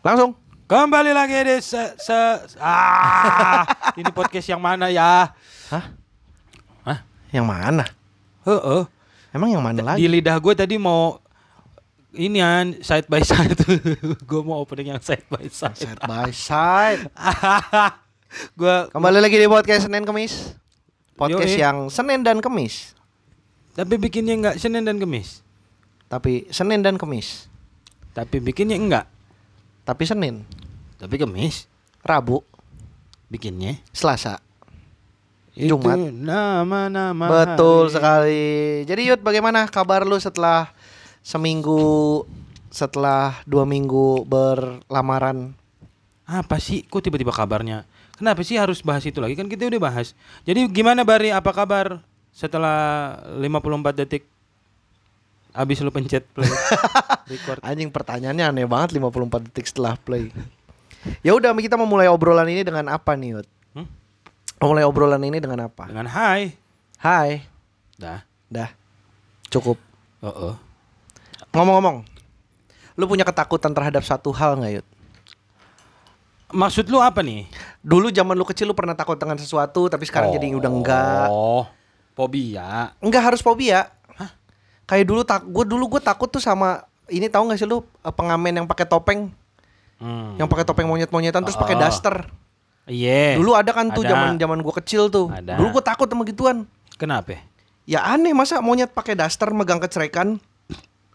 Langsung. 0.00 0.32
Kembali 0.64 1.10
lagi 1.10 1.34
di 1.34 1.58
se, 1.60 1.82
se 1.98 2.18
ah 2.62 3.66
ini 3.98 4.06
podcast 4.14 4.46
yang 4.48 4.62
mana 4.62 4.86
ya? 4.86 5.34
Hah? 5.66 5.84
Hah? 6.86 6.98
Yang 7.34 7.46
mana? 7.50 7.84
Heeh. 8.46 8.82
Emang 9.34 9.50
yang 9.50 9.60
mana 9.60 9.82
Di 9.98 10.06
lagi? 10.06 10.06
lidah 10.06 10.38
gue 10.38 10.54
tadi 10.54 10.78
mau 10.78 11.18
ini 12.14 12.38
kan 12.38 12.80
side 12.80 13.06
by 13.10 13.18
side 13.22 13.54
gue 14.30 14.40
mau 14.46 14.62
opening 14.62 14.94
yang 14.94 15.02
side 15.02 15.26
by 15.26 15.42
side. 15.50 15.74
Side 15.74 16.00
by 16.06 16.30
side. 16.30 17.02
gue 18.60 18.76
Kembali 18.94 19.18
lagi 19.18 19.36
di 19.36 19.50
podcast 19.50 19.90
Senin 19.90 20.06
Kemis. 20.06 20.54
Podcast 21.18 21.50
Yoi. 21.50 21.60
yang 21.60 21.76
Senin 21.90 22.22
dan 22.22 22.38
Kemis. 22.40 22.94
tapi 23.74 23.98
bikinnya 23.98 24.32
enggak 24.38 24.56
Senin 24.56 24.86
dan 24.86 25.02
Kamis. 25.02 25.42
Tapi 26.06 26.46
Senin 26.54 26.80
dan 26.80 26.94
Kemis. 26.94 27.50
Tapi 28.14 28.38
bikinnya 28.38 28.78
enggak. 28.78 29.06
Tapi 29.90 30.06
Senin, 30.06 30.46
Tapi 31.02 31.18
Kamis 31.18 31.66
Rabu, 32.06 32.46
bikinnya. 33.26 33.74
Selasa. 33.90 34.38
Itu 35.50 35.74
Jumat. 35.74 35.98
nama-nama 36.14 37.26
Betul 37.26 37.90
hari. 37.90 37.94
sekali. 37.98 38.46
Jadi 38.86 39.00
Yud, 39.10 39.20
bagaimana 39.26 39.66
kabar 39.66 40.06
lu 40.06 40.14
setelah 40.22 40.70
seminggu 41.26 42.22
setelah 42.70 43.42
dua 43.50 43.66
minggu 43.66 44.22
berlamaran? 44.30 45.58
Apa 46.22 46.62
sih? 46.62 46.86
Kok 46.86 47.02
tiba-tiba 47.10 47.34
kabarnya? 47.34 47.82
Kenapa 48.14 48.46
sih 48.46 48.54
harus 48.54 48.78
bahas 48.78 49.02
itu 49.02 49.18
lagi? 49.18 49.34
Kan 49.34 49.50
kita 49.50 49.66
udah 49.66 49.82
bahas. 49.90 50.14
Jadi 50.46 50.70
gimana 50.70 51.02
Bari? 51.02 51.34
Apa 51.34 51.50
kabar 51.50 51.98
setelah 52.30 53.18
54 53.42 54.06
detik 54.06 54.22
abis 55.60 55.84
lu 55.84 55.92
pencet 55.92 56.24
play 56.32 56.48
record? 57.32 57.60
Anjing 57.60 57.92
pertanyaannya 57.92 58.44
aneh 58.48 58.66
banget 58.66 58.96
54 58.96 59.46
detik 59.52 59.66
setelah 59.68 59.94
play. 60.00 60.32
Ya 61.24 61.32
udah 61.36 61.52
kita 61.56 61.76
memulai 61.76 62.08
obrolan 62.08 62.48
ini 62.48 62.64
dengan 62.64 62.88
apa 62.92 63.16
nih, 63.16 63.40
Yud? 63.40 63.46
Hmm? 63.76 63.88
Memulai 64.60 64.84
obrolan 64.84 65.22
ini 65.24 65.38
dengan 65.40 65.68
apa? 65.68 65.88
Dengan 65.88 66.08
hai. 66.08 66.56
Hai, 67.00 67.48
Dah. 67.96 68.20
dah. 68.52 68.68
Cukup. 69.48 69.80
Oh, 70.20 70.28
oh. 70.28 70.54
Ngomong-ngomong, 71.56 72.04
lu 72.96 73.04
punya 73.08 73.24
ketakutan 73.24 73.72
terhadap 73.72 74.04
satu 74.04 74.28
hal 74.36 74.60
nggak, 74.60 74.72
Yud? 74.80 74.86
Maksud 76.50 76.90
lu 76.92 77.00
apa 77.00 77.24
nih? 77.24 77.48
Dulu 77.80 78.12
zaman 78.12 78.36
lu 78.36 78.44
kecil 78.44 78.68
lu 78.68 78.76
pernah 78.76 78.92
takut 78.92 79.16
dengan 79.16 79.40
sesuatu, 79.40 79.88
tapi 79.88 80.04
sekarang 80.04 80.34
jadi 80.36 80.52
udah 80.52 80.70
enggak. 80.70 81.26
Oh, 81.32 81.64
fobia. 82.12 82.92
Enggak 83.00 83.32
harus 83.32 83.40
fobia. 83.40 83.88
Kayak 84.90 85.04
dulu 85.06 85.22
tak 85.22 85.46
gue 85.46 85.64
dulu 85.64 85.84
gue 85.88 86.02
takut 86.02 86.26
tuh 86.26 86.42
sama 86.42 86.82
ini 87.06 87.26
tahu 87.26 87.46
nggak 87.46 87.58
sih 87.58 87.64
lu 87.64 87.78
eh, 88.02 88.10
pengamen 88.10 88.50
yang 88.52 88.66
pakai 88.66 88.84
topeng, 88.84 89.30
Hmm. 89.96 90.34
yang 90.34 90.46
pakai 90.46 90.64
topeng 90.64 90.84
monyet-monyetan 90.84 91.40
terus 91.40 91.54
pakai 91.54 91.76
Oh. 91.76 91.80
daster. 91.80 92.26
Iya. 92.84 93.36
Dulu 93.36 93.54
ada 93.54 93.70
kan 93.70 93.86
tuh 93.88 94.02
Ada. 94.02 94.16
zaman-zaman 94.16 94.58
gue 94.58 94.74
kecil 94.76 95.06
tuh. 95.06 95.30
Ada. 95.30 95.54
Dulu 95.54 95.78
gue 95.78 95.84
takut 95.84 96.06
sama 96.06 96.24
gituan. 96.24 96.66
Kenapa? 96.96 97.38
Ya 97.84 98.02
aneh 98.04 98.32
masa 98.32 98.58
monyet 98.58 98.90
pakai 98.90 99.14
daster 99.14 99.46
megang 99.50 99.78
kecerekan. 99.78 100.42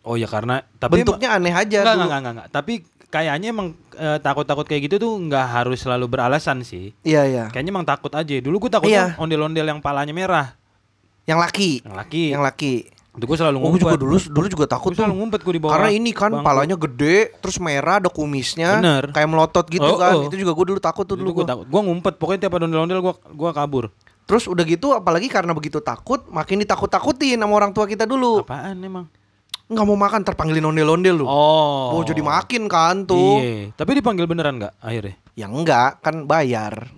Oh 0.02 0.14
ya 0.14 0.26
karena 0.26 0.62
tapi 0.76 1.02
Bentuknya 1.02 1.34
aneh 1.34 1.50
aja 1.50 1.82
enggak, 1.82 1.96
dulu. 1.96 2.04
enggak, 2.06 2.20
enggak, 2.22 2.34
enggak. 2.34 2.48
Tapi 2.50 2.74
kayaknya 3.08 3.48
emang 3.50 3.68
eh, 3.94 4.18
takut-takut 4.20 4.64
kayak 4.64 4.82
gitu 4.86 4.96
tuh 4.98 5.14
enggak 5.18 5.46
harus 5.46 5.82
selalu 5.82 6.06
beralasan 6.08 6.62
sih. 6.62 6.94
Iya 7.02 7.22
iya. 7.26 7.44
Kayaknya 7.50 7.72
emang 7.74 7.88
takut 7.88 8.12
aja. 8.12 8.34
Dulu 8.38 8.56
gue 8.62 8.72
takut 8.72 8.88
Iya. 8.88 9.18
ondel-ondel 9.18 9.66
yang 9.66 9.82
palanya 9.82 10.14
merah. 10.14 10.48
Yang 11.26 11.40
laki. 11.42 11.72
Yang 11.82 11.96
laki. 11.98 12.24
Yang 12.30 12.44
laki. 12.46 12.74
Itu 13.16 13.26
gue 13.26 13.38
selalu 13.38 13.56
Oh, 13.56 13.62
gue 13.62 13.70
ngumpet. 13.74 13.84
juga 13.86 13.98
dulu 13.98 14.16
dulu 14.20 14.46
juga 14.48 14.66
takut 14.68 14.92
Gue 14.92 14.96
tuh. 14.96 15.02
selalu 15.02 15.16
ngumpet 15.18 15.40
gue 15.42 15.54
di 15.54 15.62
bawah. 15.62 15.74
Karena 15.74 15.90
ini 15.90 16.12
kan 16.12 16.32
bangku. 16.32 16.44
palanya 16.44 16.76
gede, 16.76 17.18
terus 17.38 17.58
merah 17.58 17.98
ada 17.98 18.08
kumisnya, 18.08 18.70
Bener. 18.78 19.04
kayak 19.10 19.26
melotot 19.26 19.66
gitu 19.66 19.84
Oh, 19.86 19.96
kan. 19.96 20.14
oh. 20.14 20.28
Itu 20.28 20.36
juga 20.36 20.52
gue 20.52 20.66
dulu 20.68 20.80
takut 20.80 21.04
tuh 21.04 21.16
Dulu 21.16 21.30
gue 21.32 21.38
gua. 21.42 21.50
takut. 21.50 21.66
Gue 21.66 21.82
ngumpet. 21.82 22.14
Pokoknya 22.16 22.40
tiap 22.42 22.54
ada 22.54 22.64
ondel-ondel 22.64 23.00
gue 23.00 23.14
gua 23.32 23.52
kabur. 23.52 23.88
Terus 24.26 24.46
udah 24.46 24.62
gitu 24.62 24.92
apalagi 24.92 25.26
karena 25.26 25.52
begitu 25.52 25.80
takut, 25.80 26.26
makin 26.28 26.60
ditakut-takutin 26.60 27.38
sama 27.38 27.54
orang 27.54 27.72
tua 27.72 27.86
kita 27.86 28.04
dulu. 28.04 28.42
Apaan 28.42 28.78
emang? 28.80 29.06
Nggak 29.66 29.82
mau 29.84 29.96
makan 29.96 30.22
terpanggilin 30.22 30.62
ondel-ondel 30.64 31.22
lu. 31.22 31.26
Oh. 31.26 31.94
Oh, 31.94 32.02
jadi 32.02 32.20
makin 32.20 32.66
kan 32.66 33.02
tuh. 33.04 33.40
Iya. 33.40 33.74
Tapi 33.74 33.92
dipanggil 33.96 34.26
beneran 34.26 34.58
nggak 34.58 34.74
akhirnya? 34.78 35.16
Ya 35.34 35.46
enggak, 35.46 36.02
kan 36.02 36.26
bayar. 36.26 36.90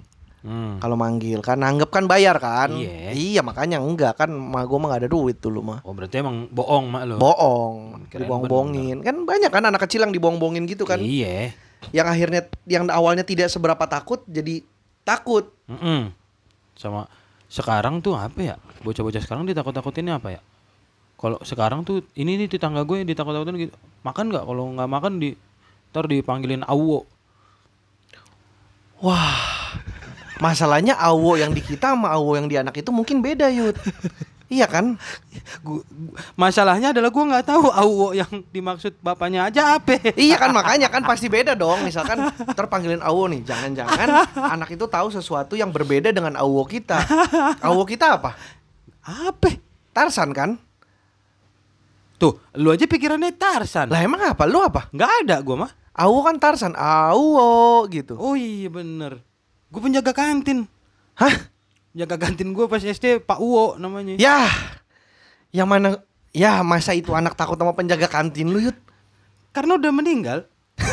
Hmm. 0.48 0.80
Kalau 0.80 0.96
manggil 0.96 1.44
kan 1.44 1.60
anggap 1.60 1.92
kan 1.92 2.08
bayar 2.08 2.40
kan. 2.40 2.72
Iya. 2.72 3.12
Iya, 3.12 3.42
makanya 3.44 3.84
enggak 3.84 4.16
kan 4.16 4.32
mah 4.32 4.64
gua 4.64 4.80
mah 4.80 4.96
gak 4.96 5.04
ada 5.04 5.10
duit 5.12 5.44
dulu 5.44 5.60
mah. 5.60 5.84
Oh 5.84 5.92
berarti 5.92 6.24
emang 6.24 6.48
bohong 6.48 6.88
mak 6.88 7.04
lo? 7.04 7.20
Bohong, 7.20 8.08
Kirain 8.08 8.24
dibohong-bohongin. 8.24 9.04
Kan 9.04 9.28
banyak 9.28 9.52
kan 9.52 9.68
anak 9.68 9.84
kecil 9.84 10.08
yang 10.08 10.16
dibohong-bohongin 10.16 10.64
gitu 10.64 10.88
kan. 10.88 11.04
Iya. 11.04 11.52
Yang 11.92 12.08
akhirnya 12.08 12.42
yang 12.64 12.88
awalnya 12.88 13.28
tidak 13.28 13.52
seberapa 13.52 13.84
takut 13.92 14.24
jadi 14.24 14.64
takut. 15.04 15.52
Mm-mm. 15.68 16.16
Sama 16.80 17.12
sekarang 17.52 18.00
tuh 18.00 18.16
apa 18.16 18.40
ya? 18.40 18.56
Bocah-bocah 18.88 19.20
sekarang 19.20 19.44
ditakut-takutinnya 19.52 20.16
apa 20.16 20.40
ya? 20.40 20.42
Kalau 21.20 21.44
sekarang 21.44 21.84
tuh 21.84 22.08
ini 22.16 22.40
nih 22.40 22.48
tetangga 22.48 22.88
gue 22.88 23.04
ditakut-takutin 23.04 23.68
gitu. 23.68 23.76
Makan 24.08 24.32
nggak? 24.32 24.48
Kalau 24.48 24.64
nggak 24.80 24.90
makan 24.96 25.14
di 25.20 25.36
ntar 25.92 26.08
dipanggilin 26.08 26.64
awo. 26.64 27.04
Wah. 29.04 29.57
Masalahnya 30.38 30.94
awo 30.98 31.34
yang 31.38 31.52
di 31.52 31.62
kita 31.66 31.98
sama 31.98 32.14
awo 32.14 32.38
yang 32.38 32.46
di 32.46 32.56
anak 32.58 32.78
itu 32.78 32.94
mungkin 32.94 33.26
beda, 33.26 33.50
Yud. 33.50 33.74
iya 34.48 34.70
kan? 34.70 34.96
Masalahnya 36.40 36.96
adalah 36.96 37.12
gue 37.12 37.24
nggak 37.26 37.46
tahu 37.46 37.68
awo 37.68 38.16
yang 38.16 38.30
dimaksud 38.54 38.96
bapaknya 39.04 39.50
aja 39.50 39.82
apa. 39.82 40.00
Iya 40.16 40.40
kan 40.40 40.54
makanya 40.56 40.88
kan 40.88 41.04
pasti 41.04 41.28
beda 41.28 41.58
dong. 41.58 41.84
Misalkan 41.84 42.32
terpanggilin 42.54 43.04
awo 43.04 43.28
nih, 43.28 43.44
jangan-jangan 43.44 44.08
anak 44.38 44.70
itu 44.74 44.86
tahu 44.88 45.12
sesuatu 45.12 45.58
yang 45.60 45.74
berbeda 45.74 46.14
dengan 46.14 46.38
awo 46.40 46.64
kita. 46.64 47.02
Awo 47.60 47.84
kita 47.84 48.22
apa? 48.22 48.38
Apa? 49.04 49.52
Tarsan 49.92 50.32
kan? 50.32 50.62
Tuh, 52.18 52.42
lu 52.58 52.74
aja 52.74 52.90
pikirannya 52.90 53.30
Tarsan. 53.38 53.94
Lah 53.94 54.02
emang 54.02 54.22
apa? 54.26 54.50
Lu 54.50 54.58
apa? 54.62 54.90
Nggak 54.90 55.12
ada 55.26 55.36
gue 55.42 55.56
mah. 55.58 55.72
Awo 55.98 56.22
kan 56.26 56.38
Tarsan, 56.38 56.74
awo 56.78 57.86
gitu. 57.90 58.18
Oh 58.18 58.34
iya 58.34 58.70
bener. 58.70 59.27
Gue 59.68 59.82
penjaga 59.84 60.16
kantin. 60.16 60.68
Hah? 61.18 61.34
Jaga 61.98 62.16
kantin 62.22 62.54
gue 62.54 62.66
pas 62.70 62.78
SD 62.80 63.26
Pak 63.26 63.42
Uwo 63.42 63.76
namanya. 63.82 64.16
Ya. 64.22 64.48
Yang 65.50 65.68
mana 65.68 65.90
Ya 66.36 66.62
masa 66.62 66.94
itu 66.94 67.16
anak 67.18 67.34
takut 67.34 67.58
sama 67.58 67.74
penjaga 67.74 68.06
kantin 68.06 68.52
lu 68.52 68.60
Yud 68.62 68.78
Karena 69.56 69.80
udah 69.80 69.92
meninggal. 69.96 70.46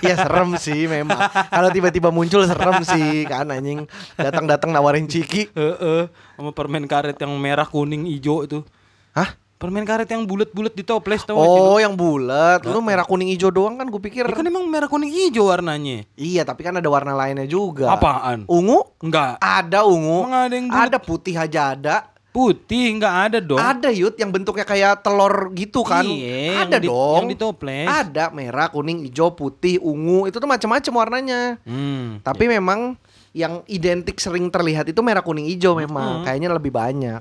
Ya 0.00 0.16
serem 0.16 0.56
sih 0.56 0.88
memang 0.88 1.18
Kalau 1.52 1.68
tiba-tiba 1.68 2.08
muncul 2.08 2.40
serem 2.48 2.80
sih 2.88 3.28
Kan 3.28 3.52
anjing 3.52 3.84
Datang-datang 4.16 4.72
nawarin 4.72 5.04
ciki 5.04 5.52
Heeh. 5.52 6.08
Sama 6.08 6.50
permen 6.56 6.88
karet 6.88 7.18
yang 7.20 7.36
merah, 7.36 7.68
kuning, 7.68 8.08
hijau 8.08 8.46
itu. 8.48 8.64
Hah? 9.12 9.34
Permen 9.58 9.82
karet 9.82 10.06
yang 10.06 10.22
bulat-bulat 10.22 10.70
di 10.70 10.80
toples 10.80 11.26
tau? 11.26 11.34
Oh 11.34 11.76
yang 11.76 11.92
bulat 11.92 12.62
Lu 12.62 12.78
merah 12.78 13.02
kuning 13.02 13.26
hijau 13.28 13.50
doang 13.50 13.74
kan 13.74 13.84
gue 13.84 13.98
pikir 13.98 14.22
Ya 14.22 14.30
kan 14.30 14.46
emang 14.46 14.62
merah 14.64 14.86
kuning 14.86 15.10
hijau 15.10 15.50
warnanya. 15.50 16.06
Iya 16.14 16.46
tapi 16.46 16.62
kan 16.62 16.72
ada 16.72 16.86
warna 16.86 17.10
lainnya 17.12 17.42
juga 17.42 17.90
Apaan? 17.90 18.46
Ungu? 18.46 18.86
Enggak. 19.02 19.36
Ada 19.38 19.82
ungu 19.82 20.22
Emang 20.22 20.34
ada 20.40 20.54
yang? 20.54 20.66
Ada 20.70 20.98
putih 20.98 21.34
aja 21.34 21.74
ada 21.74 21.96
Putih 22.28 22.94
enggak 22.94 23.14
ada 23.26 23.38
dong. 23.40 23.58
Ada 23.58 23.90
Yud 23.90 24.14
yang 24.14 24.30
bentuknya 24.30 24.62
kayak 24.62 25.02
telur 25.02 25.50
gitu 25.52 25.82
kan 25.82 26.06
Iya, 26.06 26.62
Ada 26.62 26.76
yang 26.76 26.82
di- 26.84 26.88
dong 26.88 27.16
yang 27.18 27.26
di 27.26 27.36
toples. 27.36 27.88
Ada 27.88 28.24
merah, 28.30 28.70
kuning, 28.70 29.02
hijau, 29.02 29.34
putih, 29.34 29.82
ungu 29.82 30.30
Itu 30.30 30.38
tuh 30.38 30.46
macam-macam 30.46 30.92
warnanya 30.94 31.58
Hmm. 31.64 32.22
Tapi 32.22 32.46
memang 32.46 32.94
yang 33.30 33.66
identik 33.66 34.16
sering 34.16 34.46
terlihat 34.48 34.86
itu 34.86 35.00
merah 35.00 35.20
kuning 35.20 35.46
hijau 35.46 35.74
memang 35.74 36.22
Hmm. 36.22 36.24
kayaknya 36.24 36.48
lebih 36.48 36.70
banyak. 36.70 37.18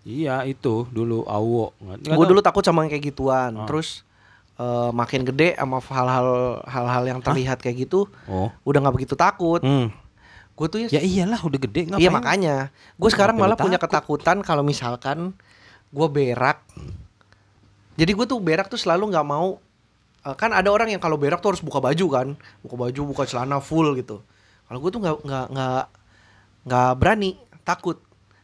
Iya 0.00 0.42
itu 0.44 0.88
dulu 0.88 1.24
awo. 1.24 1.76
Gue 2.00 2.24
dulu 2.24 2.40
takut 2.40 2.62
sama 2.62 2.82
yang 2.82 2.90
kayak 2.90 3.12
gituan. 3.12 3.52
Ah. 3.54 3.66
Terus 3.68 4.02
eh, 4.56 4.90
makin 4.90 5.24
gede 5.24 5.54
sama 5.54 5.80
hal-hal 5.80 6.28
hal-hal 6.64 7.02
yang 7.06 7.20
terlihat 7.20 7.60
kayak 7.60 7.84
gitu 7.84 8.08
Oh. 8.24 8.48
udah 8.64 8.78
nggak 8.80 8.94
begitu 8.96 9.14
takut. 9.14 9.60
Hmm. 9.60 9.92
Gue 10.52 10.66
tuh 10.68 10.78
ya, 10.84 10.88
Ya 10.92 11.00
iyalah 11.00 11.40
udah 11.40 11.56
gede 11.58 11.88
ngapain? 11.88 12.00
iya 12.00 12.10
makanya 12.10 12.54
gue 12.94 13.08
sekarang 13.08 13.36
malah 13.36 13.56
punya 13.56 13.76
takut? 13.76 13.96
ketakutan 14.20 14.40
kalau 14.40 14.60
misalkan 14.60 15.32
gue 15.88 16.06
berak. 16.06 16.60
Jadi 17.96 18.12
gue 18.12 18.26
tuh 18.26 18.40
berak 18.40 18.68
tuh 18.68 18.80
selalu 18.80 19.12
nggak 19.12 19.26
mau 19.26 19.60
eh, 20.20 20.36
kan 20.36 20.52
ada 20.52 20.68
orang 20.68 20.88
yang 20.88 21.00
kalau 21.00 21.16
berak 21.16 21.40
tuh 21.40 21.52
harus 21.52 21.60
buka 21.60 21.80
baju 21.80 22.06
kan, 22.08 22.28
buka 22.60 22.76
baju, 22.78 23.00
buka 23.06 23.22
celana 23.24 23.60
full 23.60 23.92
gitu. 23.96 24.20
Kalau 24.64 24.78
gue 24.78 24.90
tuh 24.90 25.00
nggak 25.00 25.16
nggak 25.24 25.46
nggak 25.50 25.84
nggak 26.68 26.90
berani, 26.96 27.30
takut. 27.62 28.00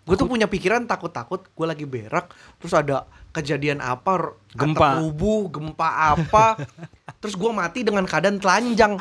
Gue 0.06 0.14
tuh 0.14 0.30
punya 0.30 0.46
pikiran 0.46 0.86
takut-takut 0.86 1.50
gue 1.50 1.66
lagi 1.66 1.82
berak 1.82 2.30
terus 2.62 2.70
ada 2.70 3.10
kejadian 3.34 3.82
apa 3.82 4.38
Gempa. 4.54 4.94
atap 4.96 5.02
rubuh 5.02 5.50
gempa 5.50 6.14
apa 6.14 6.62
terus 7.20 7.34
gue 7.34 7.50
mati 7.50 7.82
dengan 7.82 8.06
keadaan 8.06 8.38
telanjang 8.38 8.94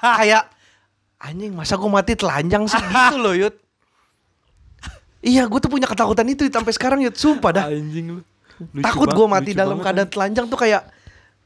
kayak 0.00 0.46
anjing 1.18 1.50
masa 1.52 1.74
gue 1.74 1.90
mati 1.90 2.14
telanjang 2.14 2.70
sih 2.70 2.78
gitu 2.78 3.16
loh 3.18 3.34
Yud 3.34 3.54
iya 5.34 5.50
gue 5.50 5.58
tuh 5.58 5.68
punya 5.68 5.90
ketakutan 5.90 6.30
itu 6.30 6.46
sampai 6.46 6.72
sekarang 6.72 7.02
Yud 7.02 7.18
sumpah 7.18 7.50
dah 7.52 7.66
Anjing 7.66 8.16
lu. 8.16 8.22
Lucu 8.70 8.86
takut 8.86 9.10
gue 9.10 9.26
mati 9.26 9.50
lucu 9.52 9.58
dalam 9.58 9.82
keadaan 9.82 10.08
telanjang 10.08 10.46
tuh 10.46 10.56
kayak 10.62 10.86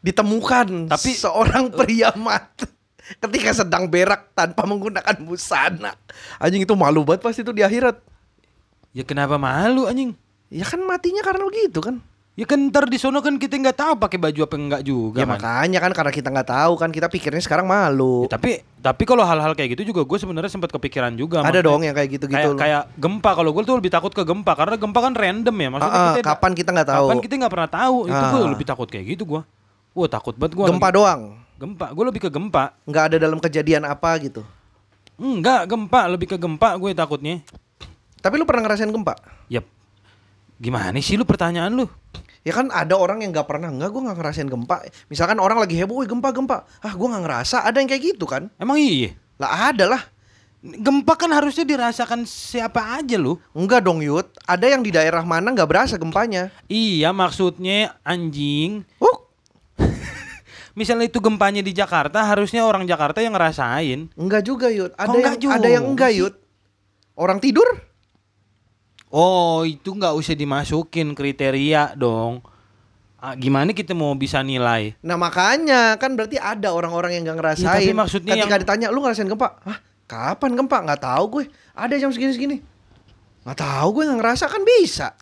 ditemukan 0.05 0.93
Tapi- 0.93 1.17
seorang 1.17 1.73
pria 1.79 2.13
mati 2.15 2.69
ketika 3.07 3.65
sedang 3.65 3.87
berak 3.87 4.35
tanpa 4.35 4.67
menggunakan 4.67 5.15
busana. 5.23 5.95
Anjing 6.43 6.67
itu 6.67 6.75
malu 6.75 7.07
banget 7.07 7.23
pasti 7.23 7.47
itu 7.47 7.55
di 7.55 7.63
akhirat. 7.63 8.03
Ya 8.97 9.05
kenapa 9.05 9.37
malu 9.37 9.85
anjing? 9.85 10.17
Ya 10.49 10.65
kan 10.65 10.81
matinya 10.81 11.21
karena 11.21 11.45
begitu 11.45 11.85
kan. 11.85 12.01
Ya 12.33 12.45
kan 12.45 12.69
ntar 12.69 12.85
di 12.85 12.97
sono 12.97 13.21
kan 13.21 13.37
kita 13.37 13.57
nggak 13.57 13.77
tahu 13.77 13.93
pakai 13.97 14.17
baju 14.19 14.41
apa 14.43 14.55
enggak 14.55 14.83
juga. 14.83 15.21
ya 15.21 15.25
man. 15.25 15.37
makanya 15.37 15.81
kan 15.81 15.93
karena 15.93 16.13
kita 16.13 16.29
nggak 16.29 16.49
tahu 16.51 16.73
kan 16.77 16.89
kita 16.89 17.09
pikirnya 17.09 17.41
sekarang 17.41 17.65
malu. 17.65 18.25
Ya, 18.25 18.33
tapi 18.33 18.61
tapi 18.79 19.03
kalau 19.05 19.21
hal-hal 19.21 19.53
kayak 19.53 19.73
gitu 19.73 19.89
juga 19.89 20.05
gue 20.05 20.19
sebenarnya 20.19 20.49
sempat 20.49 20.69
kepikiran 20.69 21.13
juga. 21.13 21.41
Ada 21.41 21.61
dong 21.61 21.81
yang 21.83 21.93
kayak 21.93 22.09
gitu-gitu. 22.11 22.53
Kayak, 22.53 22.57
kayak 22.57 22.83
gempa 22.95 23.31
kalau 23.33 23.53
gue 23.53 23.63
tuh 23.63 23.77
lebih 23.77 23.89
takut 23.89 24.13
ke 24.13 24.21
gempa 24.23 24.53
karena 24.53 24.77
gempa 24.77 24.99
kan 24.99 25.13
random 25.13 25.57
ya 25.57 25.69
maksudnya 25.71 25.93
Ah, 25.95 26.05
ah, 26.05 26.13
kita 26.15 26.25
kapan 26.27 26.53
kita 26.53 26.71
nggak 26.73 26.89
tahu. 26.89 27.05
kapan 27.05 27.19
kita 27.21 27.33
nggak 27.37 27.53
pernah 27.53 27.71
tahu 27.71 27.97
itu 28.05 28.23
gue 28.23 28.37
Ah. 28.39 28.51
lebih 28.53 28.67
takut 28.67 28.87
kayak 28.87 29.05
gitu 29.09 29.23
gue 29.27 29.41
wah 29.93 30.09
takut 30.11 30.35
banget 30.37 30.53
gue 30.55 30.65
Gempa 30.69 30.89
doang. 30.91 31.21
gempa 31.57 31.87
gue 31.89 32.05
lebih 32.07 32.21
ke 32.21 32.29
gempa 32.29 32.65
Nggak 32.85 33.05
ada 33.09 33.17
dalam 33.19 33.39
kejadian 33.39 33.85
apa 33.85 34.13
gitu. 34.19 34.45
enggak 35.17 35.65
gempa 35.67 36.01
lebih 36.07 36.29
ke 36.29 36.37
gempa 36.37 36.77
gue 36.77 36.93
takutnya 36.93 37.41
Tapi 38.27 38.35
lu 38.37 38.45
pernah 38.45 38.67
ngerasain 38.67 38.91
gempa? 38.91 39.15
ya 39.47 39.63
gimana 40.59 40.99
sih 40.99 41.15
lu 41.15 41.23
pertanyaan 41.23 41.71
lu 41.71 41.87
Ya 42.43 42.55
kan 42.55 42.71
ada 42.71 42.95
orang 42.95 43.23
yang 43.23 43.31
nggak 43.31 43.47
pernah 43.47 43.71
nggak 43.71 43.91
gue 43.91 44.03
nggak 44.07 44.19
ngerasain 44.19 44.47
gempa. 44.47 44.83
Misalkan 45.07 45.39
orang 45.39 45.59
lagi 45.59 45.75
heboh, 45.75 45.99
"Wih, 45.99 46.07
gempa 46.07 46.31
gempa. 46.31 46.63
Ah 46.79 46.95
gue 46.95 47.07
nggak 47.07 47.23
ngerasa. 47.23 47.63
Ada 47.63 47.79
yang 47.79 47.91
kayak 47.91 48.03
gitu 48.15 48.23
kan? 48.27 48.51
emang 48.59 48.79
iya 48.79 49.15
Lah 49.39 49.71
ada 49.71 49.87
lah. 49.87 50.03
gempa 50.63 51.15
kan 51.15 51.31
harusnya 51.31 51.63
dirasakan 51.63 52.23
siapa 52.23 52.99
aja 52.99 53.15
lu 53.15 53.35
Enggak 53.51 53.83
dong 53.83 53.99
Yud. 53.99 54.27
Ada 54.47 54.75
yang 54.75 54.83
di 54.83 54.91
daerah 54.91 55.23
mana 55.23 55.51
nggak 55.51 55.67
berasa 55.67 55.95
gempanya. 55.99 56.51
iya 56.67 57.11
maksudnya 57.11 57.99
anjing 58.03 58.87
Uh, 58.99 59.19
misalnya 60.79 61.07
itu 61.07 61.19
gempanya 61.19 61.63
di 61.63 61.75
Jakarta 61.75 62.23
harusnya 62.23 62.63
orang 62.63 62.87
Jakarta 62.87 63.23
yang 63.23 63.35
ngerasain 63.35 64.07
enggak 64.15 64.43
juga 64.43 64.71
Yud. 64.71 64.95
Ada 64.95 65.11
Kok 65.11 65.19
yang 65.19 65.37
juga 65.39 65.55
ada 65.59 65.69
yang 65.69 65.85
enggak? 65.85 66.11
Yud. 66.15 66.35
Orang 67.19 67.43
tidur? 67.43 67.67
Oh 69.09 69.63
itu 69.63 69.95
nggak 69.95 70.15
usah 70.15 70.35
dimasukin 70.35 71.15
kriteria 71.15 71.95
dong. 71.95 72.43
Ah, 73.17 73.33
gimana 73.33 73.73
kita 73.73 73.97
mau 73.97 74.13
bisa 74.13 74.43
nilai? 74.45 74.93
Nah 75.01 75.17
makanya 75.17 75.97
kan 75.97 76.15
berarti 76.15 76.37
ada 76.37 76.71
orang-orang 76.71 77.17
yang 77.17 77.23
nggak 77.27 77.39
ngerasain. 77.41 77.67
Ya, 77.67 77.81
tapi 77.81 77.95
maksudnya 77.97 78.35
Ketika 78.37 78.47
yang- 78.51 78.63
ditanya, 78.63 78.87
lu 78.93 79.01
ngerasain 79.01 79.27
gempa? 79.27 79.57
Hah? 79.65 79.79
Kapan 80.07 80.53
gempa? 80.55 80.79
Nggak 80.85 81.03
tahu 81.03 81.25
gue. 81.39 81.45
Ada 81.75 81.99
jam 81.99 82.13
segini-segini. 82.13 82.63
Nggak 83.43 83.59
tahu 83.59 83.89
gue 83.99 84.03
nggak 84.07 84.21
ngerasa 84.23 84.45
kan 84.47 84.63
bisa. 84.63 85.15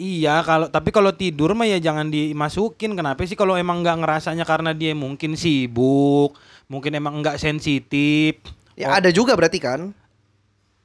Iya 0.00 0.40
kalau 0.40 0.72
tapi 0.72 0.88
kalau 0.88 1.12
tidur 1.12 1.52
mah 1.52 1.68
ya 1.68 1.76
jangan 1.76 2.08
dimasukin. 2.08 2.96
Kenapa 2.96 3.20
sih 3.28 3.36
kalau 3.36 3.56
emang 3.60 3.84
nggak 3.84 4.00
ngerasanya 4.00 4.48
karena 4.48 4.72
dia 4.72 4.96
mungkin 4.96 5.36
sibuk, 5.36 6.32
mungkin 6.72 6.96
emang 6.96 7.20
nggak 7.20 7.36
sensitif. 7.36 8.40
Ya 8.80 8.96
ada 8.96 9.12
juga 9.12 9.36
berarti 9.36 9.60
kan? 9.60 9.92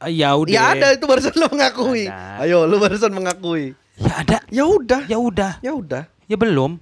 Ah, 0.06 0.12
ya 0.14 0.38
udah. 0.38 0.54
Ya 0.54 0.64
ada 0.78 0.88
itu 0.94 1.06
barusan 1.10 1.34
lu 1.34 1.50
mengakui. 1.50 2.06
Ada. 2.06 2.46
Ayo 2.46 2.70
lu 2.70 2.78
barusan 2.78 3.10
mengakui. 3.10 3.74
Ya 3.98 4.14
ada. 4.22 4.38
Ya 4.54 4.64
udah. 4.70 5.02
Ya 5.10 5.18
udah. 5.18 5.52
Ya 5.66 5.72
udah. 5.74 6.04
Ya 6.30 6.38
belum. 6.38 6.78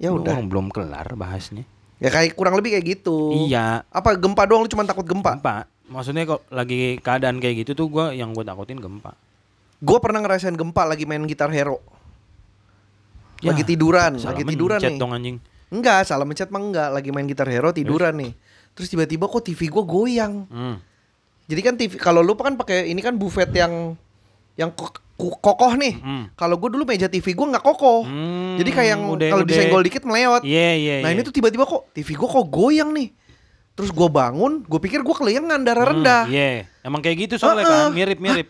Ya 0.00 0.08
udah. 0.08 0.32
Belum, 0.32 0.48
belum 0.48 0.66
kelar 0.72 1.12
bahasnya. 1.20 1.68
Ya 2.00 2.08
kayak 2.08 2.32
kurang 2.32 2.56
lebih 2.56 2.72
kayak 2.72 2.96
gitu. 2.96 3.44
Iya. 3.44 3.84
Apa 3.92 4.16
gempa 4.16 4.48
doang 4.48 4.64
lu 4.64 4.72
cuma 4.72 4.88
takut 4.88 5.04
gempa? 5.04 5.36
Gempa. 5.36 5.68
Maksudnya 5.84 6.24
kok 6.24 6.48
lagi 6.48 6.96
keadaan 7.04 7.44
kayak 7.44 7.68
gitu 7.68 7.76
tuh 7.76 7.86
gua 7.92 8.16
yang 8.16 8.32
gue 8.32 8.40
takutin 8.40 8.80
gempa. 8.80 9.12
Gue 9.84 9.98
pernah 10.00 10.24
ngerasain 10.24 10.56
gempa 10.56 10.88
lagi 10.88 11.04
main 11.04 11.20
gitar 11.28 11.52
hero. 11.52 11.84
Ya, 13.44 13.52
lagi 13.52 13.68
tiduran, 13.68 14.16
salah 14.16 14.32
lagi 14.32 14.48
tiduran 14.48 14.80
nih. 14.80 14.96
dong 14.96 15.12
anjing. 15.12 15.36
Enggak, 15.68 16.08
salah 16.08 16.24
mencet 16.24 16.48
mah 16.48 16.62
enggak, 16.64 16.88
lagi 16.88 17.12
main 17.12 17.28
gitar 17.28 17.44
hero 17.52 17.68
tiduran 17.68 18.16
nih. 18.16 18.32
Terus 18.72 18.88
tiba-tiba 18.88 19.28
kok 19.28 19.44
TV 19.44 19.68
gue 19.68 19.84
goyang. 19.84 20.48
Hmm. 20.48 20.80
Jadi 21.44 21.60
kan 21.60 21.74
TV 21.76 21.92
kalau 21.96 22.20
lu 22.20 22.32
kan 22.34 22.54
pakai 22.54 22.88
ini 22.88 23.00
kan 23.00 23.14
buffet 23.14 23.52
yang 23.52 23.94
yang 24.54 24.70
ko- 24.70 24.94
ko- 25.14 25.36
kokoh 25.36 25.74
nih. 25.74 25.98
Hmm. 25.98 26.24
Kalau 26.32 26.56
gue 26.56 26.70
dulu 26.70 26.84
meja 26.84 27.06
TV 27.06 27.32
gue 27.32 27.46
nggak 27.46 27.60
kokoh. 27.60 28.06
Hmm, 28.06 28.56
Jadi 28.56 28.70
kayak 28.70 28.88
yang 28.94 29.02
kalau 29.12 29.44
disenggol 29.44 29.82
dikit 29.82 30.02
meleot. 30.02 30.42
Iya 30.42 30.70
iya. 30.74 30.94
nah 31.02 31.10
iya. 31.10 31.14
ini 31.14 31.22
tuh 31.22 31.34
tiba-tiba 31.34 31.66
kok 31.66 31.90
TV 31.92 32.14
gue 32.14 32.28
kok 32.28 32.46
goyang 32.48 32.90
nih. 32.90 33.12
Terus 33.74 33.90
gue 33.90 34.06
bangun, 34.06 34.62
gue 34.62 34.80
pikir 34.80 35.02
gue 35.02 35.10
keliengan 35.12 35.58
darah 35.60 35.82
Hmm, 35.82 35.92
rendah. 35.98 36.22
Iya, 36.30 36.70
emang 36.80 37.02
kayak 37.02 37.26
gitu 37.26 37.34
soalnya 37.36 37.66
Heeh. 37.66 37.82
kan, 37.82 37.90
mirip-mirip. 37.90 38.46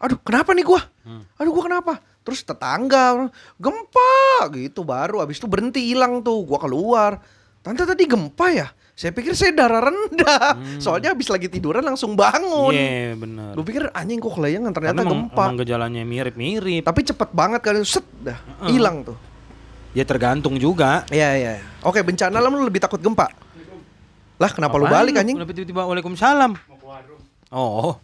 Aduh, 0.00 0.16
kenapa 0.16 0.56
nih 0.56 0.64
gua? 0.64 0.80
Hmm. 1.04 1.20
Aduh, 1.36 1.52
gua 1.52 1.68
kenapa? 1.68 1.92
Terus 2.24 2.40
tetangga 2.40 3.28
gempa 3.60 4.48
gitu 4.54 4.80
baru 4.80 5.20
habis 5.20 5.36
itu 5.36 5.44
berhenti 5.44 5.92
hilang 5.92 6.24
tuh. 6.24 6.40
Gua 6.40 6.56
keluar. 6.56 7.20
Tante 7.60 7.84
tadi 7.84 8.08
gempa 8.08 8.46
ya? 8.48 8.72
Saya 9.00 9.16
pikir 9.16 9.32
saya 9.32 9.56
darah 9.56 9.88
rendah. 9.88 10.60
Soalnya 10.76 11.16
habis 11.16 11.32
lagi 11.32 11.48
tiduran 11.48 11.80
langsung 11.80 12.12
bangun. 12.12 12.68
Hmm. 12.68 12.76
Iya, 12.76 13.16
benar. 13.16 13.56
Lu 13.56 13.64
pikir 13.64 13.88
anjing 13.96 14.20
kok 14.20 14.36
kelayangan 14.36 14.76
ternyata 14.76 15.00
Karena 15.00 15.08
emang, 15.08 15.32
gempa. 15.32 15.44
emang 15.48 15.56
gejalanya 15.64 16.02
mirip-mirip. 16.04 16.84
Tapi 16.84 17.00
cepet 17.08 17.32
banget 17.32 17.60
kali 17.64 17.80
set 17.80 18.04
dah 18.20 18.36
hilang 18.68 19.00
tuh. 19.00 19.16
Ya 19.96 20.04
tergantung 20.04 20.60
juga. 20.60 21.08
Iya 21.08 21.32
iya. 21.32 21.52
Oke, 21.80 22.04
bencana 22.04 22.44
alam 22.44 22.52
lu 22.52 22.68
lebih 22.68 22.84
takut 22.84 23.00
gempa. 23.00 23.32
Lah 24.36 24.52
kenapa 24.52 24.76
lu 24.76 24.84
Apaan 24.84 25.00
balik 25.00 25.16
anjing? 25.16 25.36
Kenapa 25.40 25.52
tiba-tiba 25.56 25.82
Waalaikumsalam? 25.88 26.52
Oh. 27.56 27.96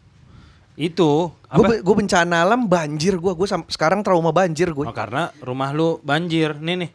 Itu 0.81 1.29
Gue 1.53 1.85
gue 1.85 1.95
bencana 2.01 2.41
alam 2.41 2.65
banjir 2.65 3.21
gua. 3.21 3.37
Gue 3.37 3.45
sekarang 3.69 4.01
trauma 4.01 4.33
banjir 4.33 4.73
gue. 4.73 4.89
Oh, 4.89 4.97
karena 4.97 5.29
rumah 5.45 5.77
lu 5.77 6.01
banjir. 6.01 6.57
Nih 6.57 6.89
nih. 6.89 6.91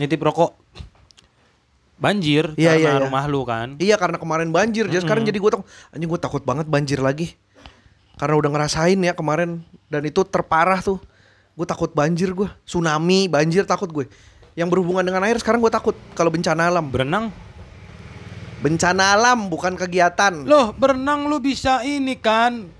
Nitip 0.00 0.24
rokok. 0.24 0.56
Banjir 2.00 2.56
Iya, 2.58 2.74
karena 2.74 2.82
iya, 2.82 2.90
iya. 2.98 3.02
rumah 3.06 3.24
lu 3.28 3.42
kan. 3.46 3.68
Iya 3.78 3.96
karena 3.96 4.16
kemarin 4.18 4.48
banjir, 4.50 4.90
jadi 4.90 5.02
sekarang 5.02 5.22
jadi 5.22 5.38
gue 5.38 5.50
takut. 5.52 5.66
Anjing 5.94 6.08
gue 6.10 6.20
takut 6.20 6.42
banget 6.42 6.66
banjir 6.66 6.98
lagi. 6.98 7.36
Karena 8.18 8.34
udah 8.38 8.50
ngerasain 8.52 8.98
ya 8.98 9.12
kemarin 9.14 9.62
dan 9.86 10.02
itu 10.02 10.22
terparah 10.26 10.82
tuh. 10.82 10.98
Gue 11.52 11.66
takut 11.68 11.92
banjir 11.92 12.32
gue, 12.32 12.48
tsunami, 12.64 13.28
banjir 13.28 13.62
takut 13.68 13.90
gue. 13.92 14.06
Yang 14.52 14.68
berhubungan 14.72 15.04
dengan 15.04 15.24
air 15.24 15.36
sekarang 15.38 15.60
gue 15.60 15.72
takut 15.72 15.94
kalau 16.12 16.32
bencana 16.32 16.68
alam. 16.68 16.88
Berenang. 16.88 17.30
Bencana 18.62 19.18
alam 19.18 19.50
bukan 19.50 19.74
kegiatan. 19.74 20.46
Loh, 20.46 20.70
berenang 20.70 21.26
lu 21.26 21.42
bisa 21.42 21.82
ini 21.82 22.14
kan. 22.14 22.70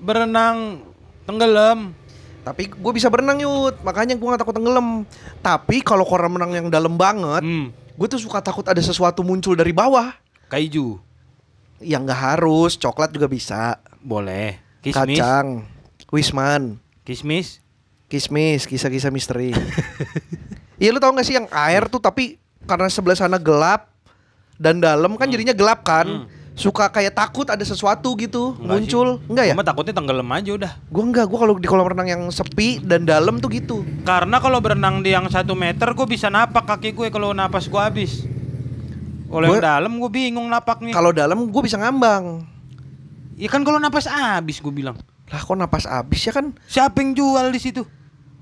Berenang 0.00 0.84
tenggelam. 1.24 1.96
Tapi 2.40 2.72
gue 2.72 2.92
bisa 2.92 3.12
berenang 3.12 3.36
yud, 3.36 3.80
makanya 3.84 4.16
gue 4.16 4.26
gak 4.28 4.40
takut 4.44 4.56
tenggelam. 4.56 5.04
Tapi 5.40 5.84
kalau 5.84 6.08
kolam 6.08 6.40
renang 6.40 6.52
yang 6.52 6.68
dalam 6.72 6.96
banget, 6.96 7.44
Hmm. 7.44 7.68
Gue 7.96 8.06
tuh 8.10 8.20
suka 8.20 8.38
takut 8.42 8.66
ada 8.66 8.80
sesuatu 8.80 9.24
muncul 9.24 9.54
dari 9.54 9.70
bawah. 9.74 10.14
Kaiju. 10.50 10.98
Yang 11.80 12.02
nggak 12.10 12.20
harus, 12.20 12.76
coklat 12.76 13.10
juga 13.14 13.26
bisa. 13.30 13.80
Boleh. 14.02 14.60
Kismis. 14.80 15.18
Kacang, 15.18 15.64
wisman. 16.12 16.80
Kismis. 17.04 17.60
Kismis, 18.10 18.66
kisah-kisah 18.66 19.14
misteri. 19.14 19.54
Iya 20.80 20.96
lu 20.96 20.98
tau 20.98 21.12
gak 21.12 21.28
sih 21.28 21.36
yang 21.36 21.44
air 21.52 21.92
tuh 21.92 22.00
tapi 22.00 22.40
karena 22.64 22.88
sebelah 22.88 23.12
sana 23.12 23.36
gelap 23.36 23.92
dan 24.56 24.80
dalam 24.80 25.12
kan 25.20 25.28
jadinya 25.28 25.52
gelap 25.52 25.84
kan. 25.84 26.24
Suka 26.50 26.90
kayak 26.90 27.14
takut 27.14 27.46
ada 27.48 27.62
sesuatu 27.62 28.12
gitu 28.18 28.52
Enggak 28.58 28.84
muncul. 28.84 29.08
sih. 29.16 29.28
Enggak 29.32 29.44
ya? 29.48 29.54
Gua 29.54 29.60
mah 29.62 29.68
takutnya 29.70 29.94
tenggelam 29.96 30.28
aja 30.28 30.50
udah. 30.52 30.72
Gua 30.92 31.04
enggak, 31.08 31.24
gua 31.30 31.38
kalau 31.40 31.54
di 31.56 31.68
kolam 31.70 31.86
renang 31.88 32.08
yang 32.08 32.22
sepi 32.28 32.82
dan 32.82 33.08
dalam 33.08 33.40
tuh 33.40 33.48
gitu. 33.48 33.80
Karena 34.02 34.36
kalau 34.38 34.60
berenang 34.60 35.00
di 35.00 35.10
yang 35.10 35.24
satu 35.26 35.56
meter, 35.56 35.88
gue 35.94 36.06
bisa 36.06 36.28
napak 36.28 36.66
kaki 36.66 36.92
gue 36.92 37.08
kalau 37.08 37.32
napas 37.32 37.64
gue 37.64 37.80
habis. 37.80 38.26
Kalau 39.30 39.46
yang 39.46 39.62
dalam 39.62 39.92
gue 39.96 40.10
bingung 40.10 40.50
napaknya. 40.50 40.90
Kalau 40.90 41.14
dalam 41.14 41.48
gue 41.48 41.62
bisa 41.62 41.78
ngambang. 41.78 42.44
Ya 43.38 43.48
kan 43.48 43.64
kalau 43.64 43.78
napas 43.78 44.04
habis 44.04 44.60
gue 44.60 44.74
bilang. 44.74 44.98
Lah 45.30 45.40
kok 45.40 45.54
napas 45.54 45.86
habis 45.86 46.26
ya 46.26 46.34
kan? 46.34 46.52
Siapa 46.66 47.00
yang 47.00 47.14
jual 47.14 47.46
di 47.48 47.60
situ? 47.62 47.86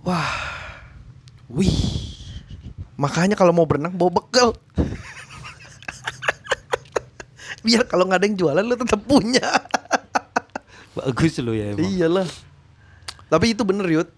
Wah, 0.03 0.33
Wih. 1.53 1.71
makanya 2.97 3.37
kalau 3.37 3.53
mau 3.53 3.69
berenang 3.69 3.93
bawa 3.93 4.11
bekal. 4.11 4.57
Biar 7.65 7.83
kalau 7.87 8.07
nggak 8.07 8.19
ada 8.23 8.27
yang 8.27 8.38
jualan 8.38 8.65
lu 8.65 8.75
tetap 8.79 9.00
punya. 9.03 9.45
Bagus 10.99 11.38
lo 11.38 11.55
ya 11.55 11.75
emang. 11.75 11.87
Iyalah. 11.87 12.29
Tapi 13.29 13.55
itu 13.55 13.62
bener 13.62 13.87
Yud. 13.87 14.09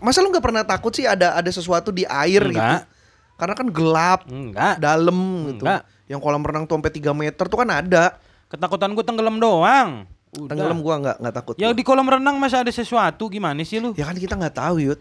Masa 0.00 0.24
lu 0.24 0.32
nggak 0.32 0.44
pernah 0.44 0.64
takut 0.64 0.92
sih 0.94 1.04
ada 1.04 1.36
ada 1.36 1.50
sesuatu 1.52 1.92
di 1.92 2.08
air 2.08 2.42
gitu? 2.48 2.58
Enggak. 2.58 2.88
Karena 3.36 3.54
kan 3.58 3.68
gelap, 3.74 4.20
Enggak. 4.30 4.74
dalam 4.78 5.18
gitu. 5.50 5.64
Enggak. 5.66 5.82
Yang 6.06 6.20
kolam 6.22 6.42
renang 6.44 6.64
tuh 6.68 6.76
sampai 6.78 6.92
3 6.92 7.12
meter 7.16 7.44
tuh 7.48 7.58
kan 7.58 7.70
ada. 7.72 8.04
Ketakutan 8.52 8.92
gue 8.92 9.04
tenggelam 9.04 9.36
doang. 9.40 10.04
Udah. 10.32 10.48
Tenggelam 10.48 10.80
gua 10.80 10.94
nggak 10.96 11.16
nggak 11.20 11.34
takut. 11.36 11.54
Ya 11.60 11.68
di 11.76 11.84
kolam 11.84 12.08
renang 12.08 12.40
masa 12.40 12.64
ada 12.64 12.72
sesuatu 12.72 13.28
gimana 13.28 13.60
sih 13.68 13.84
lu? 13.84 13.92
Ya 13.92 14.08
kan 14.08 14.16
kita 14.16 14.32
nggak 14.32 14.56
tahu 14.56 14.80
Yud. 14.80 15.00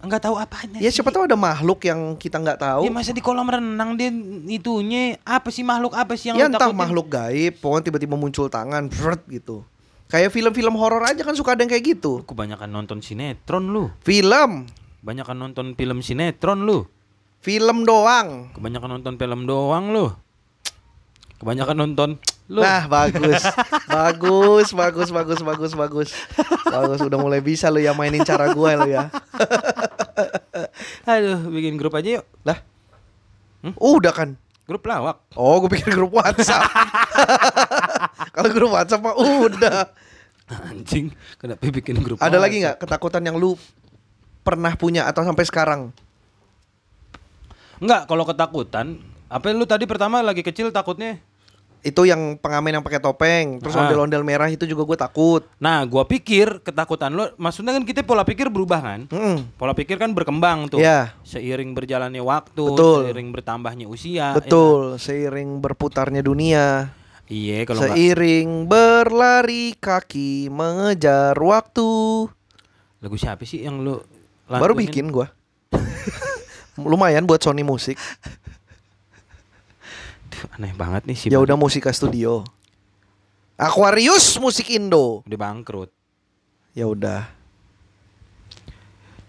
Enggak 0.00 0.22
tahu 0.26 0.34
apanya 0.36 0.78
Ya 0.78 0.88
sih. 0.88 0.98
siapa 1.00 1.10
tahu 1.10 1.26
ada 1.28 1.36
makhluk 1.38 1.84
yang 1.84 2.14
kita 2.14 2.38
nggak 2.40 2.58
tahu. 2.58 2.82
Ya 2.86 2.90
masa 2.90 3.12
di 3.12 3.20
kolam 3.20 3.46
renang 3.46 3.94
dia 3.94 4.10
itunya 4.48 5.18
apa 5.22 5.50
sih 5.52 5.62
makhluk 5.62 5.94
apa 5.94 6.14
sih 6.14 6.30
yang 6.32 6.38
ya 6.38 6.46
entah 6.50 6.66
takutin? 6.66 6.78
makhluk 6.78 7.06
gaib, 7.10 7.58
pokoknya 7.60 7.84
tiba-tiba 7.90 8.14
muncul 8.14 8.46
tangan, 8.48 8.88
brrrt 8.88 9.22
gitu. 9.28 9.66
Kayak 10.06 10.30
film-film 10.30 10.74
horor 10.78 11.02
aja 11.02 11.26
kan 11.26 11.34
suka 11.34 11.58
ada 11.58 11.66
yang 11.66 11.70
kayak 11.70 11.98
gitu. 11.98 12.22
Kebanyakan 12.22 12.70
nonton 12.70 13.02
sinetron 13.02 13.74
lu. 13.74 13.90
Film, 14.06 14.70
Banyakan 15.06 15.38
nonton 15.38 15.78
film 15.78 16.02
sinetron 16.02 16.66
lu. 16.66 16.82
Film 17.38 17.86
doang. 17.86 18.50
Kebanyakan 18.58 18.98
nonton 18.98 19.14
film 19.14 19.46
doang 19.46 19.94
lu. 19.94 20.10
Kebanyakan 21.38 21.76
nonton 21.78 22.10
lu. 22.48 22.58
Nah, 22.58 22.90
bagus. 22.90 23.38
bagus, 23.86 24.68
bagus, 24.74 25.08
bagus, 25.14 25.40
bagus, 25.46 25.72
bagus. 25.76 26.08
Bagus, 26.66 26.98
udah 27.06 27.18
mulai 27.22 27.38
bisa 27.38 27.70
lu 27.70 27.78
ya 27.78 27.94
mainin 27.94 28.26
cara 28.26 28.50
gue 28.50 28.70
lu 28.82 28.88
ya. 28.90 29.12
Aduh, 31.08 31.48
bikin 31.50 31.80
grup 31.80 31.96
aja 31.96 32.20
yuk. 32.20 32.24
Lah. 32.44 32.58
Udah 33.76 34.12
kan. 34.12 34.36
Grup 34.66 34.82
lawak. 34.86 35.22
Oh, 35.38 35.62
gue 35.62 35.70
pikir 35.78 35.94
grup 35.94 36.18
WhatsApp. 36.18 36.66
Kalau 38.34 38.50
grup 38.50 38.74
WhatsApp 38.74 39.02
mah 39.02 39.14
udah. 39.14 39.94
Anjing, 40.46 41.10
kenapa 41.38 41.62
bikin 41.70 41.98
grup? 42.02 42.18
Ada 42.22 42.38
lagi 42.38 42.62
nggak 42.62 42.78
ketakutan 42.82 43.22
yang 43.22 43.34
lu 43.38 43.58
pernah 44.46 44.74
punya 44.78 45.06
atau 45.10 45.26
sampai 45.26 45.42
sekarang? 45.42 45.80
Enggak, 47.82 48.06
kalau 48.06 48.24
ketakutan, 48.24 49.02
apa 49.26 49.50
lu 49.50 49.66
tadi 49.66 49.84
pertama 49.90 50.22
lagi 50.22 50.46
kecil 50.46 50.70
takutnya? 50.70 51.18
Itu 51.80 52.02
yang 52.02 52.34
pengamen 52.36 52.76
yang 52.76 52.84
pakai 52.84 52.98
topeng, 52.98 53.62
terus 53.62 53.72
Ah. 53.72 53.86
ondel-ondel 53.86 54.26
merah 54.26 54.50
itu 54.50 54.66
juga 54.66 54.82
gue 54.82 54.98
takut. 54.98 55.42
Nah, 55.56 55.86
gua 55.86 56.02
pikir 56.02 56.58
ketakutan 56.60 57.14
lu 57.14 57.30
maksudnya 57.36 57.70
kan 57.70 57.86
kita 57.86 58.02
pola 58.02 58.26
pikir 58.26 58.50
berubah 58.50 58.80
kan? 58.82 59.00
Mm-mm. 59.06 59.54
Pola 59.54 59.70
pikir 59.70 59.94
kan 59.94 60.10
berkembang 60.10 60.66
tuh. 60.66 60.82
Iya. 60.82 61.14
Seiring 61.22 61.72
berjalannya 61.72 62.18
waktu, 62.20 62.58
Betul. 62.58 63.06
seiring 63.06 63.28
bertambahnya 63.30 63.86
usia. 63.86 64.14
ya 64.16 64.28
Betul, 64.34 64.98
seiring 64.98 65.62
berputarnya 65.62 66.22
dunia? 66.22 66.90
Iya, 67.26 67.66
kalau 67.66 67.82
seiring 67.82 68.66
berlari 68.66 69.74
kaki 69.74 70.46
mengejar 70.46 71.34
waktu. 71.34 71.90
lagu 72.96 73.14
siapa 73.14 73.46
sih 73.46 73.62
yang 73.62 73.82
lu 73.82 74.02
Baru 74.46 74.74
bikin 74.74 75.10
gua. 75.10 75.30
Lumayan 76.78 77.24
buat 77.24 77.40
Sony 77.40 77.62
Musik. 77.62 77.96
Aneh 80.54 80.72
banget 80.76 81.02
nih 81.08 81.16
sih. 81.16 81.28
Ya 81.32 81.42
udah 81.42 81.58
Musika 81.58 81.90
Studio. 81.90 82.46
Aquarius 83.56 84.36
Musik 84.36 84.68
Indo. 84.68 85.24
udah 85.24 85.38
bangkrut. 85.40 85.90
Ya 86.76 86.84
udah. 86.84 87.24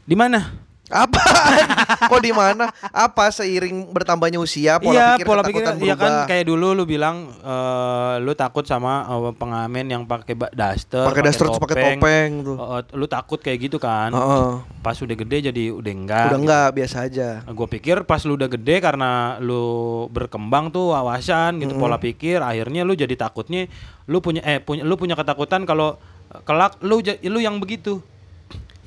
Di 0.03 0.15
mana? 0.15 0.66
Apa? 0.87 1.19
Kok 2.11 2.21
di 2.23 2.31
mana? 2.31 2.71
Apa 2.95 3.27
seiring 3.27 3.91
bertambahnya 3.91 4.39
usia 4.39 4.79
pola 4.79 4.95
iya, 4.95 5.07
pikir 5.19 5.25
pola 5.27 5.41
pikir 5.43 5.63
iya 5.83 5.95
kan 5.99 6.23
kayak 6.23 6.47
dulu 6.47 6.71
lu 6.71 6.87
bilang 6.87 7.27
eh, 7.43 8.15
lu 8.23 8.31
takut 8.39 8.63
sama 8.63 9.03
eh, 9.03 9.33
pengamen 9.35 9.83
yang 9.83 10.03
pakai 10.07 10.35
daster, 10.55 11.03
pakai 11.03 11.23
daster 11.27 11.51
terus 11.51 11.59
pakai 11.59 11.75
topeng 11.99 12.31
tuh. 12.47 12.55
Eh, 12.55 12.81
lu 12.95 13.05
takut 13.11 13.39
kayak 13.43 13.67
gitu 13.67 13.77
kan. 13.83 14.15
Heeh. 14.15 14.49
Pas 14.79 14.95
udah 14.95 15.15
gede 15.19 15.37
jadi 15.51 15.63
udah 15.75 15.93
enggak. 15.93 16.27
Udah 16.31 16.31
gitu. 16.31 16.43
enggak 16.47 16.67
biasa 16.71 16.97
aja. 17.03 17.29
Gue 17.43 17.67
pikir 17.67 18.07
pas 18.07 18.23
lu 18.23 18.39
udah 18.39 18.47
gede 18.47 18.75
karena 18.79 19.41
lu 19.43 20.07
berkembang 20.07 20.71
tuh 20.71 20.95
wawasan 20.95 21.59
gitu 21.59 21.75
pola 21.75 21.99
pikir 21.99 22.39
akhirnya 22.39 22.87
lu 22.87 22.95
jadi 22.95 23.11
takutnya 23.19 23.67
lu 24.07 24.23
punya 24.23 24.39
eh 24.47 24.63
punya 24.63 24.87
lu 24.87 24.95
punya 24.95 25.19
ketakutan 25.19 25.67
kalau 25.67 25.99
kelak 26.47 26.79
lu 26.79 27.03
lu 27.03 27.39
yang 27.43 27.59
begitu. 27.59 27.99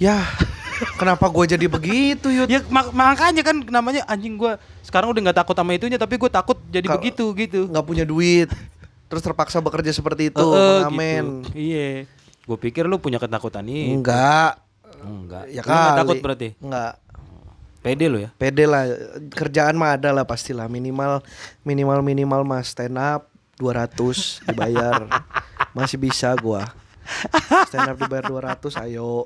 Ya, 0.00 0.24
kenapa 0.96 1.26
gua 1.26 1.44
jadi 1.44 1.66
begitu, 1.66 2.28
Yud? 2.28 2.48
Ya 2.48 2.60
mak- 2.66 2.90
makanya 2.90 3.42
kan 3.42 3.56
namanya 3.66 4.02
anjing 4.06 4.34
gua 4.34 4.56
sekarang 4.80 5.10
udah 5.10 5.20
nggak 5.30 5.38
takut 5.38 5.54
sama 5.54 5.72
itunya 5.72 5.94
tapi 5.94 6.16
gue 6.16 6.26
takut 6.26 6.58
jadi 6.66 6.86
Kalau- 6.86 6.98
begitu 6.98 7.24
gitu. 7.36 7.60
Nggak 7.68 7.86
punya 7.86 8.04
duit. 8.04 8.50
Terus 9.06 9.22
terpaksa 9.22 9.58
bekerja 9.58 9.90
seperti 9.90 10.30
itu, 10.30 10.38
eh, 10.38 10.86
pengamen. 10.86 11.42
gitu. 11.46 11.54
Iya. 11.54 11.90
Gue 12.46 12.58
pikir 12.58 12.86
lu 12.86 12.98
punya 12.98 13.18
ketakutan 13.18 13.62
ini. 13.62 13.94
Enggak. 13.94 14.58
Enggak. 15.02 15.44
Ya 15.50 15.62
kali. 15.62 15.98
takut 15.98 16.16
berarti. 16.18 16.48
Enggak. 16.58 16.98
Pede 17.80 18.06
lu 18.06 18.20
ya. 18.20 18.28
Pede 18.36 18.68
lah, 18.68 18.84
kerjaan 19.30 19.72
mah 19.72 19.96
ada 19.96 20.12
lah 20.12 20.22
pastilah 20.22 20.68
minimal 20.68 21.24
minimal 21.62 22.04
minimal 22.04 22.42
mas 22.44 22.70
stand 22.70 22.94
up 22.94 23.30
200 23.56 24.44
dibayar. 24.44 25.08
Masih 25.76 25.96
bisa 25.96 26.34
gua. 26.36 26.68
Stand 27.66 27.90
up 27.90 27.96
dibayar 27.96 28.26
200 28.26 28.74
ayo. 28.84 29.24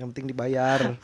Yang 0.00 0.16
penting 0.16 0.32
dibayar. 0.32 0.80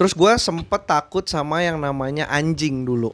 Terus 0.00 0.16
gua 0.16 0.40
sempet 0.40 0.88
takut 0.88 1.28
sama 1.28 1.60
yang 1.60 1.76
namanya 1.76 2.24
anjing 2.32 2.88
dulu. 2.88 3.12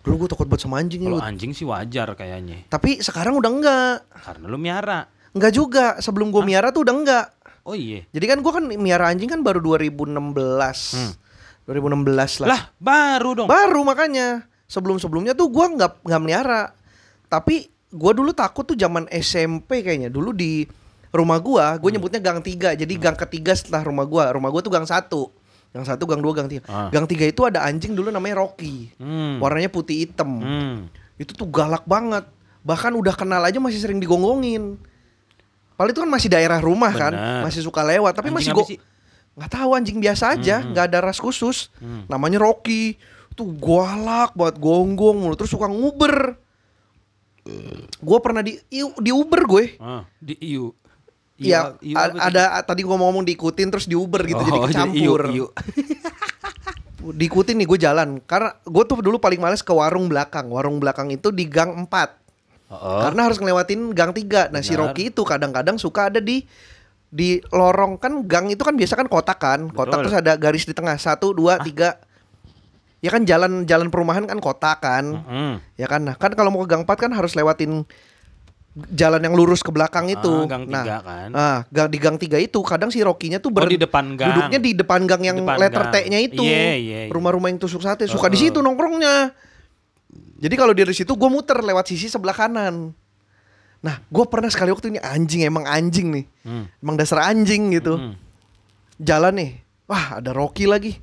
Dulu 0.00 0.24
gua 0.24 0.28
takut 0.32 0.48
banget 0.48 0.64
sama 0.64 0.80
anjing 0.80 1.04
Kalau 1.04 1.20
anjing 1.20 1.52
sih 1.52 1.68
wajar 1.68 2.16
kayaknya. 2.16 2.64
Tapi 2.72 3.04
sekarang 3.04 3.36
udah 3.36 3.50
enggak. 3.52 3.96
Karena 4.24 4.44
lu 4.48 4.56
miara. 4.56 5.04
Enggak 5.36 5.52
juga. 5.52 6.00
Sebelum 6.00 6.32
gua 6.32 6.40
miara 6.40 6.72
tuh 6.72 6.88
udah 6.88 6.96
enggak. 6.96 7.26
Oh 7.68 7.76
iya. 7.76 8.08
Jadi 8.08 8.24
kan 8.24 8.40
gua 8.40 8.56
kan 8.56 8.64
miara 8.64 9.12
anjing 9.12 9.28
kan 9.28 9.44
baru 9.44 9.60
2016. 9.60 10.16
Hmm. 10.96 11.12
2016 11.68 12.40
lah. 12.40 12.48
Lah, 12.48 12.62
baru 12.80 13.44
dong. 13.44 13.48
Baru 13.52 13.84
makanya. 13.84 14.48
Sebelum-sebelumnya 14.64 15.36
tuh 15.36 15.52
gua 15.52 15.68
nggak 15.76 16.08
nggak 16.08 16.20
melihara. 16.24 16.72
Tapi 17.28 17.68
gua 17.92 18.16
dulu 18.16 18.32
takut 18.32 18.64
tuh 18.64 18.80
zaman 18.80 19.04
SMP 19.12 19.84
kayaknya. 19.84 20.08
Dulu 20.08 20.32
di 20.32 20.79
rumah 21.10 21.38
gua, 21.38 21.74
Hmm. 21.74 21.78
gue 21.78 21.90
nyebutnya 21.92 22.18
gang 22.18 22.38
3. 22.38 22.74
Jadi 22.74 22.94
gang 22.96 23.14
ketiga 23.14 23.52
setelah 23.52 23.82
rumah 23.82 24.04
gua. 24.04 24.30
Rumah 24.30 24.48
gua 24.48 24.60
tuh 24.60 24.70
gang 24.70 24.84
satu. 24.84 25.30
Gang 25.70 25.86
satu, 25.86 26.02
gang 26.02 26.18
dua, 26.18 26.34
gang 26.34 26.50
tiga. 26.50 26.66
Ah. 26.66 26.90
Gang 26.90 27.06
tiga 27.06 27.22
itu 27.22 27.46
ada 27.46 27.62
anjing 27.62 27.94
dulu 27.94 28.10
namanya 28.10 28.42
Rocky. 28.42 28.90
Hmm. 28.98 29.38
Warnanya 29.38 29.70
putih 29.70 30.02
hitam. 30.02 30.42
Hmm. 30.42 30.76
Itu 31.14 31.30
tuh 31.30 31.46
galak 31.46 31.86
banget. 31.86 32.26
Bahkan 32.60 32.90
udah 32.90 33.14
kenal 33.14 33.38
aja 33.38 33.62
masih 33.62 33.78
sering 33.78 34.02
digonggongin. 34.02 34.74
Padahal 35.78 35.94
itu 35.94 36.02
kan 36.02 36.10
masih 36.10 36.28
daerah 36.28 36.58
rumah 36.58 36.90
kan, 36.90 37.14
Benar. 37.14 37.42
masih 37.46 37.62
suka 37.62 37.80
lewat. 37.80 38.12
Tapi 38.12 38.28
Anjing 38.28 38.36
masih 38.36 38.52
go 38.52 38.66
sih? 38.66 38.82
nggak 39.30 39.50
tahu 39.54 39.70
anjing 39.72 39.96
biasa 39.96 40.34
aja, 40.34 40.58
Hmm. 40.58 40.74
nggak 40.74 40.84
ada 40.90 40.98
ras 41.00 41.16
khusus. 41.16 41.70
Hmm. 41.78 42.02
Namanya 42.04 42.42
Rocky. 42.42 42.98
Tuh 43.32 43.46
galak 43.54 44.34
buat 44.34 44.58
gonggong 44.58 45.22
mulu 45.22 45.38
terus 45.38 45.48
suka 45.48 45.70
nguber. 45.70 46.34
Gue 47.96 48.18
pernah 48.20 48.42
di 48.42 48.58
di 48.98 49.10
Uber 49.10 49.42
gue. 49.46 49.64
Ah, 49.78 50.02
di 50.18 50.34
iu. 50.44 50.74
Iya, 51.40 51.72
Iu 51.80 51.96
a- 51.96 52.04
apa 52.04 52.14
sih? 52.14 52.20
ada 52.22 52.42
tadi 52.62 52.80
gua 52.80 52.96
ngomong 52.96 53.24
diikutin 53.24 53.68
terus 53.68 53.84
di 53.84 53.96
Uber 53.96 54.20
gitu 54.22 54.38
jadi 54.38 54.54
Oh, 54.54 54.64
kecampur. 54.64 55.20
iu, 55.26 55.44
iu. 55.44 55.46
Diikutin 57.00 57.56
nih 57.56 57.64
gue 57.64 57.78
jalan 57.80 58.20
karena 58.20 58.52
gue 58.60 58.84
tuh 58.84 59.00
dulu 59.00 59.16
paling 59.16 59.40
males 59.40 59.64
ke 59.64 59.72
warung 59.72 60.04
belakang. 60.06 60.52
Warung 60.52 60.76
belakang 60.76 61.08
itu 61.08 61.32
di 61.32 61.48
gang 61.48 61.72
4. 61.72 61.88
Oh, 62.68 63.00
Karena 63.02 63.24
harus 63.24 63.40
ngelewatin 63.40 63.90
gang 63.90 64.12
3. 64.12 64.52
Nah, 64.52 64.60
si 64.60 64.76
Benar. 64.76 64.92
Rocky 64.92 65.08
itu 65.08 65.22
kadang-kadang 65.24 65.80
suka 65.80 66.06
ada 66.06 66.20
di 66.20 66.44
di 67.10 67.40
lorong 67.48 67.96
kan 67.96 68.22
gang 68.22 68.46
itu 68.46 68.60
kan 68.60 68.76
biasa 68.76 68.94
kan 68.94 69.08
kotak 69.08 69.40
kan. 69.40 69.72
Kotak 69.72 69.96
Betul. 69.96 70.02
terus 70.06 70.16
ada 70.20 70.32
garis 70.36 70.62
di 70.62 70.76
tengah. 70.76 70.92
Satu, 70.94 71.32
dua, 71.32 71.56
tiga. 71.58 71.96
Ya 73.00 73.08
kan 73.08 73.24
jalan 73.24 73.64
jalan 73.64 73.88
perumahan 73.88 74.28
kan 74.28 74.36
kotak 74.36 74.84
kan. 74.84 75.24
Mm. 75.24 75.54
Ya 75.74 75.88
kan. 75.88 76.04
Nah, 76.04 76.14
kan 76.14 76.30
kalau 76.30 76.52
mau 76.52 76.60
ke 76.60 76.68
gang 76.68 76.84
4 76.84 77.00
kan 77.00 77.10
harus 77.10 77.32
lewatin 77.32 77.88
jalan 78.70 79.18
yang 79.18 79.34
lurus 79.34 79.66
ke 79.66 79.74
belakang 79.74 80.06
itu. 80.06 80.30
Ah, 80.30 80.46
gang 80.46 80.64
nah, 80.70 80.84
tiga 80.86 80.98
kan. 81.02 81.28
ah, 81.34 81.58
gang 81.74 81.88
di 81.90 81.98
gang 81.98 82.16
3 82.16 82.38
itu 82.38 82.58
kadang 82.62 82.90
si 82.94 83.02
Rocky-nya 83.02 83.42
tuh 83.42 83.50
Oh, 83.50 83.66
di 83.66 83.74
depan 83.74 84.14
gang. 84.14 84.30
duduknya 84.30 84.60
di 84.62 84.72
depan 84.78 85.00
gang 85.10 85.22
yang 85.26 85.38
Depan 85.42 85.58
letter. 85.58 85.84
T-nya 85.90 86.18
itu. 86.22 86.42
Iya, 86.42 86.78
iya, 86.78 86.98
iya. 87.06 87.10
Rumah-rumah 87.10 87.50
yang 87.50 87.58
tusuk 87.58 87.82
sate 87.82 88.06
suka 88.06 88.26
Oh, 88.26 88.30
di 88.30 88.38
oh. 88.38 88.42
situ 88.46 88.58
nongkrongnya. 88.62 89.34
Jadi 90.40 90.54
kalau 90.56 90.72
dia 90.72 90.86
di 90.86 90.94
situ 90.96 91.12
gue 91.12 91.28
muter 91.28 91.58
lewat 91.60 91.90
sisi 91.90 92.06
sebelah 92.08 92.32
kanan. 92.32 92.94
Nah, 93.80 93.96
gue 94.06 94.24
pernah 94.28 94.48
sekali 94.48 94.70
waktu 94.72 94.92
ini 94.92 95.00
anjing 95.02 95.44
emang 95.44 95.64
anjing 95.66 96.08
nih. 96.14 96.24
Hmm. 96.46 96.64
Emang 96.80 96.96
dasar 96.96 97.26
anjing 97.26 97.74
gitu. 97.74 97.96
Hmm. 97.98 98.14
Jalan 99.00 99.34
nih. 99.36 99.50
Wah, 99.90 100.22
ada 100.22 100.30
Rocky 100.30 100.70
lagi. 100.70 100.96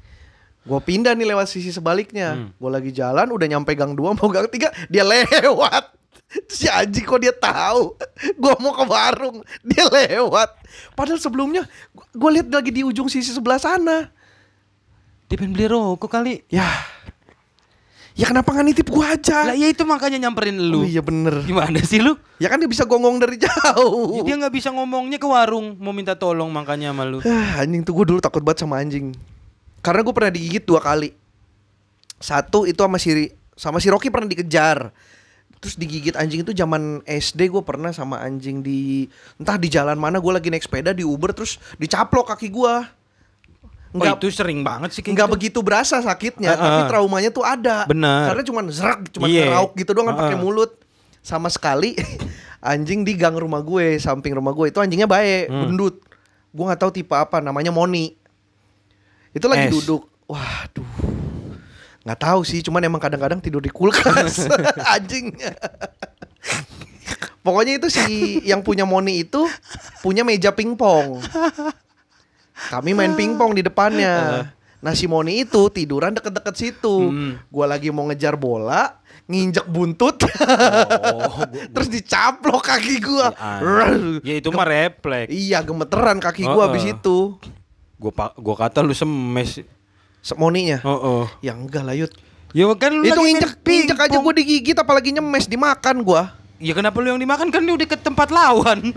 Gue 0.63 0.79
pindah 0.81 1.13
nih 1.13 1.27
lewat 1.35 1.51
sisi 1.51 1.69
sebaliknya. 1.69 2.33
Hmm. 2.37 2.49
Gue 2.55 2.69
lagi 2.71 2.91
jalan 2.95 3.27
udah 3.27 3.47
nyampe 3.49 3.75
gang 3.75 3.91
2 3.91 4.17
mau 4.17 4.29
gang 4.31 4.47
3 4.47 4.89
dia 4.93 5.03
lewat. 5.03 5.83
Terus 6.27 6.59
si 6.63 6.67
anjing 6.67 7.07
kok 7.07 7.23
dia 7.23 7.31
tahu? 7.31 7.95
Gue 8.35 8.53
mau 8.59 8.75
ke 8.75 8.83
warung 8.83 9.47
Dia 9.63 9.87
lewat. 9.87 10.49
Padahal 10.91 11.19
sebelumnya 11.23 11.63
Gue 12.11 12.29
lihat 12.35 12.51
lagi 12.51 12.71
di 12.71 12.83
ujung 12.83 13.07
sisi 13.07 13.31
sebelah 13.31 13.59
sana. 13.59 14.11
Dia 15.27 15.35
pengen 15.39 15.55
beli 15.55 15.67
rokok 15.71 16.07
kali. 16.07 16.43
Ya. 16.51 16.67
Ya 18.17 18.25
kenapa 18.25 18.49
nggak 18.49 18.65
nitip 18.65 18.87
gue 18.89 19.05
aja? 19.05 19.45
Lah 19.45 19.53
ya 19.53 19.69
itu 19.69 19.85
makanya 19.85 20.17
nyamperin 20.17 20.57
lu. 20.57 20.81
Oh 20.81 20.87
iya 20.87 21.05
bener. 21.05 21.45
Gimana 21.45 21.77
sih 21.85 22.01
lu? 22.01 22.17
Ya 22.41 22.49
kan 22.49 22.57
dia 22.57 22.65
bisa 22.65 22.81
gonggong 22.81 23.21
dari 23.21 23.37
jauh. 23.37 24.25
Dia 24.25 24.35
nggak 24.41 24.55
bisa 24.57 24.73
ngomongnya 24.73 25.21
ke 25.21 25.27
warung. 25.29 25.77
Mau 25.77 25.93
minta 25.93 26.17
tolong 26.17 26.49
makanya 26.49 26.89
sama 26.89 27.05
lu. 27.05 27.21
Ah, 27.21 27.61
Anjing 27.61 27.85
tuh 27.85 27.93
gue 27.93 28.05
dulu 28.09 28.19
takut 28.19 28.41
banget 28.41 28.65
sama 28.65 28.81
anjing. 28.81 29.13
Karena 29.85 30.01
gue 30.01 30.13
pernah 30.17 30.33
digigit 30.33 30.65
dua 30.65 30.81
kali. 30.81 31.13
Satu 32.17 32.65
itu 32.65 32.81
sama 32.81 32.97
si 32.97 33.29
sama 33.53 33.77
si 33.77 33.87
Rocky 33.93 34.09
pernah 34.09 34.25
dikejar 34.25 34.89
Terus 35.57 35.73
digigit 35.73 36.13
anjing 36.13 36.41
itu 36.41 36.51
zaman 36.51 37.01
SD 37.03 37.49
gue 37.49 37.61
pernah 37.61 37.89
sama 37.89 38.19
anjing 38.19 38.61
di 38.61 39.09
entah 39.35 39.55
di 39.55 39.67
jalan 39.67 39.95
mana 39.95 40.17
gue 40.17 40.29
lagi 40.29 40.47
naik 40.47 40.61
sepeda 40.61 40.91
di 40.91 41.01
Uber 41.01 41.33
terus 41.33 41.57
dicaplok 41.75 42.29
kaki 42.29 42.47
gue. 42.47 42.75
Oh 43.89 44.03
itu 44.03 44.29
sering 44.29 44.61
banget 44.61 44.93
sih 44.93 45.01
kayak 45.01 45.15
nggak 45.15 45.25
gitu. 45.25 45.35
begitu 45.35 45.59
berasa 45.61 45.97
sakitnya, 45.97 46.53
Ah, 46.53 46.59
tapi 46.59 46.81
ah. 46.83 46.87
traumanya 46.87 47.31
tuh 47.31 47.41
ada. 47.41 47.87
Bener. 47.87 48.29
Karena 48.29 48.43
cuma 48.43 48.59
zerak, 48.67 49.09
cuma 49.09 49.25
Iya. 49.25 49.49
ngerauk 49.49 49.73
gitu 49.73 49.91
doang 49.91 50.07
kan 50.07 50.15
Ah, 50.15 50.21
pakai 50.21 50.37
mulut. 50.37 50.71
Sama 51.19 51.49
sekali 51.49 51.97
anjing 52.61 53.01
di 53.01 53.17
gang 53.17 53.33
rumah 53.33 53.57
gue, 53.59 53.97
samping 53.97 54.37
rumah 54.37 54.53
gue 54.53 54.69
itu 54.69 54.77
anjingnya 54.77 55.09
baik, 55.09 55.49
Hmm. 55.49 55.61
gendut. 55.65 56.03
Gue 56.53 56.63
nggak 56.63 56.77
tahu 56.77 56.91
tipe 56.93 57.11
apa, 57.11 57.41
namanya 57.41 57.73
Moni. 57.73 58.13
Itu 59.33 59.49
lagi 59.49 59.67
Es. 59.67 59.73
duduk. 59.73 60.05
Waduh. 60.27 61.16
Nggak 62.07 62.23
tahu 62.23 62.47
sih, 62.47 62.63
cuman 62.63 62.87
emang 62.87 63.03
kadang-kadang 63.03 63.43
tidur 63.43 63.59
di 63.59 63.67
kulkas. 63.67 64.47
Anjing. 64.95 65.35
Pokoknya 67.43 67.79
itu 67.79 67.87
si 67.91 68.39
yang 68.47 68.63
punya 68.63 68.87
Moni 68.87 69.27
itu 69.27 69.43
punya 69.99 70.23
meja 70.23 70.55
pingpong. 70.55 71.19
Kami 72.71 72.95
main 72.95 73.11
pingpong 73.11 73.55
di 73.55 73.63
depannya. 73.63 74.47
Nah 74.79 74.93
si 74.95 75.03
Moni 75.03 75.43
itu 75.43 75.67
tiduran 75.67 76.15
deket-deket 76.15 76.55
situ. 76.55 77.11
Hmm. 77.11 77.39
Gua 77.51 77.67
lagi 77.67 77.91
mau 77.91 78.07
ngejar 78.07 78.39
bola, 78.39 78.99
nginjek 79.27 79.67
buntut, 79.67 80.27
Oh, 81.11 81.43
terus 81.75 81.91
dicaplok 81.91 82.67
kaki 82.71 83.03
gua. 83.03 83.35
Ya 84.23 84.35
itu 84.39 84.47
mah 84.51 84.63
refleks. 84.63 85.27
Iya 85.27 85.59
gemeteran 85.59 86.23
kaki 86.23 86.47
gua 86.47 86.67
Oh, 86.67 86.69
abis 86.71 86.87
itu. 86.87 87.35
Gua 87.99 88.11
gua 88.35 88.55
kata 88.55 88.79
lu 88.79 88.95
semes. 88.95 89.63
Se- 90.21 90.37
Moninya. 90.37 90.81
Oh, 90.83 90.97
oh. 90.97 91.23
Ya 91.39 91.53
enggak 91.53 91.83
lah 91.85 91.95
Yud. 91.95 92.11
Ya 92.55 92.65
kan 92.79 92.91
lu 92.95 93.03
Itu 93.03 93.21
injek 93.27 93.59
injek 93.63 93.99
aja 93.99 94.17
gua 94.17 94.33
digigit 94.33 94.77
apalagi 94.77 95.11
nyemes 95.11 95.45
dimakan 95.45 96.01
gua. 96.01 96.33
Ya 96.57 96.73
kenapa 96.73 96.97
lu 96.97 97.13
yang 97.13 97.21
dimakan 97.21 97.53
kan 97.53 97.61
lu 97.61 97.77
di 97.77 97.85
ke 97.85 97.93
tempat 97.93 98.33
lawan. 98.33 98.81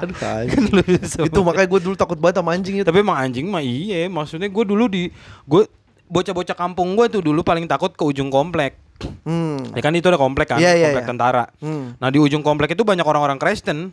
Aduh 0.00 0.16
Kan 0.16 0.64
lu 0.70 0.82
itu 1.00 1.40
makanya 1.42 1.68
gue 1.68 1.80
dulu 1.82 1.96
takut 1.98 2.18
banget 2.20 2.38
sama 2.38 2.54
anjing 2.54 2.78
itu. 2.78 2.86
Tapi 2.86 3.02
emang 3.02 3.18
anjing 3.18 3.50
mah 3.50 3.64
iya, 3.64 4.06
maksudnya 4.06 4.46
gue 4.46 4.64
dulu 4.64 4.86
di 4.86 5.10
gue 5.50 5.62
bocah-bocah 6.10 6.54
kampung 6.54 6.94
gue 6.94 7.06
tuh 7.10 7.22
dulu 7.22 7.42
paling 7.42 7.66
takut 7.66 7.90
ke 7.90 8.02
ujung 8.06 8.30
komplek. 8.30 8.78
Hmm. 9.24 9.72
Ya 9.72 9.80
kan 9.80 9.96
itu 9.96 10.06
ada 10.12 10.20
komplek 10.20 10.52
kan, 10.52 10.60
Iya, 10.60 10.76
iya, 10.76 10.86
komplek 10.92 11.04
iya. 11.06 11.10
tentara. 11.10 11.44
Hmm. 11.58 11.96
Nah 11.96 12.08
di 12.12 12.18
ujung 12.20 12.44
komplek 12.44 12.76
itu 12.76 12.84
banyak 12.84 13.06
orang-orang 13.06 13.40
Kristen. 13.40 13.90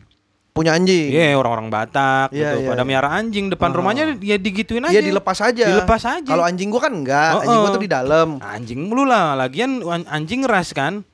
Punya 0.57 0.73
anjing. 0.73 1.07
Iya, 1.07 1.37
orang-orang 1.37 1.69
Batak 1.69 2.33
Iya, 2.33 2.41
gitu. 2.51 2.57
iya, 2.59 2.67
Pada 2.67 2.81
iya. 2.81 2.89
miara 2.89 3.09
anjing 3.13 3.45
depan 3.47 3.69
Oh. 3.69 3.75
rumahnya 3.77 4.17
ya 4.17 4.35
digituin 4.35 4.81
aja. 4.81 4.91
Iya 4.91 5.01
dilepas 5.05 5.37
aja. 5.39 5.65
Dilepas 5.69 6.01
aja. 6.01 6.25
Kalau 6.25 6.41
anjing 6.41 6.67
gua 6.67 6.81
kan 6.81 6.91
enggak, 6.91 7.31
Oh, 7.31 7.41
anjing 7.41 7.59
gua 7.59 7.71
tuh 7.71 7.83
di 7.83 7.91
dalam. 7.91 8.29
anjing 8.39 8.79
mulu 8.83 9.05
lah, 9.05 9.37
lagian 9.37 9.79
an- 9.83 10.09
anjing 10.09 10.41
ras 10.43 10.73
kan. 10.73 11.05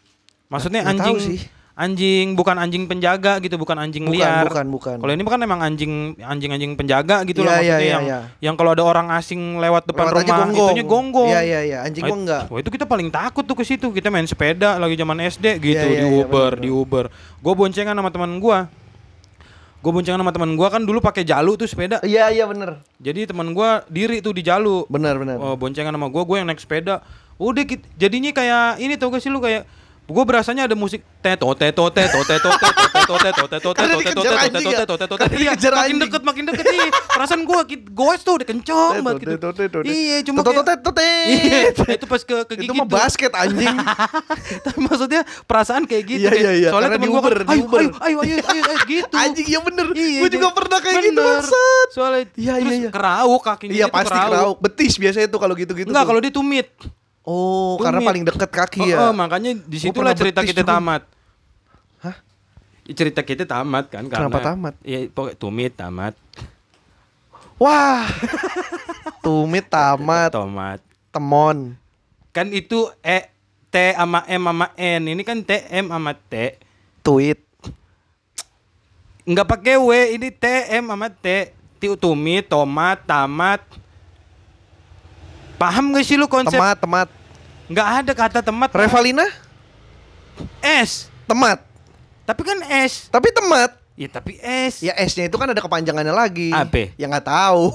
Maksudnya 0.47 0.81
tahu 0.81 0.91
anjing 0.95 1.17
sih. 1.19 1.39
anjing 1.73 2.37
bukan 2.37 2.53
anjing 2.55 2.85
penjaga 2.85 3.41
gitu, 3.41 3.57
bukan 3.57 3.73
anjing 3.75 4.05
Bukan, 4.05 4.13
liar. 4.13 4.45
bukan, 4.45 4.65
bukan. 4.69 4.97
Kalau 5.01 5.09
ini 5.09 5.25
kan 5.25 5.41
emang 5.41 5.57
anjing 5.57 5.93
anjing-anjing 6.15 6.77
penjaga 6.77 7.25
gitu 7.25 7.41
Iya, 7.41 7.49
lah 7.49 7.55
iya, 7.55 7.57
maksudnya 7.65 7.81
iya, 7.81 7.89
yang 7.91 8.03
iya. 8.05 8.19
yang 8.39 8.53
kalau 8.53 8.71
ada 8.71 8.85
orang 8.85 9.09
asing 9.09 9.57
lewat 9.57 9.81
depan 9.83 10.05
Lewat 10.05 10.21
rumah 10.21 10.37
gonggong. 10.39 10.69
itunya 10.69 10.85
gonggong. 10.85 11.27
Iya 11.27 11.41
iya 11.41 11.59
iya, 11.65 11.77
anjing 11.81 12.05
gua 12.05 12.13
enggak. 12.15 12.43
Wah 12.47 12.59
itu 12.61 12.69
kita 12.69 12.85
paling 12.85 13.09
takut 13.09 13.41
tuh 13.41 13.57
ke 13.57 13.65
situ. 13.65 13.89
Kita 13.89 14.07
main 14.07 14.29
sepeda 14.29 14.77
lagi 14.77 14.93
zaman 14.93 15.17
SD 15.19 15.45
gitu 15.57 15.73
Iya, 15.81 15.89
iya, 15.89 15.99
di 15.99 16.07
iya, 16.07 16.21
Uber, 16.21 16.51
bener, 16.53 16.61
di 16.61 16.69
Uber. 16.69 17.05
Gue 17.41 17.53
boncengan 17.55 17.97
sama 17.97 18.13
teman 18.13 18.37
gua. 18.37 18.69
Gue 19.83 19.91
boncengan 19.91 20.23
sama 20.23 20.31
teman 20.31 20.55
gua 20.55 20.71
kan 20.71 20.79
dulu 20.79 21.03
pakai 21.03 21.27
jalu 21.27 21.59
tuh 21.59 21.67
sepeda. 21.67 21.99
Iya 22.07 22.31
iya 22.31 22.47
bener. 22.47 22.79
Jadi 23.03 23.27
teman 23.27 23.51
gua 23.51 23.83
diri 23.91 24.23
tuh 24.23 24.31
di 24.31 24.39
jalu. 24.39 24.87
Bener 24.87 25.19
bener. 25.19 25.35
Oh, 25.35 25.59
boncengan 25.59 25.91
sama 25.91 26.07
gua, 26.07 26.23
gua 26.23 26.39
yang 26.39 26.47
naik 26.47 26.63
sepeda. 26.63 27.03
Udah 27.35 27.67
jadinya 27.99 28.31
kayak 28.31 28.79
ini 28.79 28.95
tau 28.95 29.11
gak 29.11 29.19
sih 29.19 29.27
lu 29.27 29.43
kayak 29.43 29.67
Gue 30.03 30.23
berasanya 30.27 30.67
ada 30.67 30.75
musik 30.75 30.99
teto 31.23 31.47
teto 31.55 31.87
teto 31.87 32.19
teto 32.27 32.49
teto 32.51 33.15
teto 33.15 33.45
teto 33.47 33.47
teto 33.47 33.69
teto 33.71 33.81
teto 34.03 34.21
teto 34.51 34.59
ya? 34.59 34.79
teto 34.83 34.95
teto 34.99 35.15
Iya, 35.15 35.55
dikejar 35.55 35.71
makin 35.73 35.95
deket 35.97 36.21
makin 36.27 36.43
deket 36.51 36.65
nih. 36.67 36.89
Perasaan 37.07 37.41
kit- 37.63 37.87
goes 37.87 38.19
tuh 38.19 38.35
udah 38.35 38.47
kenceng 38.47 38.99
banget 38.99 39.21
gitu. 39.23 39.31
Teto, 39.39 39.49
teto, 39.55 39.77
teto. 39.79 39.87
Iya, 39.87 40.17
cuma 40.27 40.39
Teto, 40.43 40.51
teto, 40.59 40.89
teto. 40.91 40.91
Iya, 41.23 41.71
itu 41.95 42.05
pas 42.05 42.19
ke 42.19 42.35
ke 42.43 42.53
Itu 42.59 42.75
mah 42.75 42.83
basket 42.83 43.31
anjing. 43.31 43.75
Tapi 44.67 44.79
maksudnya 44.83 45.21
perasaan 45.47 45.87
kayak 45.87 46.03
gitu 46.03 46.19
Iya, 46.19 46.31
iya, 46.35 46.51
iya. 46.51 46.69
Soalnya 46.75 46.99
temen 46.99 47.07
kan, 47.07 47.07
di 47.07 47.47
ayo, 47.47 47.63
Uber." 47.63 47.81
ayo, 48.03 48.17
ayo, 48.19 48.35
ayo, 48.43 48.83
gitu. 48.83 49.13
anjing 49.15 49.47
iya 49.47 49.59
bener. 49.63 49.85
Iya, 49.95 50.19
Gue 50.19 50.29
juga 50.29 50.47
pernah 50.51 50.79
kayak 50.83 50.95
gitu 51.01 51.21
bangsat. 51.21 51.87
Soalnya 51.95 52.23
Iya, 52.35 52.53
terus 52.59 52.75
iya, 52.75 52.81
iya. 52.83 52.89
kerauk 52.91 53.41
kakinya 53.41 53.71
Iya 53.73 53.85
pasti 53.87 54.19
kerauk. 54.19 54.57
Betis 54.59 54.93
biasanya 54.99 55.27
tuh 55.31 55.39
kalau 55.39 55.55
gitu-gitu. 55.55 55.87
Enggak, 55.87 56.03
tuh. 56.03 56.09
kalau 56.11 56.19
dia 56.19 56.33
tumit. 56.35 56.67
Oh, 57.23 57.79
Tumit. 57.79 57.87
karena 57.87 57.99
paling 58.03 58.23
deket 58.27 58.51
kaki 58.51 58.79
Oh, 58.79 58.87
ya. 58.87 58.97
oh, 59.01 59.11
makanya 59.11 59.55
di 59.55 59.77
situlah 59.79 60.11
cerita 60.11 60.43
kita 60.43 60.59
juga. 60.59 60.75
tamat. 60.75 61.01
Hah? 61.99 62.15
Ya, 62.83 62.93
Cerita 62.93 63.23
kita 63.23 63.43
tamat 63.43 63.87
kan 63.87 64.03
karena 64.05 64.27
Kenapa 64.27 64.39
tamat? 64.43 64.75
Ya 64.83 65.07
pokoknya 65.07 65.35
tumit 65.35 65.71
tamat, 65.73 66.13
Wah. 67.55 68.03
Tumit 69.23 69.63
tamat, 69.65 70.29
tomat. 70.29 70.83
temon. 71.09 71.79
Kan 72.35 72.51
itu 72.51 72.91
E 72.99 73.31
T 73.69 73.75
sama 73.95 74.27
M 74.27 74.43
sama 74.43 74.67
N. 74.75 75.01
Ini 75.07 75.21
kan 75.23 75.39
T 75.39 75.63
M 75.71 75.87
sama 75.87 76.11
T. 76.11 76.59
Tweet. 76.99 77.39
Enggak 79.23 79.47
pakai 79.47 79.79
W, 79.79 79.87
ini 80.11 80.27
T 80.27 80.43
M 80.75 80.91
sama 80.91 81.07
T. 81.07 81.55
Tiu 81.79 81.95
tumit, 81.95 82.43
tomat, 82.45 82.99
tamat. 83.03 83.63
Paham 85.57 85.93
gak 85.93 86.05
sih 86.05 86.17
lu 86.19 86.27
konsep? 86.27 86.57
Temat, 86.57 86.77
temat. 86.79 87.07
Nggak 87.71 87.87
ada 88.03 88.11
kata 88.11 88.39
temat. 88.43 88.69
Revalina? 88.75 89.25
S. 90.59 91.07
Temat. 91.25 91.63
Tapi 92.23 92.41
kan 92.43 92.59
S. 92.67 93.07
Tapi 93.11 93.31
temat. 93.31 93.83
Ya 93.93 94.09
tapi 94.09 94.41
S. 94.41 94.81
Ya 94.81 94.97
S-nya 94.97 95.29
itu 95.29 95.37
kan 95.37 95.45
ada 95.45 95.61
kepanjangannya 95.61 96.13
lagi. 96.13 96.49
Apa? 96.49 96.89
Ya 96.97 97.05
nggak 97.05 97.29
tahu. 97.29 97.69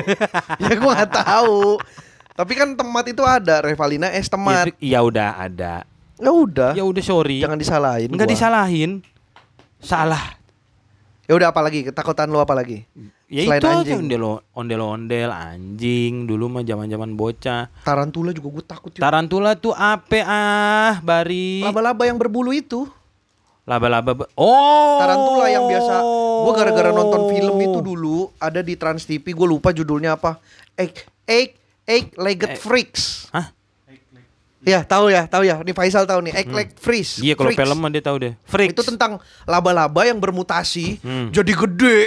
ya 0.62 0.72
gua 0.76 0.92
nggak 0.92 1.12
tahu. 1.24 1.80
Tapi 2.34 2.52
kan 2.52 2.68
temat 2.76 3.04
itu 3.08 3.22
ada 3.24 3.64
Revalina 3.64 4.12
S 4.12 4.28
temat. 4.28 4.68
Ya, 4.76 5.00
ya 5.00 5.00
udah 5.00 5.30
ada. 5.40 5.74
Ya 6.20 6.30
udah. 6.30 6.70
Ya 6.76 6.84
udah 6.84 7.00
sorry. 7.00 7.40
Jangan 7.40 7.56
disalahin. 7.56 8.12
Enggak 8.12 8.28
gua. 8.28 8.34
disalahin. 8.36 8.90
Salah. 9.80 10.36
Ya 11.24 11.32
udah 11.32 11.48
apa 11.48 11.60
lagi? 11.64 11.88
Ketakutan 11.88 12.28
lu 12.28 12.36
apa 12.36 12.52
lagi? 12.52 12.84
Ya 13.34 13.50
Selain 13.50 13.58
itu 13.58 13.66
aja 13.66 13.82
anjing. 13.82 13.98
ondel 13.98 14.22
ondel 14.54 14.80
ondel 14.80 15.30
anjing 15.34 16.22
dulu 16.22 16.46
mah 16.46 16.62
zaman 16.62 16.86
zaman 16.86 17.18
bocah. 17.18 17.66
Tarantula 17.82 18.30
juga 18.30 18.48
gue 18.52 18.64
takut. 18.64 18.90
Yud. 18.94 19.02
Tarantula 19.02 19.58
tuh 19.58 19.74
apa 19.74 20.22
ah 20.22 20.94
bari. 21.02 21.58
Laba-laba 21.58 22.06
yang 22.06 22.14
berbulu 22.14 22.54
itu. 22.54 22.86
Laba-laba. 23.66 24.30
Oh. 24.38 25.02
Tarantula 25.02 25.50
yang 25.50 25.66
biasa. 25.66 25.94
Gue 26.46 26.52
gara-gara 26.54 26.90
nonton 26.92 27.26
film 27.26 27.56
itu 27.58 27.78
dulu 27.82 28.30
ada 28.38 28.62
di 28.62 28.78
Trans 28.78 29.02
TV. 29.02 29.26
Gue 29.26 29.48
lupa 29.48 29.74
judulnya 29.74 30.14
apa. 30.14 30.38
Eight, 30.78 31.02
eight, 31.26 31.58
eight 31.82 32.14
legged 32.14 32.54
Eh. 32.54 32.56
freaks. 32.56 33.26
Hah? 33.30 33.50
Ya 34.62 34.80
tahu 34.80 35.10
ya, 35.10 35.26
tahu 35.26 35.42
ya. 35.42 35.58
Ini 35.58 35.72
Faisal 35.72 36.06
tahu 36.06 36.22
nih. 36.22 36.38
Eight 36.38 36.48
legged 36.48 36.78
freaks. 36.78 37.18
Iya 37.18 37.34
kalau 37.34 37.50
film 37.50 37.76
mah 37.76 37.90
dia 37.90 38.00
tahu 38.00 38.16
deh. 38.16 38.32
Freaks. 38.46 38.72
Itu 38.72 38.86
tentang 38.86 39.18
laba-laba 39.42 40.06
yang 40.06 40.16
bermutasi 40.16 41.02
Hmm. 41.02 41.28
jadi 41.28 41.52
gede. 41.52 41.98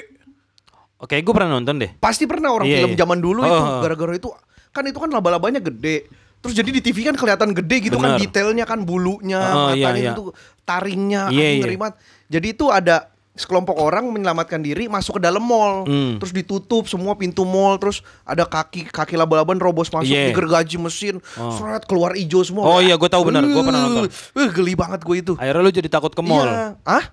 Oke, 0.98 1.22
gue 1.22 1.34
pernah 1.34 1.58
nonton 1.58 1.78
deh. 1.78 1.94
Pasti 2.02 2.26
pernah 2.26 2.50
orang 2.50 2.66
Iya, 2.66 2.82
film 2.82 2.94
iya. 2.94 3.00
zaman 3.06 3.18
dulu 3.22 3.40
Oh, 3.42 3.48
itu 3.48 3.62
oh. 3.62 3.82
gara-gara 3.86 4.14
itu 4.18 4.30
kan 4.74 4.84
itu 4.86 4.98
kan 4.98 5.10
laba-labanya 5.14 5.62
gede. 5.62 6.10
Terus 6.38 6.54
jadi 6.54 6.70
di 6.70 6.82
TV 6.82 7.06
kan 7.06 7.18
kelihatan 7.18 7.54
gede 7.54 7.78
gitu 7.90 7.98
kan 7.98 8.18
Bener. 8.18 8.22
detailnya 8.22 8.66
kan 8.66 8.82
bulunya, 8.86 9.42
Oh, 9.42 9.74
iya, 9.74 9.90
matanya 9.90 10.02
iya. 10.02 10.12
itu 10.14 10.24
taringnya, 10.66 11.22
Iya, 11.30 11.48
iya. 11.62 11.90
Jadi 12.30 12.48
itu 12.54 12.70
ada 12.70 13.10
sekelompok 13.38 13.78
orang 13.78 14.10
menyelamatkan 14.10 14.58
diri 14.58 14.90
masuk 14.90 15.18
ke 15.18 15.30
dalam 15.30 15.46
mall. 15.46 15.86
Hmm. 15.86 16.18
Terus 16.18 16.34
ditutup 16.34 16.90
semua 16.90 17.14
pintu 17.14 17.46
mall, 17.46 17.78
terus 17.78 18.02
ada 18.26 18.44
kaki 18.44 18.90
kaki 18.90 19.14
laba-laba 19.14 19.54
nerobos 19.54 19.94
masuk 19.94 20.10
Iya. 20.10 20.34
digergaji 20.34 20.82
mesin, 20.82 21.22
Oh. 21.38 21.54
seret 21.54 21.86
keluar 21.86 22.18
hijau 22.18 22.42
semua. 22.42 22.66
Oh 22.66 22.82
iya, 22.82 22.98
gua 22.98 23.06
tahu 23.08 23.30
benar. 23.30 23.46
Gua 23.46 23.62
pernah 23.62 23.82
nonton. 23.86 24.10
Eh, 24.10 24.50
geli 24.50 24.74
banget 24.74 25.06
gue 25.06 25.16
itu. 25.16 25.34
Akhirnya 25.38 25.62
lu 25.62 25.70
jadi 25.70 25.86
takut 25.88 26.10
ke 26.10 26.22
mall. 26.22 26.50
Iya. 26.50 26.82
Hah? 26.82 27.04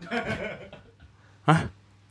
Hah? 1.44 1.60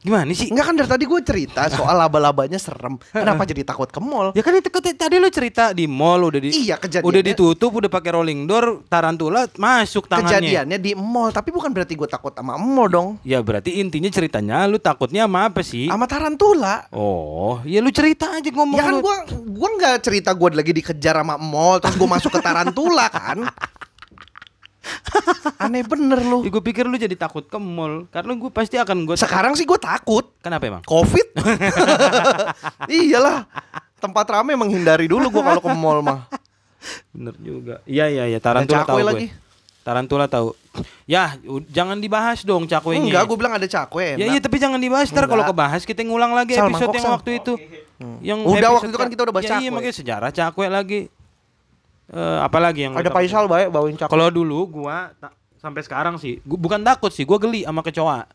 Gimana 0.03 0.35
sih? 0.35 0.51
Enggak 0.51 0.65
kan 0.67 0.75
dari 0.75 0.89
tadi 0.91 1.03
gue 1.07 1.21
cerita 1.23 1.61
soal 1.71 1.95
laba-labanya 1.95 2.59
serem. 2.59 2.99
Kenapa 3.15 3.47
jadi 3.47 3.63
takut 3.63 3.87
ke 3.87 4.03
mall? 4.03 4.35
Ya 4.35 4.43
kan 4.43 4.51
itu 4.51 4.67
tadi 4.67 5.15
lu 5.15 5.31
cerita 5.31 5.71
di 5.71 5.87
mall 5.87 6.27
udah 6.27 6.43
di 6.43 6.51
Iya, 6.51 6.75
kejadiannya- 6.75 7.07
udah 7.07 7.21
ditutup 7.23 7.71
udah 7.71 7.87
pakai 7.87 8.11
rolling 8.11 8.43
door 8.43 8.83
tarantula 8.85 9.47
masuk 9.55 10.11
tangannya. 10.11 10.43
Kejadiannya 10.43 10.77
di 10.77 10.91
mall, 10.91 11.31
tapi 11.31 11.49
bukan 11.49 11.71
berarti 11.71 11.95
gue 11.95 12.05
takut 12.05 12.35
sama 12.35 12.59
mall 12.59 12.91
dong. 12.91 13.09
Ya 13.23 13.39
berarti 13.39 13.79
intinya 13.79 14.11
ceritanya 14.11 14.67
lu 14.67 14.75
takutnya 14.75 15.23
sama 15.23 15.47
apa 15.47 15.63
sih? 15.63 15.87
Sama 15.87 16.03
tarantula. 16.03 16.91
Oh, 16.91 17.63
ya 17.63 17.79
lu 17.79 17.87
cerita 17.89 18.27
aja 18.29 18.51
ngomong 18.51 18.75
Ya 18.75 18.83
kan 18.83 18.99
lu. 18.99 19.01
gua 19.01 19.17
gua 19.47 19.69
nggak 19.73 20.03
cerita 20.03 20.35
gua 20.35 20.51
lagi 20.51 20.75
dikejar 20.75 21.15
sama 21.15 21.39
mall 21.39 21.79
terus 21.79 21.95
gua 21.95 22.09
masuk 22.11 22.35
ke 22.35 22.39
tarantula 22.43 23.07
kan. 23.07 23.39
Aneh 25.57 25.83
bener 25.83 26.19
lu. 26.19 26.43
Ya, 26.43 26.51
gue 26.51 26.63
pikir 26.63 26.83
lu 26.83 26.95
jadi 26.95 27.15
takut 27.15 27.47
ke 27.47 27.55
mall 27.55 28.03
karena 28.11 28.35
gue 28.35 28.51
pasti 28.51 28.75
akan 28.75 29.07
gue 29.07 29.15
Sekarang 29.15 29.55
sih 29.55 29.63
gua 29.63 29.79
takut. 29.79 30.27
Kenapa 30.43 30.67
emang? 30.67 30.83
Covid. 30.83 31.27
Iyalah. 32.91 33.47
Tempat 33.99 34.25
rame 34.27 34.59
menghindari 34.59 35.07
dulu 35.07 35.31
gua 35.31 35.55
kalau 35.55 35.61
ke 35.63 35.71
mall 35.71 35.99
mah. 36.03 36.27
Bener 37.15 37.35
juga. 37.39 37.79
Iya 37.87 38.11
iya 38.11 38.23
iya 38.27 38.39
tarantula 38.43 38.83
tahu 38.83 38.99
cakwe 38.99 39.01
gue. 39.01 39.07
lagi. 39.07 39.27
Tarantula 39.83 40.25
tahu. 40.27 40.55
Ya, 41.03 41.35
jangan 41.67 41.99
dibahas 41.99 42.43
dong 42.43 42.67
cakwenya. 42.67 43.03
Enggak, 43.03 43.23
gua 43.27 43.37
bilang 43.39 43.53
ada 43.55 43.67
cakwe. 43.67 44.15
Ya 44.19 44.27
enak. 44.27 44.31
iya 44.35 44.39
tapi 44.39 44.55
jangan 44.59 44.79
dibahas 44.79 45.07
ntar 45.11 45.27
kalau 45.27 45.43
kebahas 45.43 45.83
kita 45.83 46.03
ngulang 46.03 46.35
lagi 46.35 46.55
Sal, 46.55 46.67
episode 46.67 46.91
mangkok, 46.91 46.95
yang 46.99 47.07
Sal. 47.07 47.15
waktu 47.15 47.31
itu. 47.39 47.53
Yang 48.19 48.39
Udah, 48.43 48.69
waktu 48.75 48.87
itu 48.91 48.99
kan 48.99 49.07
kita 49.07 49.21
udah 49.23 49.33
bahas 49.35 49.45
ya, 49.47 49.51
Iya 49.55 49.59
cakwe. 49.63 49.75
makanya 49.79 49.95
sejarah 49.95 50.29
cakwe 50.31 50.65
lagi. 50.67 50.99
Eh 52.07 52.39
apalagi 52.39 52.83
yang 52.83 52.93
ada? 52.93 53.09
Faisal 53.09 53.45
baik 53.45 53.69
bawain 53.69 53.95
cakwe. 53.95 54.09
Kalau 54.09 54.27
dulu 54.27 54.59
gua 54.67 55.13
ta- 55.13 55.31
sampai 55.55 55.79
sekarang 55.79 56.15
sih 56.17 56.43
gua, 56.43 56.57
bukan 56.57 56.81
takut 56.81 57.09
sih, 57.09 57.23
gua 57.23 57.37
geli 57.37 57.63
sama 57.63 57.79
kecoa. 57.79 58.27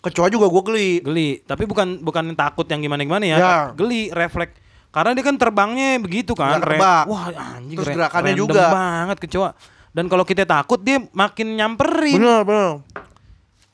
Kecoa 0.00 0.32
juga 0.32 0.48
gue 0.48 0.62
geli. 0.64 0.90
Geli, 1.02 1.30
tapi 1.44 1.68
bukan 1.68 2.00
bukan 2.00 2.32
takut 2.32 2.64
yang 2.64 2.80
gimana-gimana 2.80 3.20
ya. 3.20 3.36
Ya. 3.36 3.56
Geli, 3.70 4.08
refleks. 4.08 4.56
Karena 4.88 5.12
dia 5.12 5.20
kan 5.20 5.36
terbangnya 5.36 6.00
begitu 6.00 6.32
kan. 6.32 6.56
Re-. 6.56 6.80
Wah, 6.80 7.04
anjing 7.28 7.76
Terus 7.76 7.92
re- 7.92 7.96
gerakannya 8.00 8.32
juga. 8.32 8.72
banget 8.72 9.20
kecoa. 9.20 9.52
Dan 9.92 10.08
kalau 10.08 10.24
kita 10.24 10.48
takut 10.48 10.80
dia 10.80 11.04
makin 11.12 11.52
nyamperin. 11.52 12.16
Bener 12.16 12.40
bener. 12.42 12.80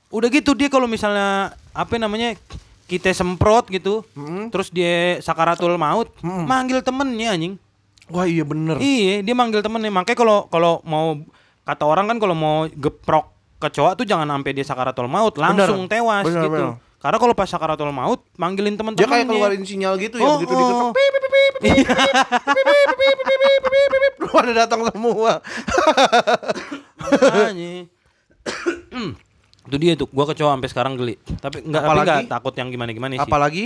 Udah 0.08 0.28
gitu 0.28 0.50
dia 0.52 0.66
kalau 0.66 0.86
misalnya 0.86 1.54
apa 1.70 1.94
namanya 1.94 2.34
kita 2.86 3.10
semprot 3.10 3.66
gitu, 3.68 4.02
Mm. 4.12 4.50
terus 4.50 4.66
dia 4.68 5.18
sakaratul 5.20 5.74
maut, 5.74 6.10
Mm. 6.18 6.42
manggil 6.42 6.78
temennya 6.80 7.34
anjing. 7.34 7.54
Wah 8.10 8.26
iya 8.26 8.46
bener. 8.46 8.78
Iya 8.78 9.26
dia 9.26 9.34
manggil 9.34 9.60
temen 9.66 9.82
nih 9.82 9.90
Makanya 9.90 10.18
kalau 10.18 10.38
kalau 10.46 10.78
mau 10.86 11.18
kata 11.66 11.84
orang 11.84 12.06
kan 12.06 12.16
kalau 12.22 12.36
mau 12.38 12.56
geprok 12.70 13.34
kecoa 13.58 13.98
tuh 13.98 14.06
jangan 14.06 14.28
sampai 14.30 14.52
dia 14.54 14.62
sakaratul 14.62 15.08
maut 15.10 15.34
langsung 15.40 15.88
bener. 15.88 15.92
tewas 15.98 16.24
bener, 16.28 16.42
gitu. 16.46 16.54
Bener. 16.54 16.84
Karena 16.96 17.18
kalau 17.18 17.34
pas 17.34 17.48
sakaratul 17.48 17.90
maut 17.90 18.20
manggilin 18.38 18.78
teman-teman 18.78 19.02
Dia 19.02 19.10
kayak 19.10 19.26
keluarin 19.26 19.64
sinyal 19.66 19.94
gitu 19.98 20.16
ya 20.20 20.28
begitu 20.38 20.52
oh. 20.54 20.58
diketok 20.60 20.94
Lu 24.16 24.32
ada 24.36 24.52
datang 24.52 24.80
semua. 24.92 25.40
Itu 29.66 29.76
dia 29.82 29.98
tuh, 29.98 30.06
gua 30.14 30.30
kecoa 30.30 30.54
sampai 30.54 30.70
sekarang 30.70 30.94
geli. 30.94 31.18
Tapi 31.42 31.66
enggak 31.66 31.82
apalagi, 31.82 32.06
enggak 32.06 32.30
takut 32.30 32.54
yang 32.54 32.68
gimana-gimana 32.70 33.18
sih. 33.18 33.24
Apalagi 33.26 33.64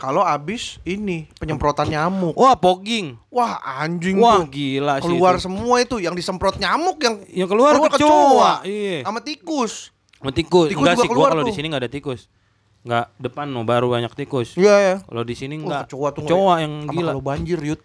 kalau 0.00 0.24
abis 0.24 0.80
ini 0.88 1.28
penyemprotan 1.36 1.92
nyamuk. 1.92 2.32
Wah, 2.32 2.56
pogging. 2.56 3.20
Wah 3.28 3.60
anjing 3.60 4.16
Wah, 4.16 4.40
tuh. 4.40 4.48
gila 4.48 4.94
sih. 4.98 5.12
Keluar 5.12 5.36
itu. 5.36 5.44
semua 5.44 5.76
itu 5.84 6.00
yang 6.00 6.16
disemprot 6.16 6.56
nyamuk 6.56 6.96
yang 7.04 7.20
Yang 7.28 7.48
keluar 7.52 7.76
kecoa. 7.76 8.64
Iya. 8.64 9.04
Sama 9.04 9.20
tikus. 9.20 9.92
Sama 10.16 10.32
tikus. 10.32 10.72
Tikus 10.72 10.80
Enggak 10.80 10.96
sih, 11.04 11.08
gua 11.12 11.12
keluar 11.12 11.30
kalau 11.36 11.44
di 11.44 11.52
sini 11.52 11.68
enggak 11.68 11.84
ada 11.84 11.92
tikus. 11.92 12.32
Enggak, 12.80 13.12
depan 13.20 13.46
no 13.52 13.60
baru 13.68 13.92
banyak 13.92 14.12
tikus. 14.16 14.56
Iya 14.56 14.76
ya. 14.80 14.94
Kalau 15.04 15.22
di 15.22 15.34
sini 15.36 15.60
enggak. 15.60 15.92
kecoa 15.92 16.08
tuh 16.16 16.24
Kecoa 16.24 16.54
yang 16.64 16.72
Sama 16.88 16.92
gila. 16.96 17.10
Kalau 17.12 17.22
banjir 17.22 17.58
yut. 17.60 17.80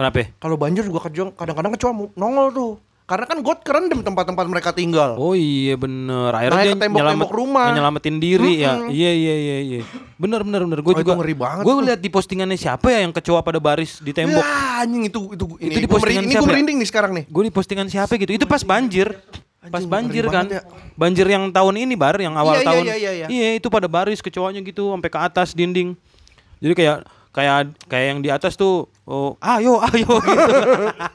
Kenapa? 0.00 0.24
Kalau 0.40 0.56
banjir 0.56 0.82
juga 0.88 1.00
kadang-kadang 1.36 1.72
kecoa 1.76 1.92
nongol 2.16 2.48
tuh. 2.56 2.72
Karena 3.08 3.24
kan 3.24 3.40
got 3.40 3.64
kerendam 3.64 4.04
tempat-tempat 4.04 4.44
mereka 4.44 4.68
tinggal. 4.70 5.16
Oh 5.16 5.32
iya 5.32 5.74
bener. 5.74 6.28
Akhirnya 6.28 6.60
Naik 6.60 6.66
dia 6.66 6.74
ke 6.74 6.82
tembok-tembok 6.84 7.30
rumah. 7.32 7.72
nyelamatin 7.72 8.20
diri 8.20 8.60
ya. 8.60 8.76
Mm-mm. 8.76 8.92
Iya 8.92 9.12
iya 9.14 9.34
iya 9.34 9.56
iya. 9.64 9.80
Bener 10.14 10.44
bener 10.44 10.60
bener. 10.62 10.78
Gue 10.78 10.92
Oh, 10.92 11.00
juga 11.00 11.16
ngeri 11.16 11.32
banget 11.32 11.64
Gue 11.64 11.74
lihat 11.82 11.96
di 11.98 12.10
postingannya 12.12 12.54
siapa 12.54 12.84
ya 12.86 13.00
yang 13.00 13.10
kecoa 13.10 13.40
pada 13.40 13.56
baris 13.56 13.96
di 13.98 14.12
tembok. 14.12 14.38
Ya, 14.38 14.84
anjing 14.84 15.08
itu 15.08 15.20
itu 15.32 15.44
ini. 15.56 15.72
Itu 15.72 15.78
di 15.80 15.88
postingan 15.88 16.22
ini 16.22 16.30
siapa 16.30 16.36
gue 16.38 16.44
ya? 16.44 16.52
merinding 16.52 16.76
nih 16.76 16.88
sekarang 16.88 17.12
nih. 17.16 17.24
Gue 17.26 17.42
di 17.42 17.52
postingan 17.54 17.88
siapa 17.88 18.12
gitu. 18.14 18.28
Itu 18.30 18.44
pas 18.44 18.60
banjir. 18.60 19.08
Pas 19.58 19.80
Anjing, 19.80 19.88
banjir 19.88 20.24
kan. 20.28 20.44
ya. 20.46 20.60
Banjir 20.92 21.26
yang 21.26 21.48
tahun 21.48 21.74
ini 21.78 21.92
bar, 21.92 22.16
yang 22.16 22.36
awal 22.36 22.56
Iya, 22.56 22.60
iya, 22.60 22.68
tahun. 22.68 22.82
iya, 22.84 22.96
iya, 22.96 23.26
iya. 23.26 23.50
itu 23.56 23.68
pada 23.68 23.84
baris 23.84 24.20
kecoanya 24.20 24.60
gitu 24.60 24.92
sampai 24.92 25.08
ke 25.08 25.18
atas 25.18 25.50
dinding. 25.50 25.96
Jadi 26.60 26.72
kayak 26.76 26.96
kayak 27.32 27.56
kayak 27.84 28.06
yang 28.06 28.20
di 28.20 28.28
atas 28.28 28.52
tuh 28.52 28.84
oh 29.08 29.40
ayo 29.40 29.80
ayo 29.88 30.10
gitu. 30.28 30.54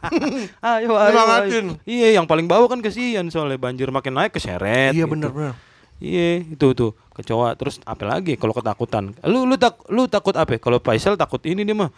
ayo 0.73 0.91
ayo. 0.97 1.13
Nyemangatin. 1.13 1.65
ayo. 1.77 1.85
Iya, 1.85 2.07
yang 2.17 2.25
paling 2.25 2.49
bawah 2.49 2.65
kan 2.65 2.81
kesian 2.81 3.29
soalnya 3.29 3.61
banjir 3.61 3.93
makin 3.93 4.17
naik 4.17 4.33
keseret. 4.33 4.97
Iya 4.97 5.05
gitu. 5.05 5.13
bener 5.13 5.29
bener. 5.29 5.53
Iya, 6.01 6.43
itu 6.57 6.67
tuh 6.73 6.91
kecoa. 7.13 7.55
Terus 7.55 7.77
apa 7.85 8.03
lagi 8.03 8.33
kalau 8.35 8.51
ketakutan? 8.51 9.13
Lu 9.23 9.45
lu 9.45 9.55
tak 9.55 9.77
lu 9.93 10.09
takut 10.09 10.33
apa? 10.33 10.57
Kalau 10.57 10.81
Faisal 10.81 11.15
takut 11.15 11.39
ini 11.45 11.61
dia 11.61 11.77
mah. 11.77 11.93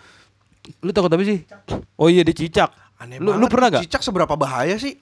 Lu 0.83 0.91
takut 0.91 1.09
apa 1.09 1.23
sih? 1.23 1.41
Oh 1.95 2.11
iya 2.11 2.21
dia 2.21 2.35
cicak. 2.35 2.69
Aneh 2.99 3.17
lu, 3.17 3.31
banget. 3.31 3.39
lu 3.41 3.45
pernah 3.49 3.67
gak? 3.71 3.81
Cicak 3.87 4.01
seberapa 4.03 4.33
bahaya 4.35 4.75
sih? 4.77 4.99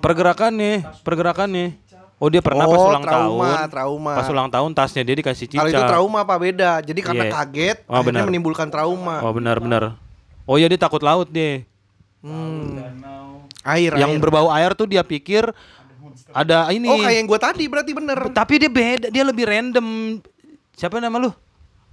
Pergerakannya, 0.00 0.84
pergerakannya. 1.00 1.80
Oh 2.24 2.32
dia 2.32 2.40
pernah 2.40 2.64
pas 2.64 2.80
Oh, 2.80 2.88
ulang 2.88 3.04
trauma, 3.04 3.44
tahun. 3.44 3.68
trauma. 3.68 4.12
Pas 4.16 4.28
ulang 4.32 4.48
tahun 4.48 4.70
tasnya 4.72 5.02
dia 5.04 5.12
dikasih 5.14 5.44
cicak. 5.44 5.60
Kalau 5.60 5.68
itu 5.68 5.82
trauma 5.84 6.18
apa 6.24 6.34
beda? 6.40 6.80
Jadi 6.80 7.00
karena 7.04 7.24
Iya. 7.28 7.32
kaget 7.36 7.78
Oh, 7.84 7.92
akhirnya 7.92 8.08
benar. 8.16 8.24
menimbulkan 8.24 8.68
trauma. 8.72 9.16
Oh 9.20 9.32
benar 9.36 9.60
benar. 9.60 9.82
Oh 10.48 10.56
iya 10.56 10.64
dia 10.64 10.80
takut 10.80 11.04
laut 11.04 11.28
dia. 11.28 11.68
Hmm. 12.24 12.80
Air, 13.60 13.92
Yang 13.92 14.12
air. 14.16 14.20
berbau 14.20 14.48
air 14.48 14.72
tuh 14.72 14.88
dia 14.88 15.04
pikir 15.04 15.52
ada 16.32 16.72
ini. 16.72 16.88
Oh 16.88 16.96
kayak 16.96 17.12
yang 17.14 17.28
gue 17.28 17.36
tadi 17.38 17.64
berarti 17.68 17.92
bener. 17.92 18.18
Tapi 18.32 18.54
dia 18.56 18.70
beda, 18.72 19.06
dia 19.08 19.20
lebih 19.22 19.44
random. 19.44 19.86
Siapa 20.72 20.96
nama 20.96 21.20
lu? 21.20 21.28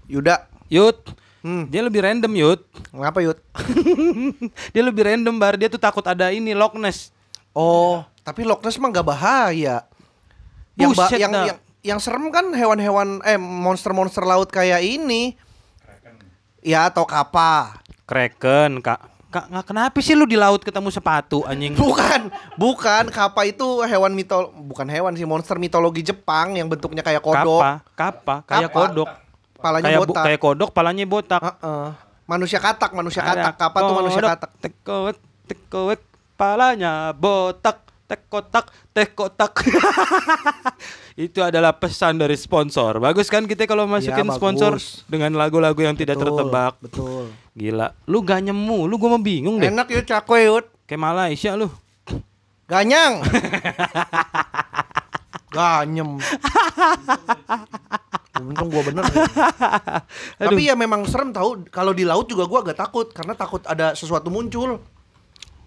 Yuda. 0.07 0.47
Yud. 0.67 0.95
Hmm. 1.41 1.67
Dia 1.67 1.81
lebih 1.81 1.99
random 1.99 2.31
Yud. 2.31 2.63
Ngapa 2.89 3.19
Yud? 3.19 3.35
dia 4.71 4.79
lebih 4.81 5.03
random 5.03 5.35
bar 5.35 5.59
dia 5.59 5.67
tuh 5.67 5.75
takut 5.75 6.03
ada 6.03 6.31
ini 6.31 6.55
Loch 6.55 6.71
Ness. 6.73 7.11
Oh, 7.51 8.07
tapi 8.21 8.47
Loch 8.47 8.63
Ness 8.63 8.79
mah 8.79 8.87
gak 8.87 9.03
bahaya. 9.05 9.83
Yang 10.73 10.89
Buset 10.93 11.19
yang, 11.19 11.31
yang 11.33 11.57
yang 11.81 11.99
serem 11.99 12.29
kan 12.29 12.53
hewan-hewan 12.53 13.19
eh 13.23 13.37
monster-monster 13.37 14.21
laut 14.21 14.47
kayak 14.47 14.79
ini. 14.79 15.35
Ya 16.61 16.85
atau 16.85 17.03
kapa. 17.03 17.81
Kraken, 18.05 18.79
kak. 18.79 19.09
Kak, 19.31 19.47
nggak 19.47 19.65
kenapa 19.65 19.97
sih 19.97 20.11
lu 20.11 20.27
di 20.27 20.35
laut 20.35 20.59
ketemu 20.59 20.91
sepatu 20.91 21.47
anjing? 21.47 21.71
Bukan, 21.73 22.27
bukan 22.59 23.07
kapa 23.07 23.47
itu 23.47 23.79
hewan 23.81 24.11
mitol 24.11 24.51
bukan 24.51 24.83
hewan 24.85 25.15
sih 25.15 25.23
monster 25.23 25.55
mitologi 25.55 26.03
Jepang 26.03 26.51
yang 26.53 26.67
bentuknya 26.67 26.99
kayak 26.99 27.23
kodok. 27.23 27.63
Kapa, 27.63 27.71
kapa, 27.95 28.35
kayak 28.43 28.69
Kapa. 28.69 28.79
kodok. 28.91 29.09
Palanya 29.55 29.85
Kayak 29.87 29.99
bu- 30.01 30.07
botak. 30.11 30.23
kayak 30.27 30.39
kodok, 30.41 30.69
palanya 30.75 31.03
botak. 31.07 31.41
Heeh. 31.41 31.87
Manusia 32.27 32.59
katak, 32.59 32.91
manusia 32.91 33.21
Ada 33.23 33.31
katak. 33.31 33.53
Kapa 33.55 33.77
tuh 33.79 33.95
manusia 33.95 34.21
katak. 34.21 34.51
Tekot, 34.59 35.15
tekot, 35.47 35.99
palanya 36.35 37.15
botak, 37.15 37.79
tek 38.11 38.27
kotak, 38.27 38.67
tek 38.91 39.15
kotak. 39.15 39.63
Itu 41.15 41.39
adalah 41.39 41.79
pesan 41.79 42.19
dari 42.19 42.35
sponsor. 42.35 42.99
Bagus 42.99 43.31
kan 43.31 43.47
kita 43.47 43.63
kalau 43.63 43.87
masukin 43.87 44.27
Iya, 44.27 44.35
sponsor 44.35 44.75
dengan 45.07 45.31
lagu-lagu 45.39 45.79
yang 45.79 45.95
tidak 45.95 46.19
Betul, 46.19 46.35
tertebak. 46.35 46.73
Betul. 46.83 47.31
Gila, 47.55 47.95
lu 48.11 48.19
gak 48.19 48.43
nyemu, 48.43 48.91
lu 48.91 48.99
gua 48.99 49.15
mau 49.15 49.23
bingung 49.23 49.63
deh. 49.63 49.71
Enak 49.71 49.87
yuk 49.87 50.03
cakwe 50.03 50.43
yuk. 50.43 50.67
Kayak 50.83 51.07
Malaysia 51.07 51.55
lu. 51.55 51.71
Ganyang. 52.67 53.23
Ganyem. 55.55 56.19
Untung 58.39 58.67
gua 58.71 58.83
bener. 58.83 59.03
ya. 59.07 59.23
Tapi 60.51 60.67
ya 60.67 60.75
memang 60.75 61.07
serem 61.07 61.31
tahu 61.31 61.63
kalau 61.71 61.95
di 61.95 62.03
laut 62.03 62.27
juga 62.27 62.43
gua 62.43 62.59
agak 62.63 62.75
takut 62.75 63.07
karena 63.11 63.35
takut 63.39 63.63
ada 63.67 63.95
sesuatu 63.95 64.27
muncul. 64.27 64.83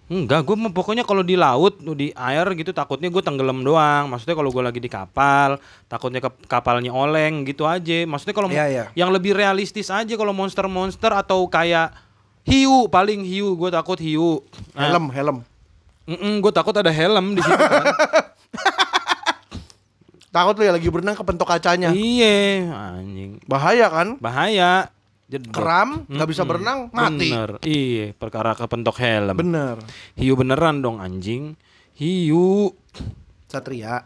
Enggak, 0.05 0.45
gue 0.45 0.53
pokoknya 0.69 1.01
kalau 1.01 1.25
di 1.25 1.33
laut, 1.33 1.81
di 1.97 2.13
air 2.13 2.45
gitu 2.53 2.69
takutnya 2.69 3.09
gue 3.09 3.25
tenggelam 3.25 3.65
doang. 3.65 4.05
Maksudnya 4.05 4.37
kalau 4.37 4.53
gue 4.53 4.61
lagi 4.61 4.77
di 4.77 4.85
kapal, 4.85 5.57
takutnya 5.89 6.21
ke 6.21 6.29
kapalnya 6.45 6.93
oleng 6.93 7.41
gitu 7.41 7.65
aja. 7.65 8.05
Maksudnya 8.05 8.35
kalau 8.37 8.49
Iya, 8.53 8.65
iya. 8.69 8.83
yang 8.93 9.09
lebih 9.09 9.33
realistis 9.33 9.89
aja 9.89 10.13
kalau 10.13 10.29
monster-monster 10.29 11.09
atau 11.09 11.49
kayak 11.49 11.89
hiu 12.45 12.85
paling 12.85 13.25
hiu 13.25 13.57
gue 13.57 13.73
takut 13.73 13.97
hiu. 13.97 14.45
Nah, 14.77 14.93
Helm, 14.93 15.09
helm. 15.09 15.37
gue 16.37 16.53
takut 16.53 16.77
ada 16.77 16.93
helm 16.93 17.33
di 17.33 17.41
situ 17.41 17.57
kan. 17.57 17.85
Takut 20.35 20.51
lu 20.59 20.67
ya 20.67 20.75
lagi 20.75 20.91
berenang 20.91 21.15
kepentok 21.15 21.47
kacanya. 21.47 21.95
iya, 21.95 22.67
anjing. 22.67 23.39
Bahaya 23.47 23.87
kan? 23.87 24.19
Bahaya. 24.19 24.91
Jedot. 25.25 25.49
Keram, 25.49 26.05
nggak 26.05 26.29
bisa 26.29 26.45
Mm-mm. 26.45 26.51
berenang, 26.53 26.79
mati. 26.93 27.33
Bener. 27.33 27.49
Iya, 27.65 28.13
perkara 28.13 28.53
kepentok 28.53 29.01
helm. 29.01 29.33
Bener. 29.33 29.81
Hiu 30.13 30.37
beneran 30.37 30.85
dong 30.85 31.01
anjing. 31.01 31.57
Hiu. 31.97 32.69
Satria. 33.49 34.05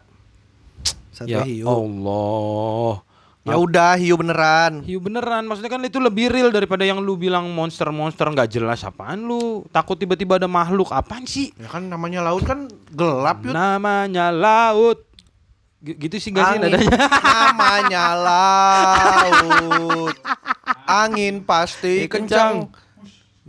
Satria 1.12 1.44
hiu. 1.44 1.68
Allah. 1.68 3.04
Ya 3.44 3.56
udah 3.56 3.96
hiu 4.00 4.16
beneran. 4.16 4.80
Hiu 4.84 5.00
beneran, 5.00 5.44
maksudnya 5.44 5.72
kan 5.72 5.84
itu 5.84 6.00
lebih 6.00 6.32
real 6.32 6.48
daripada 6.48 6.88
yang 6.88 7.04
lu 7.04 7.20
bilang 7.20 7.48
monster-monster 7.52 8.28
nggak 8.32 8.52
jelas 8.52 8.80
apaan 8.84 9.24
lu. 9.24 9.64
Takut 9.68 10.00
tiba-tiba 10.00 10.40
ada 10.40 10.48
makhluk 10.48 10.88
apaan 10.88 11.28
sih? 11.28 11.52
Ya 11.60 11.68
kan 11.68 11.88
namanya 11.88 12.24
laut 12.24 12.48
kan 12.48 12.68
gelap 12.96 13.44
yuk. 13.44 13.52
Namanya 13.52 14.32
laut. 14.32 15.04
Gitu 15.80 16.16
sih 16.20 16.28
gak 16.28 16.52
sih 16.52 16.58
nadanya? 16.60 16.92
Namanya 17.24 18.04
laut. 18.20 20.12
Angin 20.84 21.40
pasti 21.40 22.04
kencang. 22.04 22.68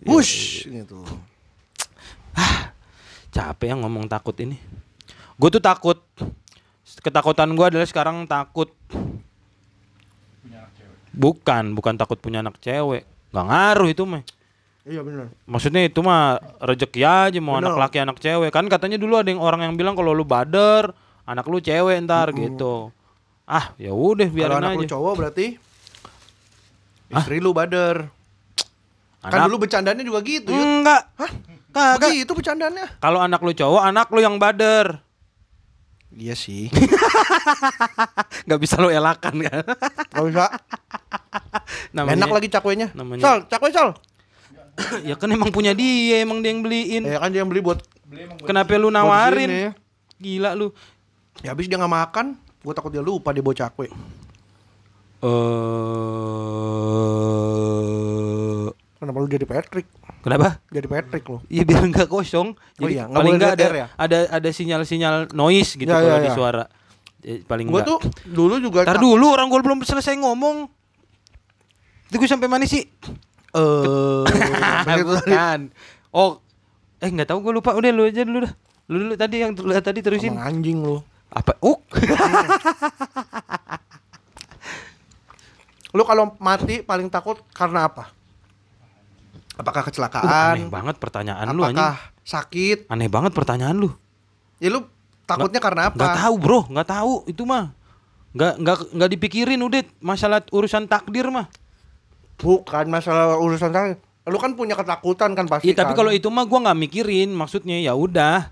Wush 0.07 0.63
gitu. 0.65 1.03
Capek 3.35 3.75
yang 3.75 3.83
ngomong 3.83 4.07
takut 4.07 4.35
ini. 4.39 4.55
Gue 5.35 5.51
tuh 5.51 5.63
takut. 5.63 5.99
Ketakutan 7.03 7.51
gue 7.51 7.65
adalah 7.67 7.87
sekarang 7.87 8.23
takut. 8.23 8.71
Bukan, 11.11 11.75
bukan 11.75 11.99
takut 11.99 12.15
punya 12.15 12.39
anak 12.39 12.55
cewek. 12.63 13.03
Gak 13.35 13.45
ngaruh 13.47 13.91
itu 13.91 14.07
mah. 14.07 14.23
Iya 14.81 15.05
benar. 15.05 15.29
Maksudnya 15.45 15.85
itu 15.85 16.01
mah 16.01 16.41
rezeki 16.57 17.01
aja 17.05 17.37
mau 17.37 17.59
Bener. 17.59 17.69
anak 17.69 17.77
laki 17.77 17.97
anak 18.01 18.17
cewek 18.17 18.49
kan 18.49 18.65
katanya 18.65 18.97
dulu 18.97 19.13
ada 19.13 19.29
yang 19.29 19.37
orang 19.37 19.61
yang 19.61 19.77
bilang 19.77 19.93
kalau 19.93 20.09
lu 20.09 20.25
bader 20.25 20.89
anak 21.23 21.45
lu 21.45 21.57
cewek 21.57 21.97
ntar 22.03 22.31
gitu. 22.31 22.89
Ah 23.43 23.75
ya 23.75 23.91
udah 23.91 24.25
Kalau 24.25 24.35
biarin 24.35 24.57
anak 24.59 24.71
aja. 24.71 24.79
lu 24.79 24.85
cowok 24.87 25.13
berarti 25.15 25.45
istri 27.09 27.37
lu 27.37 27.51
bader. 27.51 28.07
Kan 29.21 29.37
Anak- 29.37 29.47
dulu 29.53 29.57
bercandanya 29.61 30.01
juga 30.01 30.19
gitu. 30.23 30.49
Yud. 30.49 30.57
Enggak. 30.57 31.05
Hah? 31.13 31.31
Kagak. 31.71 32.09
Begitu 32.09 32.31
bercandanya. 32.33 32.85
Kalau 32.97 33.21
anak 33.21 33.39
lu 33.39 33.53
cowok 33.53 33.81
anak 33.81 34.07
lu 34.09 34.19
yang 34.19 34.35
bader. 34.35 34.97
Iya 36.11 36.35
sih. 36.35 36.67
nggak 38.45 38.59
bisa 38.59 38.75
lo 38.81 38.91
elakan 38.91 39.35
kan 39.41 39.63
Gak 40.11 40.25
bisa. 40.27 40.45
namanya 41.91 42.17
Enak 42.19 42.31
lagi 42.31 42.47
cakwenya. 42.49 42.87
namanya- 42.91 43.23
Sol, 43.23 43.39
cakwe 43.47 43.69
sol. 43.71 43.89
ya 45.07 45.15
kan 45.15 45.27
emang 45.27 45.51
punya 45.51 45.71
dia 45.71 46.19
emang 46.19 46.39
dia 46.39 46.51
yang 46.51 46.63
beliin 46.63 47.03
Ya 47.03 47.19
kan 47.19 47.29
dia 47.29 47.43
yang 47.43 47.51
beli 47.51 47.59
buat 47.59 47.79
kenapa 48.43 48.75
lu 48.75 48.87
buat 48.87 48.95
nawarin 48.97 49.71
gila 50.17 50.51
lu 50.53 50.71
Ya 51.41 51.51
habis 51.51 51.65
dia 51.65 51.75
nggak 51.75 51.89
makan, 51.89 52.37
gue 52.37 52.71
takut 52.71 52.89
dia 52.89 53.01
lupa 53.01 53.29
dia 53.29 53.41
bawa 53.41 53.53
cakwe. 53.55 53.85
eh 55.21 55.29
Kenapa 58.97 59.17
lu 59.17 59.27
jadi 59.27 59.43
Patrick? 59.43 59.87
kenapa 60.21 60.61
Jadi 60.69 60.85
Patrick 60.85 61.23
lo. 61.25 61.41
Iya 61.47 61.61
biar 61.65 61.81
nggak 61.83 62.07
kosong. 62.07 62.53
Oh 62.53 62.79
Jadi 62.79 62.93
iya, 62.93 63.03
paling 63.09 63.33
nggak 63.35 63.51
ada 63.51 63.63
ya? 63.67 63.87
ada 63.91 64.17
ada 64.29 64.47
sinyal-sinyal 64.47 65.33
noise 65.33 65.73
gitu 65.73 65.89
Ya, 65.89 65.97
kalau 65.97 66.13
ya, 66.13 66.21
di 66.21 66.29
ya. 66.29 66.31
suara. 66.31 66.63
Eh, 67.21 67.37
paling 67.41 67.65
Gue 67.65 67.75
enggak. 67.75 67.89
tuh 67.89 67.97
dulu 68.27 68.53
juga 68.57 68.81
Ntar 68.81 68.97
tak- 68.97 69.03
dulu 69.03 69.25
orang 69.27 69.47
gue 69.47 69.59
belum 69.59 69.79
selesai 69.81 70.13
ngomong. 70.15 70.69
Itu 72.07 72.15
gue 72.15 72.27
sampai 72.27 72.45
mana 72.45 72.63
sih? 72.63 72.85
Eh, 73.51 74.23
tadi. 74.85 75.01
Bukan. 75.09 75.59
Oh, 76.11 76.39
eh 76.99 77.09
nggak 77.09 77.27
tahu 77.27 77.39
gue 77.41 77.51
lupa. 77.55 77.73
Udah 77.73 77.89
lu 77.89 78.05
aja 78.05 78.21
dulu 78.21 78.45
dah. 78.45 78.53
Lu 78.85 78.95
dulu 79.01 79.13
tadi 79.15 79.35
yang 79.39 79.51
tadi 79.57 79.99
terusin. 79.99 80.31
Emang 80.31 80.45
anjing 80.45 80.77
lu. 80.77 81.01
Apa? 81.31 81.55
Uh. 81.59 81.79
Lu 85.91 86.03
kalau 86.03 86.35
mati 86.39 86.79
paling 86.81 87.11
takut 87.11 87.39
karena 87.51 87.87
apa? 87.87 88.11
Apakah 89.53 89.83
Uh, 89.83 89.87
kecelakaan? 89.87 90.55
aneh 90.55 90.71
banget 90.71 90.95
pertanyaan 90.97 91.45
lu 91.49 91.61
anjing. 91.61 91.75
apakah 91.75 91.95
sakit? 92.23 92.87
Aneh 92.87 93.11
banget 93.11 93.31
pertanyaan 93.31 93.75
lu. 93.75 93.91
Ya 94.57 94.71
lu 94.71 94.87
takutnya 95.25 95.59
karena 95.59 95.91
Nggak 95.91 95.99
apa? 96.07 96.17
tahu, 96.17 96.33
Bro. 96.39 96.59
Nggak 96.71 96.87
tahu 96.89 97.13
itu 97.27 97.43
mah. 97.43 97.75
Nggak 98.31 98.53
nggak 98.57 98.77
nggak 98.95 99.09
dipikirin 99.11 99.59
udah 99.59 99.81
masalah 99.99 100.39
urusan 100.49 100.87
takdir 100.87 101.27
mah. 101.27 101.51
Bukan 102.39 102.87
masalah 102.87 103.35
urusan 103.37 103.69
saya. 103.69 103.99
Lu 104.23 104.39
kan 104.39 104.55
punya 104.55 104.73
ketakutan 104.73 105.35
kan 105.35 105.45
pasti. 105.45 105.67
Iya 105.67 105.75
tapi 105.75 105.91
kan? 105.91 105.99
kalau 105.99 106.11
itu 106.11 106.31
mah 106.31 106.47
gua 106.47 106.71
nggak 106.71 106.79
mikirin, 106.79 107.29
maksudnya 107.29 107.77
ya 107.77 107.91
udah, 107.91 108.47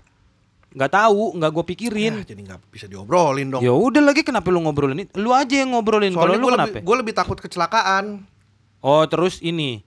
nggak 0.70 0.92
tahu, 0.92 1.34
nggak 1.34 1.50
gue 1.50 1.60
Ya, 1.60 1.68
pikirin. 1.68 2.12
jadi 2.22 2.40
nggak 2.46 2.60
bisa 2.70 2.86
diobrolin 2.86 3.50
dong. 3.50 3.60
Ya 3.60 3.74
udah 3.74 3.98
lagi 4.00 4.22
kenapa 4.22 4.48
lu 4.48 4.62
ngobrolin? 4.62 5.02
Lu 5.18 5.34
aja 5.34 5.50
yang 5.56 5.74
ngobrolin. 5.74 6.14
Kalau 6.14 6.34
lu 6.34 6.46
kenapa? 6.48 6.78
gue 6.78 6.96
lebih 6.96 7.10
takut 7.10 7.36
kecelakaan. 7.36 8.22
Oh 8.80 9.02
terus 9.04 9.38
ini, 9.40 9.82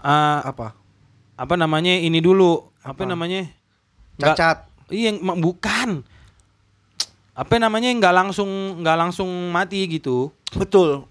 Ah, 0.00 0.40
Apa? 0.44 0.72
apa 1.36 1.54
namanya 1.54 1.92
ini 1.92 2.16
dulu? 2.18 2.72
Apa, 2.80 3.04
Apa? 3.04 3.10
namanya? 3.10 3.44
Nggak- 4.16 4.36
Cacat. 4.38 4.58
Iya 4.88 5.12
bukan. 5.18 6.00
Apa 7.34 7.58
namanya 7.58 7.90
nggak 7.90 8.14
langsung 8.14 8.48
nggak 8.80 8.96
langsung 8.96 9.28
mati 9.50 9.84
gitu? 9.90 10.30
Betul. 10.54 11.04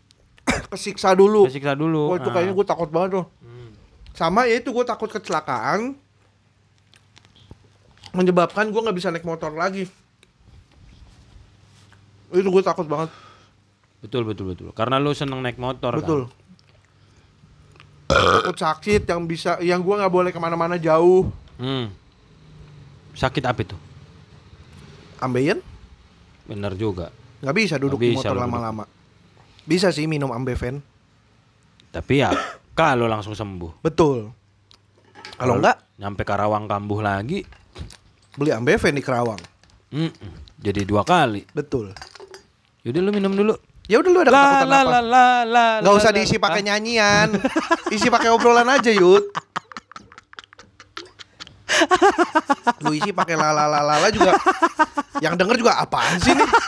Kesiksa 0.72 1.14
dulu. 1.14 1.46
Kesiksa 1.46 1.76
dulu. 1.76 2.10
Oh 2.10 2.18
itu 2.18 2.32
Ah. 2.32 2.34
kayaknya 2.34 2.54
gue 2.56 2.66
takut 2.66 2.90
banget 2.90 3.22
tuh. 3.22 3.26
Sama 4.14 4.46
ya 4.46 4.58
itu 4.58 4.70
gue 4.70 4.86
takut 4.86 5.10
kecelakaan. 5.12 6.00
Menyebabkan 8.14 8.70
gue 8.70 8.82
nggak 8.82 8.98
bisa 8.98 9.10
naik 9.10 9.26
motor 9.26 9.50
lagi. 9.54 9.90
Itu 12.30 12.50
gue 12.50 12.64
takut 12.66 12.86
banget. 12.86 13.10
Betul 14.02 14.26
betul 14.26 14.54
betul. 14.54 14.70
Karena 14.74 15.02
lu 15.02 15.14
seneng 15.14 15.42
naik 15.42 15.58
motor. 15.58 15.98
Betul. 15.98 16.30
Kan? 16.30 16.42
Takut 18.14 18.58
sakit 18.60 19.10
yang 19.10 19.26
bisa, 19.26 19.58
yang 19.64 19.82
gue 19.82 19.96
nggak 19.98 20.14
boleh 20.14 20.30
ke 20.30 20.38
mana-mana 20.38 20.78
jauh. 20.78 21.30
Hmm. 21.58 21.90
Sakit 23.14 23.42
apa 23.46 23.62
itu? 23.62 23.78
Ambeien 25.22 25.62
Bener 26.44 26.76
juga. 26.76 27.08
nggak 27.40 27.56
bisa 27.56 27.76
duduk 27.80 28.00
di 28.00 28.12
bisa 28.16 28.28
motor 28.28 28.36
lu 28.36 28.40
duduk. 28.40 28.46
lama-lama. 28.52 28.84
Bisa 29.64 29.88
sih 29.90 30.06
minum 30.06 30.32
ambeven. 30.32 30.84
Tapi 31.90 32.14
ya 32.20 32.30
kalau 32.80 33.08
langsung 33.08 33.34
sembuh. 33.34 33.80
Betul. 33.82 34.30
Kalau 35.34 35.58
enggak, 35.58 35.80
nyampe 35.98 36.24
Karawang 36.24 36.70
kambuh 36.70 37.02
lagi, 37.02 37.42
beli 38.34 38.52
ambeven 38.52 38.94
di 38.94 39.04
Kerawang. 39.04 39.42
mm-mm, 39.94 40.32
jadi 40.58 40.82
dua 40.84 41.06
kali. 41.06 41.46
Betul. 41.54 41.94
Yaudah 42.84 43.02
lu 43.02 43.12
minum 43.14 43.32
dulu. 43.32 43.54
Ya 43.84 44.00
udah 44.00 44.12
lu 44.12 44.20
ada 44.24 44.32
La 44.32 44.40
ketakutan 44.40 44.68
la 44.68 44.80
apa? 44.80 44.88
la 44.88 45.02
la 45.04 45.28
la. 45.44 45.66
La, 45.84 45.90
usah 45.92 46.12
la. 46.12 46.18
diisi 46.18 46.40
pakai 46.40 46.64
nyanyian. 46.64 47.36
isi 47.92 48.08
pakai 48.08 48.32
obrolan 48.32 48.68
aja, 48.68 48.92
Yud. 48.92 49.28
Lu 52.84 52.92
isi 52.96 53.12
pakai 53.12 53.36
lalalala 53.36 54.08
juga. 54.12 54.36
Yang 55.20 55.34
denger 55.40 55.56
juga 55.60 55.74
apaan 55.80 56.20
sih 56.20 56.34
nih? 56.34 56.50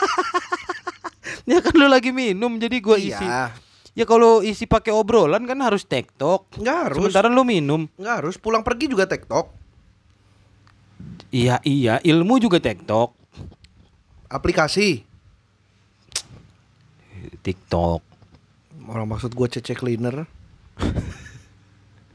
Ya 1.46 1.62
kan 1.62 1.78
lu 1.78 1.86
lagi 1.86 2.10
minum 2.10 2.58
jadi 2.58 2.82
gua 2.82 2.98
isi. 2.98 3.22
Iya. 3.22 3.54
Ya 3.94 4.02
kalau 4.02 4.42
isi 4.42 4.66
pakai 4.66 4.90
obrolan 4.90 5.46
kan 5.46 5.54
harus 5.62 5.86
tektok. 5.86 6.50
Nggak 6.58 6.76
harus. 6.90 6.96
Sementara 6.98 7.30
lu 7.30 7.46
minum. 7.46 7.86
Nggak 7.94 8.14
harus. 8.18 8.34
Pulang 8.34 8.66
pergi 8.66 8.90
juga 8.90 9.06
TikTok. 9.06 9.54
Iya 11.28 11.58
iya, 11.62 11.98
ilmu 12.00 12.38
juga 12.38 12.56
tektok. 12.56 13.12
Aplikasi. 14.26 15.02
TikTok. 17.42 18.02
Orang 18.86 19.06
maksud 19.06 19.30
gue 19.30 19.46
CC 19.48 19.74
cleaner. 19.74 20.26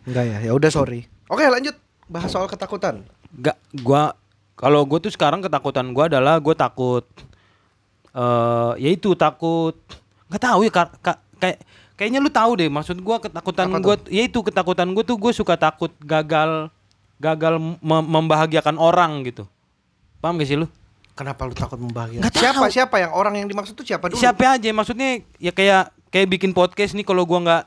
Enggak 0.04 0.26
ya. 0.26 0.38
Ya 0.42 0.52
udah 0.52 0.72
sorry. 0.72 1.08
Oke, 1.28 1.44
lanjut. 1.44 1.76
Bahas 2.08 2.28
soal 2.28 2.48
ketakutan. 2.48 3.04
Gak, 3.34 3.56
gua 3.80 4.16
kalau 4.56 4.84
gue 4.84 5.00
tuh 5.00 5.10
sekarang 5.10 5.40
ketakutan 5.40 5.88
gua 5.90 6.06
adalah 6.06 6.36
gue 6.38 6.52
takut 6.52 7.08
eh 8.12 8.72
yaitu 8.78 9.16
takut 9.16 9.72
nggak 10.28 10.44
tahu 10.44 10.60
ya 10.62 10.70
ka- 10.70 11.00
ka- 11.00 11.24
kayak 11.40 11.64
kayaknya 11.96 12.20
lu 12.20 12.28
tahu 12.28 12.60
deh 12.60 12.68
maksud 12.68 13.00
gua 13.00 13.18
ketakutan 13.18 13.72
gua 13.80 13.96
yaitu 14.12 14.44
ketakutan 14.44 14.92
gue 14.92 15.00
tuh 15.02 15.16
gue 15.16 15.32
suka 15.32 15.56
takut 15.56 15.96
gagal 16.04 16.68
gagal 17.22 17.56
mem- 17.62 17.80
membahagiakan 18.10 18.76
orang 18.76 19.22
gitu 19.24 19.46
paham 20.18 20.36
gak 20.36 20.50
sih 20.50 20.58
lu 20.58 20.66
Kenapa 21.12 21.44
lu 21.44 21.52
takut 21.52 21.76
membahagiakan? 21.78 22.24
Nggak 22.24 22.34
Siapa? 22.34 22.56
tahu. 22.58 22.72
Siapa 22.72 22.96
yang 22.98 23.12
orang 23.12 23.34
yang 23.36 23.46
dimaksud 23.46 23.76
tuh 23.76 23.84
siapa 23.84 24.10
dulu? 24.10 24.18
siapa 24.18 24.58
aja 24.58 24.70
maksudnya 24.72 25.10
ya 25.38 25.52
kayak 25.52 25.92
kayak 26.08 26.28
bikin 26.30 26.50
podcast 26.50 26.96
nih 26.96 27.04
kalau 27.04 27.24
gua 27.24 27.40
nggak 27.42 27.64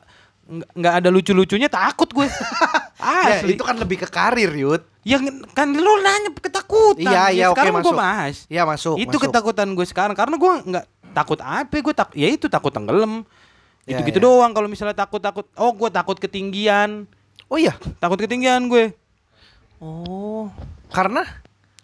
nggak- 0.75 0.95
ada 0.97 1.09
lucu-lucunya 1.09 1.69
takut 1.69 2.09
gue 2.11 2.25
Ya, 3.05 3.37
asli 3.37 3.53
itu 3.53 3.61
kan 3.61 3.77
lebih 3.77 4.01
ke 4.01 4.09
karir, 4.09 4.49
Yud. 4.51 4.81
Ya 5.05 5.21
kan 5.53 5.71
lu 5.71 5.93
nanya 6.01 6.33
ketakutan. 6.33 7.05
Iya, 7.05 7.23
iya, 7.31 7.45
oke, 7.49 7.61
sekarang 7.61 7.75
gua 7.75 7.85
masuk. 7.85 8.01
bahas. 8.01 8.37
Iya, 8.49 8.63
masuk. 8.65 8.97
itu 8.97 9.13
masuk. 9.13 9.23
ketakutan 9.29 9.69
gue 9.71 9.87
sekarang 9.87 10.17
karena 10.17 10.35
gue 10.35 10.53
nggak 10.65 10.85
takut 11.13 11.39
apa 11.39 11.75
gue 11.75 11.95
tak 11.95 12.09
ya 12.17 12.29
itu 12.29 12.49
takut 12.49 12.73
tenggelam. 12.73 13.29
Ya, 13.85 14.01
Itu 14.01 14.09
gitu 14.09 14.19
ya. 14.19 14.25
doang 14.25 14.51
kalau 14.51 14.67
misalnya 14.67 14.97
takut 14.97 15.21
takut. 15.21 15.45
Oh 15.55 15.69
gue 15.71 15.93
takut 15.93 16.17
ketinggian. 16.17 17.05
Oh 17.47 17.61
iya. 17.61 17.77
Takut 18.01 18.17
ketinggian 18.17 18.67
gue. 18.67 18.97
Oh. 19.79 20.51
Karena 20.91 21.25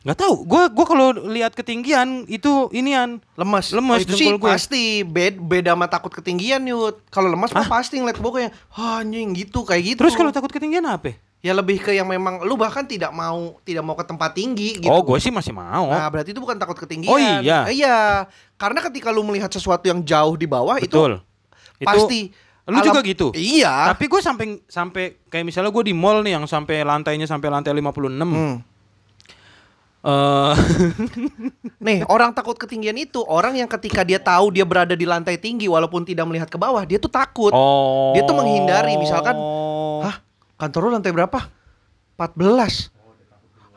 Nggak 0.00 0.16
tahu. 0.16 0.34
Gue 0.48 0.62
gua 0.72 0.86
kalau 0.88 1.08
lihat 1.28 1.52
ketinggian 1.52 2.24
itu 2.24 2.72
inian. 2.72 3.20
lemas. 3.36 3.68
Lemas 3.68 4.00
Oh, 4.00 4.04
itu 4.08 4.16
sih 4.16 4.32
gue. 4.32 4.40
pasti 4.40 5.04
bed 5.04 5.36
beda 5.36 5.76
sama 5.76 5.92
takut 5.92 6.08
ketinggian, 6.08 6.64
Yud. 6.64 7.04
Kalau 7.12 7.28
lemas 7.28 7.52
mah 7.52 7.68
pasti 7.68 8.00
ngeliat 8.00 8.16
boknya. 8.16 8.48
Wah, 8.72 9.04
anjing 9.04 9.36
gitu 9.36 9.60
kayak 9.60 9.92
gitu. 9.92 9.98
Terus 10.00 10.16
kalau 10.16 10.32
takut 10.32 10.48
ketinggian 10.48 10.88
apa? 10.88 11.20
ya 11.40 11.56
lebih 11.56 11.80
ke 11.80 11.96
yang 11.96 12.04
memang 12.04 12.44
lu 12.44 12.52
bahkan 12.52 12.84
tidak 12.84 13.08
mau 13.16 13.56
tidak 13.64 13.80
mau 13.80 13.96
ke 13.96 14.04
tempat 14.04 14.36
tinggi 14.36 14.76
gitu. 14.76 14.92
Oh 14.92 15.00
gue 15.00 15.16
sih 15.16 15.32
masih 15.32 15.56
mau. 15.56 15.88
Nah, 15.88 16.04
berarti 16.12 16.36
itu 16.36 16.40
bukan 16.40 16.60
takut 16.60 16.76
ketinggian. 16.76 17.12
Oh, 17.12 17.16
iya. 17.16 17.64
Eh, 17.64 17.80
iya. 17.80 18.28
Karena 18.60 18.84
ketika 18.84 19.08
lu 19.08 19.24
melihat 19.24 19.48
sesuatu 19.48 19.88
yang 19.88 20.04
jauh 20.04 20.36
di 20.36 20.44
bawah 20.44 20.76
Betul. 20.76 21.24
itu 21.80 21.84
pasti 21.88 22.20
Lu 22.68 22.76
alam- 22.76 22.86
juga 22.92 23.00
gitu. 23.00 23.32
Iya. 23.32 23.94
Tapi 23.94 24.04
gue 24.06 24.20
sampai 24.20 24.46
sampai 24.66 25.04
kayak 25.28 25.44
misalnya 25.46 25.70
gue 25.72 25.84
di 25.86 25.94
mall 25.96 26.20
nih 26.20 26.36
yang 26.36 26.44
sampai 26.44 26.84
lantainya 26.84 27.24
sampai 27.24 27.48
lantai 27.48 27.72
56. 27.72 28.20
Hmm. 28.20 28.56
Eh, 30.00 30.54
Nih, 31.86 32.00
orang 32.08 32.32
takut 32.32 32.56
ketinggian 32.56 32.96
itu 32.96 33.20
orang 33.28 33.60
yang 33.60 33.68
ketika 33.68 34.00
dia 34.00 34.16
tahu 34.16 34.48
dia 34.48 34.64
berada 34.64 34.96
di 34.96 35.04
lantai 35.04 35.36
tinggi 35.36 35.68
walaupun 35.68 36.08
tidak 36.08 36.24
melihat 36.24 36.48
ke 36.48 36.56
bawah, 36.56 36.80
dia 36.88 36.96
tuh 36.96 37.12
takut. 37.12 37.52
oh. 37.52 38.16
Dia 38.16 38.24
tuh 38.24 38.32
menghindari, 38.32 38.96
misalkan, 38.96 39.36
Hah, 40.00 40.24
kantor 40.56 40.88
lu 40.88 40.96
lantai 40.96 41.12
berapa? 41.12 41.52
14. 42.16 42.92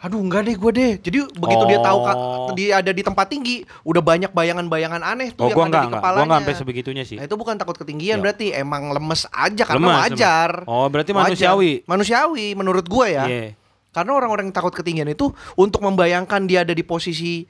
Aduh, 0.03 0.19
enggak 0.19 0.43
deh 0.43 0.59
gue 0.59 0.71
deh. 0.75 0.91
Jadi 0.99 1.17
begitu 1.33 1.63
dia 1.63 1.79
tahu 1.79 1.99
Oh. 2.03 2.51
dia 2.51 2.83
ada 2.83 2.91
di 2.91 2.99
tempat 2.99 3.23
tinggi, 3.25 3.63
udah 3.81 4.03
banyak 4.03 4.29
bayangan-bayangan 4.29 4.99
aneh 4.99 5.31
tuh 5.31 5.47
Oh, 5.47 5.49
yang 5.49 5.55
gua 5.55 5.63
ada 5.63 5.69
enggak, 5.71 5.83
di 5.83 5.93
kepalanya. 5.95 6.21
Enggak 6.21 6.39
sampai 6.43 6.53
sebegitunya 6.59 7.03
sih. 7.03 7.15
Nah, 7.15 7.23
itu 7.23 7.35
bukan 7.35 7.55
takut 7.55 7.73
ketinggian 7.73 8.19
Ya. 8.19 8.21
berarti 8.21 8.51
emang 8.51 8.91
lemes 8.91 9.23
aja 9.31 9.63
karena 9.63 9.79
Lemas, 9.81 9.99
wajar. 10.11 10.49
lemas. 10.59 10.67
Oh, 10.67 10.85
berarti 10.85 11.11
Wajar. 11.11 11.23
manusiawi. 11.25 11.71
Manusiawi 11.87 12.45
menurut 12.51 12.83
gue 12.83 13.07
ya. 13.09 13.25
Iya. 13.25 13.55
Karena 13.89 14.11
orang-orang 14.11 14.49
yang 14.49 14.55
takut 14.55 14.73
ketinggian 14.73 15.07
itu 15.07 15.31
untuk 15.53 15.79
membayangkan 15.79 16.43
dia 16.43 16.61
ada 16.61 16.73
di 16.73 16.83
posisi 16.83 17.47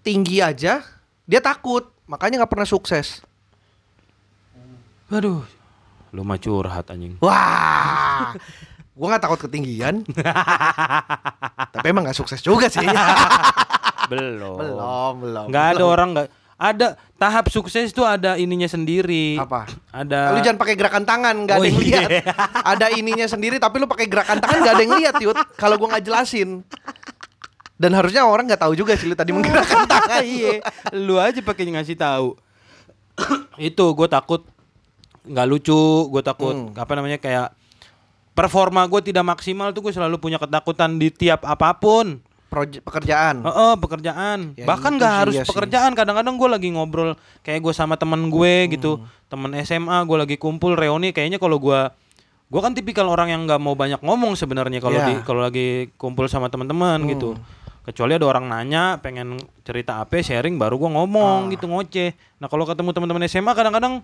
tinggi 0.00 0.38
aja, 0.38 0.78
dia 1.24 1.40
takut. 1.40 1.90
Makanya 2.06 2.40
nggak 2.40 2.52
pernah 2.52 2.64
sukses. 2.64 3.26
Aduh. 5.08 5.42
Lu 6.08 6.22
mah 6.22 6.36
curhat 6.36 6.88
anjing. 6.88 7.16
Wah, 7.18 8.32
gua 8.98 9.14
nggak 9.14 9.22
takut 9.22 9.40
ketinggian. 9.40 10.02
Tapi 11.74 11.86
emang 11.86 12.02
nggak 12.02 12.18
sukses 12.18 12.42
juga 12.42 12.66
sih. 12.66 12.82
belum. 14.10 14.58
Belum, 14.58 15.12
belum. 15.22 15.44
Nggak 15.48 15.66
ada 15.72 15.84
orang 15.84 16.08
nggak 16.12 16.26
ada 16.58 16.86
tahap 17.14 17.46
sukses 17.48 17.94
tuh 17.94 18.02
ada 18.02 18.34
ininya 18.34 18.66
sendiri. 18.66 19.38
Apa? 19.38 19.70
Ada 19.94 20.34
Lu 20.34 20.42
jangan 20.42 20.58
pakai 20.58 20.74
gerakan 20.74 21.06
tangan, 21.06 21.46
nggak 21.46 21.54
Oh, 21.54 21.62
ada 21.62 21.68
yang 21.68 21.78
iya. 21.78 22.00
lihat. 22.02 22.10
Ada 22.66 22.86
ininya 22.92 23.26
sendiri, 23.26 23.56
tapi 23.56 23.78
lu 23.78 23.86
pakai 23.86 24.06
gerakan 24.06 24.42
tangan 24.42 24.58
nggak 24.60 24.74
ada 24.74 24.82
yang 24.82 24.94
lihat, 24.98 25.14
Yud. 25.22 25.38
Kalau 25.54 25.78
gua 25.78 25.94
nggak 25.94 26.04
jelasin. 26.04 26.66
Dan 27.78 27.94
harusnya 27.94 28.26
orang 28.26 28.50
nggak 28.50 28.58
tahu 28.58 28.74
juga 28.74 28.98
sih 28.98 29.06
lu 29.06 29.14
tadi 29.14 29.30
menggerakkan 29.30 29.86
tangan. 29.94 30.18
iya. 30.20 30.58
Lu 30.90 31.14
aja 31.16 31.38
pakai 31.38 31.70
ngasih 31.70 31.94
tahu. 31.94 32.34
itu 33.58 33.82
gue 33.82 34.06
takut 34.06 34.46
nggak 35.26 35.46
lucu, 35.46 35.82
gue 36.08 36.22
takut 36.22 36.54
Hmm. 36.54 36.70
apa 36.74 36.92
namanya 36.94 37.18
kayak 37.18 37.50
performa 38.38 38.86
gue 38.86 39.00
tidak 39.02 39.26
maksimal 39.26 39.74
tuh 39.74 39.82
gue 39.82 39.92
selalu 39.92 40.16
punya 40.16 40.38
ketakutan 40.38 40.94
di 40.94 41.10
tiap 41.10 41.42
apa 41.42 41.74
pun. 41.74 42.22
Proje- 42.48 42.80
pekerjaan. 42.80 43.44
Heeh, 43.44 43.74
pekerjaan. 43.76 44.38
Ya, 44.56 44.64
Bahkan 44.64 44.96
nggak 44.96 45.10
sih, 45.10 45.20
harus 45.20 45.34
iya 45.36 45.44
pekerjaan. 45.44 45.92
Kadang-kadang 45.92 46.38
gue 46.38 46.48
lagi 46.48 46.68
ngobrol 46.70 47.12
kayak 47.42 47.60
gue 47.60 47.74
sama 47.74 47.98
temen 47.98 48.30
gue 48.30 48.54
gitu, 48.72 48.96
Hmm. 48.96 49.04
temen 49.28 49.50
SMA, 49.58 50.00
gue 50.00 50.16
lagi 50.16 50.36
kumpul 50.38 50.72
reuni. 50.72 51.12
Kayaknya 51.12 51.36
kalau 51.36 51.60
gue, 51.60 51.80
gue 52.48 52.60
kan 52.62 52.72
tipikal 52.72 53.04
orang 53.04 53.28
yang 53.28 53.44
nggak 53.44 53.60
mau 53.60 53.76
banyak 53.76 54.00
ngomong 54.00 54.32
sebenarnya 54.32 54.80
kalau 54.80 54.96
Iya. 54.96 55.06
di 55.06 55.14
kalau 55.22 55.44
lagi 55.44 55.66
kumpul 56.00 56.24
sama 56.24 56.48
teman-teman 56.48 57.04
Hmm. 57.04 57.10
gitu. 57.10 57.30
Kecuali 57.84 58.16
ada 58.16 58.24
orang 58.24 58.48
nanya, 58.48 58.96
pengen 58.96 59.36
cerita 59.60 60.00
apa, 60.00 60.20
sharing, 60.20 60.56
baru 60.56 60.76
gue 60.78 60.88
ngomong 60.88 61.48
Ah. 61.48 61.52
gitu 61.52 61.68
ngoceh. 61.68 62.16
Nah 62.38 62.48
kalau 62.48 62.64
ketemu 62.64 62.92
teman-teman 62.92 63.24
SMA, 63.24 63.52
kadang-kadang 63.52 64.00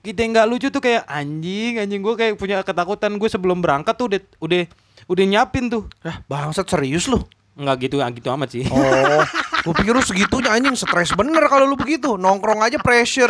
kita 0.00 0.20
nggak 0.24 0.46
lucu 0.48 0.66
tuh 0.72 0.80
kayak 0.80 1.04
anjing, 1.04 1.76
anjing 1.76 2.00
gue 2.00 2.14
kayak 2.16 2.34
punya 2.40 2.64
ketakutan 2.64 3.20
gue 3.20 3.28
sebelum 3.28 3.60
berangkat 3.60 3.92
tuh 3.96 4.08
udah 4.08 4.20
udah 4.40 4.62
udah 5.06 5.24
nyiapin 5.28 5.68
tuh. 5.68 5.84
Lah, 6.00 6.24
bangsat 6.24 6.64
serius 6.68 7.04
lu. 7.06 7.20
Nggak 7.60 7.76
gitu, 7.84 8.00
nggak 8.00 8.10
gitu 8.16 8.28
amat 8.32 8.48
sih. 8.48 8.64
Oh, 8.72 9.20
gue 9.60 9.74
pikir 9.76 9.92
lu 9.92 10.00
segitunya 10.00 10.48
anjing 10.48 10.72
stres 10.72 11.12
bener 11.12 11.44
kalau 11.52 11.68
lu 11.68 11.76
begitu. 11.76 12.16
Nongkrong 12.16 12.64
aja 12.64 12.80
pressure. 12.80 13.28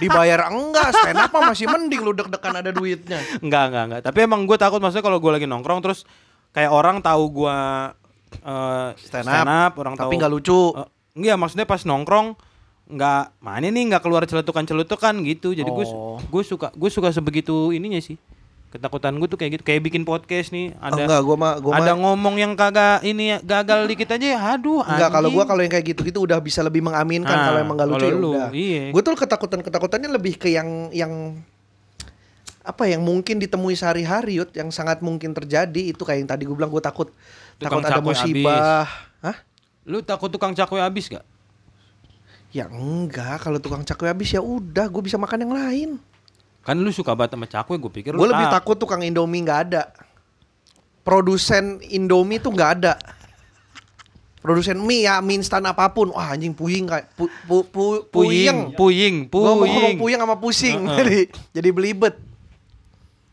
Dibayar 0.00 0.48
enggak, 0.48 0.96
stand 0.96 1.20
up 1.20 1.32
masih 1.36 1.68
mending 1.68 2.00
lu 2.00 2.16
deg-degan 2.16 2.64
ada 2.64 2.72
duitnya. 2.72 3.20
Enggak, 3.44 3.68
enggak, 3.68 3.84
enggak. 3.84 4.02
Tapi 4.08 4.18
emang 4.24 4.48
gue 4.48 4.56
takut 4.56 4.80
maksudnya 4.80 5.04
kalau 5.04 5.20
gue 5.20 5.28
lagi 5.28 5.44
nongkrong 5.44 5.84
terus 5.84 6.08
kayak 6.56 6.72
orang 6.72 7.04
tahu 7.04 7.44
gue 7.44 7.58
eh 8.40 8.88
Stand 8.96 9.28
stand, 9.28 9.48
up, 9.48 9.72
orang 9.76 9.94
Tapi 10.00 10.16
tahu. 10.16 10.20
nggak 10.24 10.32
lucu. 10.32 10.60
Eh, 10.72 10.88
enggak, 11.20 11.36
maksudnya 11.36 11.66
pas 11.68 11.84
nongkrong 11.84 12.26
nggak 12.86 13.22
mana 13.38 13.66
nih 13.66 13.90
nggak 13.90 14.00
keluar 14.00 14.22
celutukan-celutukan 14.24 15.14
gitu. 15.24 15.52
Jadi 15.52 15.66
gue 15.66 15.86
Oh. 15.86 16.18
gue 16.20 16.42
suka 16.42 16.70
gue 16.70 16.86
suka 16.86 17.10
sebegitu 17.10 17.70
ininya 17.70 17.98
sih. 17.98 18.14
Ketakutan 18.66 19.14
gue 19.14 19.24
tuh 19.24 19.34
kayak 19.34 19.56
gitu, 19.56 19.62
kayak 19.62 19.80
bikin 19.80 20.02
podcast 20.02 20.50
nih 20.50 20.74
Oh, 20.74 20.90
ada 20.90 21.00
enggak, 21.00 21.20
gua 21.22 21.36
mah 21.36 21.52
gua 21.56 21.72
ada 21.72 21.92
mah 21.92 22.02
ngomong 22.02 22.34
yang 22.36 22.52
kagak 22.52 23.00
ini 23.02 23.30
ya, 23.30 23.36
gagal 23.40 23.86
dikit 23.86 24.10
aja 24.10 24.26
ya 24.26 24.40
aduh 24.52 24.82
enggak 24.82 25.08
kalau 25.08 25.28
anjing. 25.30 25.46
kalau 25.46 25.60
yang 25.62 25.72
kayak 25.72 25.86
gitu-gitu 25.86 26.18
udah 26.20 26.38
bisa 26.38 26.60
lebih 26.60 26.82
mengaminkan 26.82 27.30
Ah, 27.32 27.44
kalau 27.46 27.58
emang 27.62 27.74
nggak 27.74 27.88
lucu 27.88 28.04
ya 28.04 28.14
udah. 28.14 28.48
iya. 28.52 28.82
Gue 28.90 29.00
tuh 29.00 29.14
ketakutan-ketakutannya 29.14 30.10
lebih 30.12 30.34
ke 30.36 30.50
yang 30.50 30.90
yang 30.90 31.40
apa 32.66 32.90
yang 32.90 32.98
mungkin 33.00 33.38
ditemui 33.38 33.78
sehari-hari 33.78 34.42
Yud, 34.42 34.50
yang 34.52 34.74
sangat 34.74 34.98
mungkin 34.98 35.30
terjadi 35.30 35.94
itu 35.94 36.02
kayak 36.02 36.26
yang 36.26 36.28
tadi 36.28 36.42
gue 36.42 36.52
bilang 36.52 36.68
gue 36.68 36.82
takut 36.82 37.14
Tukang 37.56 37.78
takut 37.78 37.86
ada 37.88 38.02
musibah. 38.02 38.84
Hah? 39.22 39.36
lu 39.86 40.02
takut 40.02 40.26
tukang 40.26 40.50
cakwe 40.50 40.82
habis 40.82 41.06
gak? 41.06 41.22
Ya 42.56 42.64
enggak, 42.66 43.44
kalau 43.44 43.60
tukang 43.60 43.84
cakwe 43.84 44.08
habis 44.08 44.32
ya 44.32 44.40
udah, 44.40 44.88
gue 44.88 45.02
bisa 45.04 45.20
makan 45.20 45.44
yang 45.44 45.52
lain. 45.52 45.90
Kan 46.64 46.80
lu 46.80 46.88
suka 46.88 47.12
banget 47.12 47.36
sama 47.36 47.44
cakwe, 47.44 47.76
gue 47.76 47.92
pikir 47.92 48.10
Gue 48.16 48.24
lebih 48.24 48.48
tak- 48.48 48.64
takut 48.64 48.80
tukang 48.80 49.04
Indomie 49.04 49.44
nggak 49.44 49.60
ada. 49.66 49.92
Produsen 51.04 51.84
Indomie 51.84 52.40
tuh 52.40 52.50
nggak 52.50 52.70
ada. 52.74 52.96
Produsen 54.40 54.78
mie 54.78 55.04
ya, 55.04 55.20
mie 55.20 55.36
instan 55.36 55.62
apa 55.62 55.84
pun. 55.90 56.10
Wah 56.10 56.32
anjing 56.32 56.56
puyeng 56.56 56.88
kayak 56.88 57.12
pu, 57.12 57.28
pu, 57.44 57.60
pu, 57.66 57.84
puyeng, 58.08 58.72
puyeng. 58.72 59.28
puyeng, 59.28 59.28
Gue 59.28 59.42
mau 59.44 59.60
ngomong 59.60 59.68
puyeng. 59.92 59.98
puyeng 59.98 60.20
sama 60.22 60.36
pusing. 60.38 60.78
Heeh. 60.80 60.96
jadi 60.96 61.18
jadi 61.52 61.68
belibet. 61.70 62.14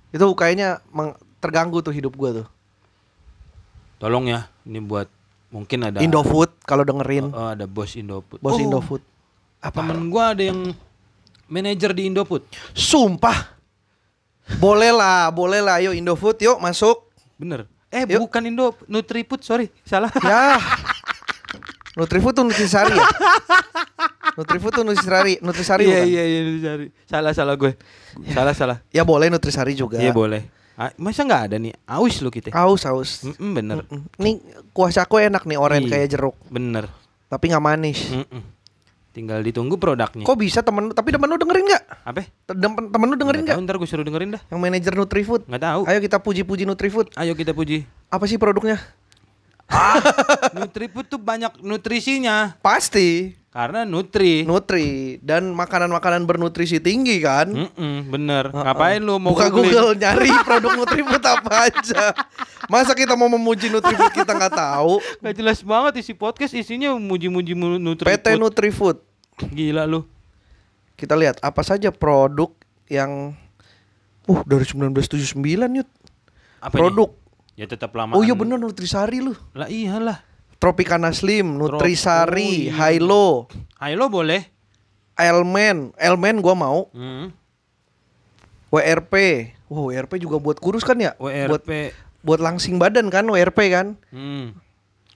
Itu 0.10 0.28
kayaknya 0.36 0.84
terganggu 1.40 1.80
tuh 1.80 1.90
hidup 1.90 2.12
gue 2.14 2.44
tuh. 2.44 2.48
Tolong 3.98 4.28
ya, 4.28 4.52
ini 4.64 4.84
buat 4.84 5.08
mungkin 5.48 5.88
ada 5.88 6.04
Indofood 6.04 6.52
kalau 6.66 6.84
dengerin. 6.84 7.32
Oh, 7.32 7.50
ada 7.50 7.64
bos 7.64 7.96
Indofood. 7.96 8.38
Bos 8.38 8.54
Oh, 8.54 8.60
Indofood. 8.60 9.00
Apa? 9.64 9.80
Temen 9.80 10.12
gua 10.12 10.36
ada 10.36 10.44
yang 10.44 10.76
manajer 11.48 11.96
di 11.96 12.12
Indofood. 12.12 12.44
Sumpah. 12.76 13.56
Boleh 14.60 14.92
lah, 14.92 15.32
boleh 15.32 15.64
lah. 15.64 15.80
Yuk 15.80 15.96
Indofood, 15.96 16.36
yuk 16.44 16.60
masuk. 16.60 17.08
Bener. 17.40 17.64
Eh, 17.88 18.04
Yuk. 18.10 18.26
bukan 18.26 18.42
Indo 18.44 18.74
Nutrifood, 18.90 19.46
sorry. 19.46 19.70
Salah. 19.86 20.10
Ya. 20.20 20.58
Nutrifood 21.98 22.34
tuh 22.34 22.42
Nutrisari 22.42 22.90
ya? 22.90 23.06
Nutrifood 24.34 24.74
tuh 24.74 24.82
Nutrisari, 24.82 25.38
Nutrisari 25.46 25.86
Iya, 25.86 26.02
iya, 26.02 26.24
iya, 26.26 26.40
Nutrisari. 26.42 26.86
Salah, 27.06 27.32
salah 27.38 27.54
gue. 27.54 27.78
Salah, 28.34 28.58
salah. 28.58 28.78
Ya 28.90 29.06
boleh 29.06 29.30
Nutrisari 29.30 29.78
juga. 29.78 30.02
Iya, 30.02 30.10
boleh. 30.10 30.42
Ah, 30.74 30.90
masa 30.98 31.22
nggak 31.22 31.54
ada 31.54 31.56
nih? 31.62 31.78
Aus 31.86 32.18
lu 32.18 32.34
kita. 32.34 32.50
Aus, 32.50 32.82
aus. 32.90 33.22
Mm-mm, 33.22 33.52
bener. 33.54 33.86
Mm-mm. 33.86 34.10
Nih 34.18 34.42
kuah 34.74 34.90
cakwe 34.90 35.30
enak 35.30 35.46
nih, 35.46 35.54
oren 35.54 35.86
Iya. 35.86 35.90
kayak 35.94 36.08
jeruk, 36.10 36.34
Bener. 36.50 36.90
tapi 37.30 37.54
nggak 37.54 37.62
manis. 37.62 38.10
Mm-mm. 38.10 38.42
Tinggal 39.14 39.46
ditunggu 39.46 39.78
produknya. 39.78 40.26
Kok 40.26 40.38
bisa 40.42 40.66
temen? 40.66 40.90
Tapi 40.90 41.14
temen 41.14 41.30
lu 41.30 41.38
dengerin 41.38 41.70
nggak? 41.70 41.84
Apa? 42.02 42.26
Temen, 42.50 42.90
temen 42.90 43.08
lu 43.14 43.16
dengerin 43.16 43.46
Nggak 43.46 43.62
ntar 43.62 43.76
gue 43.78 43.86
suruh 43.86 44.02
dengerin 44.02 44.34
dah. 44.34 44.42
Yang 44.50 44.60
manajer 44.60 44.94
Nutrifood. 44.98 45.42
Nggak 45.46 45.62
tahu. 45.62 45.82
Ayo 45.86 46.00
kita 46.02 46.18
puji-puji 46.18 46.64
Nutrifood. 46.66 47.14
Ayo 47.14 47.38
kita 47.38 47.54
puji. 47.54 47.86
Apa 48.10 48.26
sih 48.26 48.42
produknya? 48.42 48.82
Nutrifood 50.58 51.06
tuh 51.14 51.22
banyak 51.22 51.62
nutrisinya. 51.62 52.58
Pasti 52.66 53.38
Karena 53.54 53.86
nutri. 53.86 54.42
Nutri 54.42 55.22
dan 55.22 55.54
makanan-makanan 55.54 56.26
bernutrisi 56.26 56.82
tinggi 56.82 57.22
kan? 57.22 57.46
Mm-mm, 57.48 58.10
bener. 58.10 58.50
Heeh. 58.50 58.66
Ngapain 58.66 58.98
lu 58.98 59.22
mau 59.22 59.30
Buka 59.32 59.46
googling? 59.48 59.70
Google 59.70 59.94
nyari 59.94 60.34
produk 60.42 60.74
Nutrifood 60.74 61.22
apa 61.22 61.70
aja. 61.70 62.18
Masa 62.66 62.98
kita 62.98 63.14
mau 63.14 63.30
memuji 63.30 63.70
Nutrifood 63.70 64.10
kita 64.12 64.34
nggak 64.34 64.58
tahu? 64.58 64.98
Gak 65.22 65.36
jelas 65.38 65.62
banget 65.62 66.02
isi 66.02 66.12
podcast 66.12 66.58
isinya 66.58 66.98
muji-muji 66.98 67.54
mu- 67.54 67.78
Nutrifood. 67.78 68.26
PT 68.26 68.42
Nutrifood. 68.42 68.98
Gila 69.54 69.86
lu. 69.86 70.02
Kita 70.98 71.14
lihat 71.14 71.38
apa 71.38 71.62
saja 71.62 71.94
produk 71.94 72.50
yang 72.90 73.38
uh 74.26 74.42
dari 74.44 74.66
1979 74.66 75.38
yut. 75.78 75.90
Apa 76.58 76.74
Produk. 76.74 77.14
Ya 77.54 77.70
tetap 77.70 77.94
lama. 77.94 78.18
Oh 78.18 78.26
iya 78.26 78.34
bener 78.34 78.58
Nutrisari 78.58 79.22
lu. 79.22 79.38
Lah 79.54 79.70
iyalah. 79.70 80.26
Tropicana 80.64 81.12
Slim, 81.12 81.60
Nutrisari. 81.60 82.72
Hilo, 82.72 83.52
Ayo 83.84 84.00
lo 84.00 84.08
boleh. 84.08 84.48
Elmen, 85.20 85.92
Elmen 86.00 86.40
gua 86.40 86.56
mau, 86.56 86.88
Hmm. 86.96 87.36
WRP. 88.72 89.14
Wow, 89.68 89.92
WRP 89.92 90.24
juga 90.24 90.40
buat 90.40 90.64
kurus 90.64 90.88
kan 90.88 90.96
ya? 90.96 91.20
Buat 91.20 91.60
WRP. 91.60 91.92
buat 92.24 92.40
langsing 92.40 92.80
badan 92.80 93.12
kan 93.12 93.28
WRP 93.28 93.60
kan? 93.76 94.00
Hmm. 94.08 94.56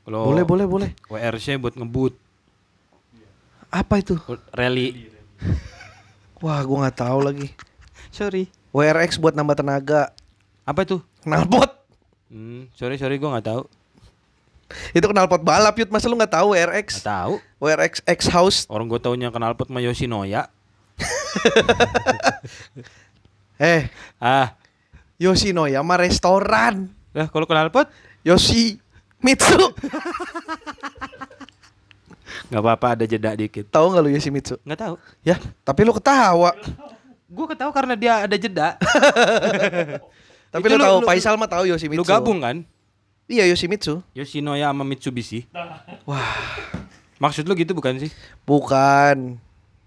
Boleh, 0.03 0.43
boleh, 0.43 0.67
boleh. 0.67 0.89
WRC 1.07 1.55
buat 1.55 1.79
ngebut. 1.79 2.19
Apa 3.71 4.03
itu? 4.03 4.19
Rally. 4.51 5.07
Wah, 6.43 6.59
gua 6.67 6.83
nggak 6.83 7.07
tahu 7.07 7.19
lagi. 7.23 7.55
Sorry. 8.11 8.51
WRX 8.75 9.15
buat 9.15 9.31
nambah 9.31 9.63
tenaga. 9.63 10.11
Apa 10.67 10.83
tuh? 10.83 10.99
Knalpot. 11.23 11.71
Hmm, 12.27 12.67
sorry 12.75 12.99
sorry 12.99 13.15
gue 13.15 13.29
nggak 13.31 13.47
tahu. 13.47 13.63
Itu 14.91 15.05
knalpot 15.05 15.39
balap 15.39 15.71
yut, 15.75 15.87
masa 15.87 16.05
lu 16.05 16.13
nggak 16.13 16.33
tahu 16.33 16.51
WRX? 16.51 16.97
Nggak 16.97 17.07
tahu. 17.07 17.33
WRX 17.57 17.93
X 18.03 18.19
House. 18.27 18.57
Orang 18.67 18.85
gue 18.85 18.97
taunya 18.97 19.27
kenal 19.27 19.53
pot 19.53 19.65
sama 19.65 19.79
Yoshinoya. 19.79 20.45
Eh, 23.57 23.89
Ah, 24.17 24.53
Yoshinoya 25.17 25.81
mah 25.81 25.97
restoran. 25.97 26.93
lah 27.09 27.25
kalau 27.25 27.43
kenal 27.43 27.67
pot 27.67 27.89
Yoshi 28.21 28.77
Mitsu. 29.17 29.57
nggak 32.47 32.61
apa-apa 32.61 32.85
ada 32.93 33.03
jeda 33.03 33.33
dikit. 33.33 33.65
tahu 33.67 33.89
nggak 33.89 33.99
lu 33.99 34.09
Yoshimitsu? 34.13 34.55
Nggak 34.61 34.77
tahu. 34.79 34.93
Ya, 35.21 35.35
tapi 35.63 35.79
lu 35.81 35.91
ketawa. 35.91 36.53
Gue 37.25 37.45
ketahu 37.45 37.69
karena 37.71 37.93
dia 37.93 38.23
ada 38.23 38.35
jeda. 38.35 38.75
Tapi 40.47 40.63
Itu 40.63 40.71
lu, 40.71 40.73
lu- 40.73 40.85
tahu 40.85 40.95
lu- 41.01 41.05
Faisal 41.05 41.35
mah 41.35 41.45
tahu 41.45 41.67
Yoshimitsu. 41.67 41.99
Lu 41.99 42.05
gabung 42.05 42.39
kan? 42.39 42.63
Iya 43.27 43.43
Yoshimitsu. 43.51 43.99
Yoshinoya 44.15 44.71
sama 44.71 44.87
Mitsubishi. 44.87 45.43
Wah, 46.09 46.23
Maksud 47.17 47.43
lu 47.43 47.53
gitu 47.53 47.75
bukan 47.75 47.99
sih? 47.99 48.11
bukan. 48.47 49.35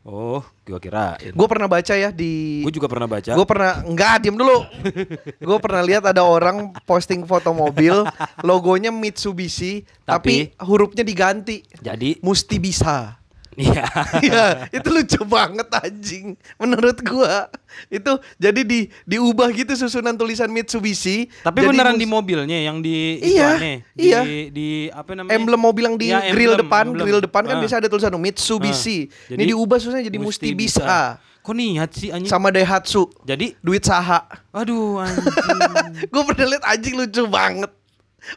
Oh, 0.01 0.41
gua 0.65 0.81
kirain. 0.81 1.37
Gue 1.37 1.45
pernah 1.45 1.69
baca 1.69 1.93
ya 1.93 2.09
di 2.09 2.65
Gue 2.65 2.73
juga 2.73 2.89
pernah 2.89 3.05
baca. 3.05 3.37
Gue 3.37 3.45
pernah 3.45 3.85
enggak 3.85 4.25
diem 4.25 4.33
dulu. 4.33 4.65
Gue 5.49 5.59
pernah 5.61 5.85
lihat 5.85 6.09
ada 6.09 6.25
orang 6.25 6.73
posting 6.89 7.29
foto 7.29 7.53
mobil, 7.53 7.93
logonya 8.41 8.89
Mitsubishi, 8.89 9.85
tapi, 10.03 10.49
Tapi- 10.49 10.65
hurufnya 10.65 11.05
diganti. 11.05 11.69
Jadi 11.85 12.17
Musti 12.25 12.57
bisa. 12.57 13.20
Iya. 13.61 13.85
Iya, 14.23 14.45
itu 14.71 14.89
lucu 14.89 15.21
banget 15.23 15.69
anjing. 15.71 16.27
Menurut 16.57 16.97
gua 17.03 17.53
itu 17.87 18.13
jadi 18.37 18.61
di 18.63 18.81
diubah 19.05 19.49
gitu 19.51 19.73
susunan 19.75 20.13
tulisan 20.13 20.49
Mitsubishi. 20.49 21.29
Tapi 21.41 21.61
Jadi 21.61 21.69
beneran 21.71 21.95
di 21.95 22.05
mobilnya 22.05 22.57
yang 22.57 22.81
di 22.81 23.21
Iya, 23.21 23.55
ituannya, 23.55 23.75
di, 23.93 24.03
iya. 24.03 24.21
di 24.49 24.69
apa 24.89 25.11
namanya? 25.13 25.33
emblem 25.33 25.61
mobil 25.61 25.85
yang 25.85 25.97
di 25.97 26.09
Iya, 26.09 26.21
grill 26.29 26.53
emblem, 26.53 26.63
depan, 26.63 26.85
emblem. 26.89 27.05
grill 27.05 27.21
depan 27.21 27.43
kan 27.45 27.55
Ah. 27.55 27.61
biasa 27.61 27.75
ada 27.77 27.89
tulisan 27.89 28.13
Mitsubishi. 28.15 28.99
Ah. 29.29 29.35
Ini 29.35 29.45
diubah 29.51 29.77
susunannya 29.77 30.07
jadi 30.07 30.19
Musti 30.19 30.51
bisa. 30.51 31.21
Kok 31.41 31.55
niat 31.55 31.91
sih 31.91 32.09
anjing? 32.11 32.29
Sama 32.29 32.49
Daihatsu. 32.49 33.09
Jadi 33.23 33.57
Duit 33.59 33.81
saha. 33.81 34.29
aduh 34.51 35.01
anjing. 35.05 36.05
Gue 36.07 36.23
pernah 36.27 36.47
liat 36.51 36.65
anjing 36.67 36.95
lucu 36.97 37.25
banget. 37.27 37.71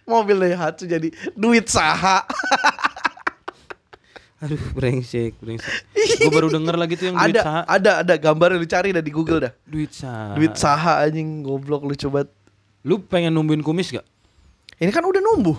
Mobil 0.03 0.39
Daihatsu 0.39 0.83
jadi 0.85 1.11
duit 1.33 1.67
saha. 1.67 2.23
aduh 4.43 4.59
brengsek, 4.75 5.39
brengsek. 5.39 5.71
Gue 6.19 6.31
baru 6.31 6.51
denger 6.51 6.75
lagi 6.75 6.99
tuh 6.99 7.07
yang 7.07 7.15
duit 7.15 7.31
ada 7.31 7.41
saha. 7.41 7.61
ada 7.63 7.91
ada 8.03 8.13
gambar 8.19 8.59
lu 8.59 8.67
cari 8.67 8.91
dah 8.91 8.99
di 8.99 9.09
Google 9.09 9.39
dah. 9.39 9.53
Duit 9.63 9.95
saha. 9.95 10.35
Duit 10.35 10.53
saha 10.53 11.07
anjing 11.07 11.41
goblok 11.41 11.87
lucu 11.87 12.11
banget. 12.11 12.27
Lu 12.83 12.99
pengen 12.99 13.31
numbuhin 13.31 13.63
kumis 13.63 13.89
gak? 13.89 14.03
Ini 14.75 14.91
kan 14.91 15.07
udah 15.07 15.23
numbuh. 15.23 15.55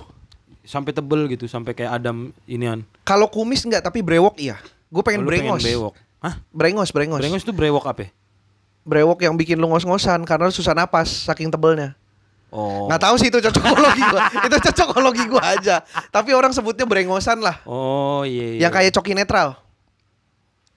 Sampai 0.64 0.93
tebel 0.93 1.24
gitu, 1.28 1.49
sampai 1.49 1.72
kayak 1.72 1.97
Adam 1.97 2.28
inian. 2.45 2.85
Kalau 3.03 3.28
kumis 3.28 3.64
enggak 3.64 3.80
tapi 3.80 4.05
brewok 4.05 4.37
iya. 4.37 4.61
Gue 4.93 5.01
pengen 5.01 5.24
Oh, 5.24 5.26
lu 5.26 5.30
brengos. 5.32 5.64
bewok. 5.64 5.95
Hah? 6.20 6.41
Brengos, 6.53 6.93
brengos. 6.93 7.20
Brengos 7.20 7.45
tuh 7.45 7.57
brewok 7.57 7.85
apa? 7.89 8.09
ya? 8.09 8.11
Brewok 8.85 9.24
yang 9.24 9.35
bikin 9.37 9.57
lu 9.57 9.68
ngos-ngosan 9.72 10.28
karena 10.28 10.49
lu 10.49 10.53
susah 10.53 10.76
napas 10.76 11.09
saking 11.24 11.49
tebelnya. 11.49 11.97
Oh. 12.55 12.86
Nggak 12.86 13.02
tahu 13.02 13.14
sih 13.18 13.28
itu 13.34 13.38
cocokologi 13.42 14.02
gua. 14.07 14.22
itu 14.46 14.57
cocokologi 14.70 15.24
gua 15.26 15.42
aja. 15.59 15.82
Tapi 16.14 16.30
orang 16.30 16.55
sebutnya 16.55 16.86
brengosan 16.86 17.42
lah. 17.42 17.59
Oh 17.66 18.22
iya. 18.22 18.55
iya. 18.55 18.70
Yang 18.70 18.72
kayak 18.78 18.90
coki 18.94 19.12
netral. 19.18 19.59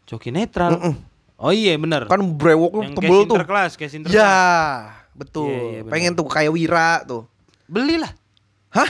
coki 0.07 0.33
netral. 0.33 0.71
Mm-mm. 0.73 0.93
Oh 1.37 1.53
iya 1.53 1.77
bener. 1.77 2.09
Kan 2.09 2.25
brewok 2.33 2.81
yang 2.81 2.97
tebel 2.97 3.29
tuh. 3.29 3.37
Sinterklas, 3.37 3.71
kayak. 3.77 4.09
Ya, 4.09 4.41
betul. 5.13 5.53
Iya, 5.53 5.61
iya, 5.61 5.79
benar. 5.85 5.91
Pengen 5.93 6.11
tuh 6.17 6.25
kayak 6.25 6.49
Wira 6.49 7.05
tuh. 7.05 7.29
Belilah. 7.69 8.09
Hah? 8.73 8.89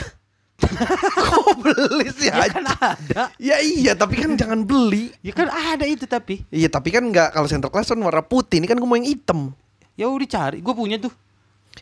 Kok 1.28 1.62
beli 1.62 2.10
sih 2.10 2.26
Ya 2.26 2.50
kan 2.50 2.66
ada. 2.66 3.22
Ya 3.38 3.56
iya, 3.60 3.92
tapi 3.92 4.16
kan 4.16 4.32
jangan 4.34 4.64
beli. 4.64 5.12
Ya 5.20 5.36
kan 5.36 5.52
ada 5.52 5.84
itu 5.84 6.08
tapi. 6.08 6.40
Iya, 6.48 6.72
tapi 6.72 6.88
kan 6.88 7.04
nggak 7.04 7.36
kalau 7.36 7.46
center 7.50 7.68
class 7.68 7.92
kan 7.92 8.00
warna 8.00 8.24
putih. 8.24 8.64
Ini 8.64 8.66
kan 8.66 8.80
gue 8.80 8.88
mau 8.88 8.96
yang 8.96 9.06
hitam. 9.06 9.52
Ya 9.98 10.08
udah 10.08 10.28
cari, 10.30 10.64
gue 10.64 10.74
punya 10.74 10.96
tuh. 10.96 11.12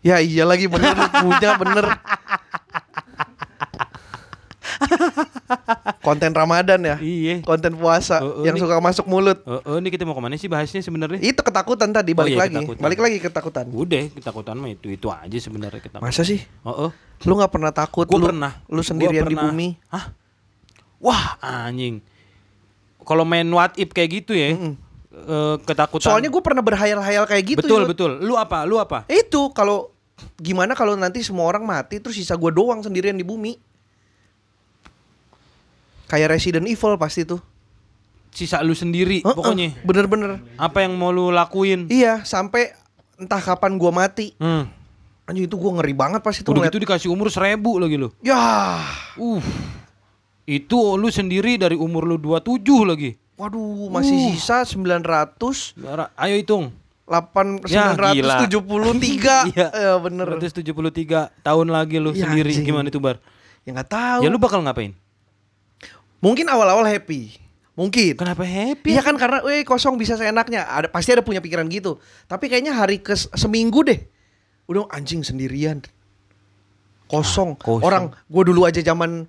Ya 0.01 0.17
iya 0.19 0.43
lagi 0.43 0.67
bener 0.67 0.93
punya 1.15 1.51
bener. 1.57 1.87
Konten 6.01 6.31
Ramadan 6.31 6.81
ya. 6.81 6.97
Iya. 6.99 7.43
Konten 7.43 7.75
puasa 7.75 8.21
Oh, 8.21 8.43
oh, 8.43 8.45
yang 8.45 8.55
nih. 8.55 8.63
suka 8.63 8.79
masuk 8.79 9.07
mulut. 9.07 9.39
Oh, 9.43 9.59
oh, 9.65 9.77
ini 9.77 9.89
kita 9.89 10.03
mau 10.03 10.15
ke 10.15 10.23
mana 10.23 10.37
sih 10.37 10.47
bahasnya 10.47 10.79
sebenarnya? 10.79 11.19
Itu 11.19 11.41
ketakutan 11.41 11.91
tadi 11.91 12.13
Oh, 12.13 12.17
balik 12.17 12.33
iya, 12.33 12.41
lagi. 12.41 12.55
ketakutan. 12.57 12.83
Balik 12.83 13.01
lagi 13.01 13.17
ketakutan. 13.19 13.65
Udah, 13.69 14.03
ketakutan 14.13 14.55
mah 14.57 14.69
itu 14.69 14.87
itu 14.89 15.07
aja 15.09 15.35
sebenarnya 15.37 15.81
kita. 15.81 15.99
Masa 15.99 16.23
sih? 16.23 16.43
Oh, 16.63 16.89
oh. 16.89 16.91
Lu 17.25 17.35
nggak 17.35 17.51
pernah 17.51 17.73
takut 17.73 18.07
Gue 18.07 18.19
lu, 18.19 18.27
pernah. 18.29 18.53
lu 18.67 18.83
sendirian 18.83 19.25
Gua 19.25 19.31
di 19.31 19.35
pernah. 19.35 19.51
bumi? 19.51 19.69
Hah? 19.89 20.05
Wah, 20.99 21.25
anjing. 21.41 21.99
Kalau 23.01 23.23
main 23.23 23.47
what 23.47 23.75
if 23.75 23.91
kayak 23.91 24.11
gitu 24.17 24.33
ya, 24.33 24.51
Mm-mm. 24.53 24.75
Eh, 25.17 25.57
ketakutan. 25.65 26.13
Soalnya 26.13 26.29
gue 26.29 26.43
pernah 26.45 26.61
berhayal-hayal 26.61 27.25
kayak 27.25 27.45
gitu. 27.57 27.61
betul 27.65 27.83
Yud. 27.83 27.89
betul. 27.89 28.11
Lu 28.21 28.37
apa? 28.37 28.69
Lu 28.69 28.77
apa? 28.77 29.09
Itu 29.09 29.49
kalau 29.57 29.89
gimana 30.37 30.77
kalau 30.77 30.93
nanti 30.97 31.25
semua 31.25 31.49
orang 31.49 31.65
mati 31.65 31.97
terus 32.01 32.17
sisa 32.17 32.37
gue 32.37 32.53
doang 32.53 32.85
sendirian 32.85 33.17
di 33.17 33.25
bumi? 33.25 33.57
Kayak 36.07 36.39
Resident 36.39 36.67
Evil 36.71 36.95
pasti 36.97 37.27
tuh. 37.27 37.43
Sisa 38.31 38.61
lu 38.61 38.77
sendiri 38.77 39.25
Heeh, 39.25 39.35
pokoknya. 39.35 39.75
Bener-bener. 39.83 40.39
Apa 40.61 40.85
yang 40.85 40.95
mau 40.95 41.11
lu 41.11 41.33
lakuin? 41.33 41.89
Iya, 41.89 42.23
sampai 42.23 42.77
entah 43.17 43.41
kapan 43.41 43.81
gua 43.81 43.91
mati. 43.91 44.37
Hmm. 44.37 44.69
Anjing 45.27 45.49
itu 45.49 45.57
gua 45.57 45.81
ngeri 45.81 45.97
banget 45.97 46.21
pas 46.23 46.37
itu 46.37 46.45
Udah 46.47 46.63
ngeliat. 46.63 46.71
gitu 46.71 46.79
dikasih 46.85 47.09
umur 47.11 47.33
seribu 47.33 47.81
lagi 47.81 47.97
lu. 47.97 48.13
Ya. 48.21 48.37
Uh. 49.19 49.41
Itu 50.47 50.95
lu 50.95 51.11
sendiri 51.11 51.59
dari 51.59 51.75
umur 51.75 52.07
lu 52.07 52.21
27 52.21 52.63
lagi. 52.87 53.17
Waduh, 53.37 53.93
masih 53.93 54.17
Uh. 54.17 54.25
sisa 54.33 54.65
900 54.65 55.77
Ra- 55.77 56.13
Ayo 56.17 56.41
hitung. 56.41 56.73
8 57.07 57.63
Ya, 57.69 57.93
973. 57.95 59.53
Iya. 59.53 59.69
Ya 59.87 59.93
bener. 60.01 60.27
173 60.27 61.31
tahun 61.41 61.69
lagi 61.69 62.01
lu 62.01 62.11
Ya, 62.11 62.27
sendiri 62.27 62.51
anjing. 62.51 62.67
gimana 62.67 62.89
itu 62.89 62.99
bar? 62.99 63.21
Ya 63.63 63.71
nggak 63.73 63.89
tahu. 63.89 64.21
Ya 64.25 64.29
lu 64.29 64.41
bakal 64.41 64.65
ngapain? 64.65 64.97
Mungkin 66.19 66.49
awal-awal 66.49 66.83
happy. 66.83 67.37
Mungkin. 67.77 68.17
Kenapa 68.17 68.43
happy? 68.43 68.89
Iya 68.89 69.05
kan 69.05 69.15
karena 69.15 69.45
eh 69.47 69.63
kosong 69.63 69.95
bisa 69.95 70.17
seenaknya. 70.17 70.65
Ada 70.65 70.89
pasti 70.89 71.13
ada 71.13 71.21
punya 71.21 71.39
pikiran 71.39 71.69
gitu. 71.69 72.01
Tapi 72.25 72.49
kayaknya 72.49 72.73
hari 72.73 72.99
ke 72.99 73.13
seminggu 73.15 73.85
deh. 73.85 74.01
Udah 74.65 74.89
anjing 74.89 75.21
sendirian. 75.21 75.85
Kosong. 77.07 77.55
Ah, 77.55 77.63
kosong. 77.63 77.85
Orang 77.85 78.05
gue 78.17 78.43
dulu 78.43 78.65
aja 78.65 78.81
zaman 78.81 79.29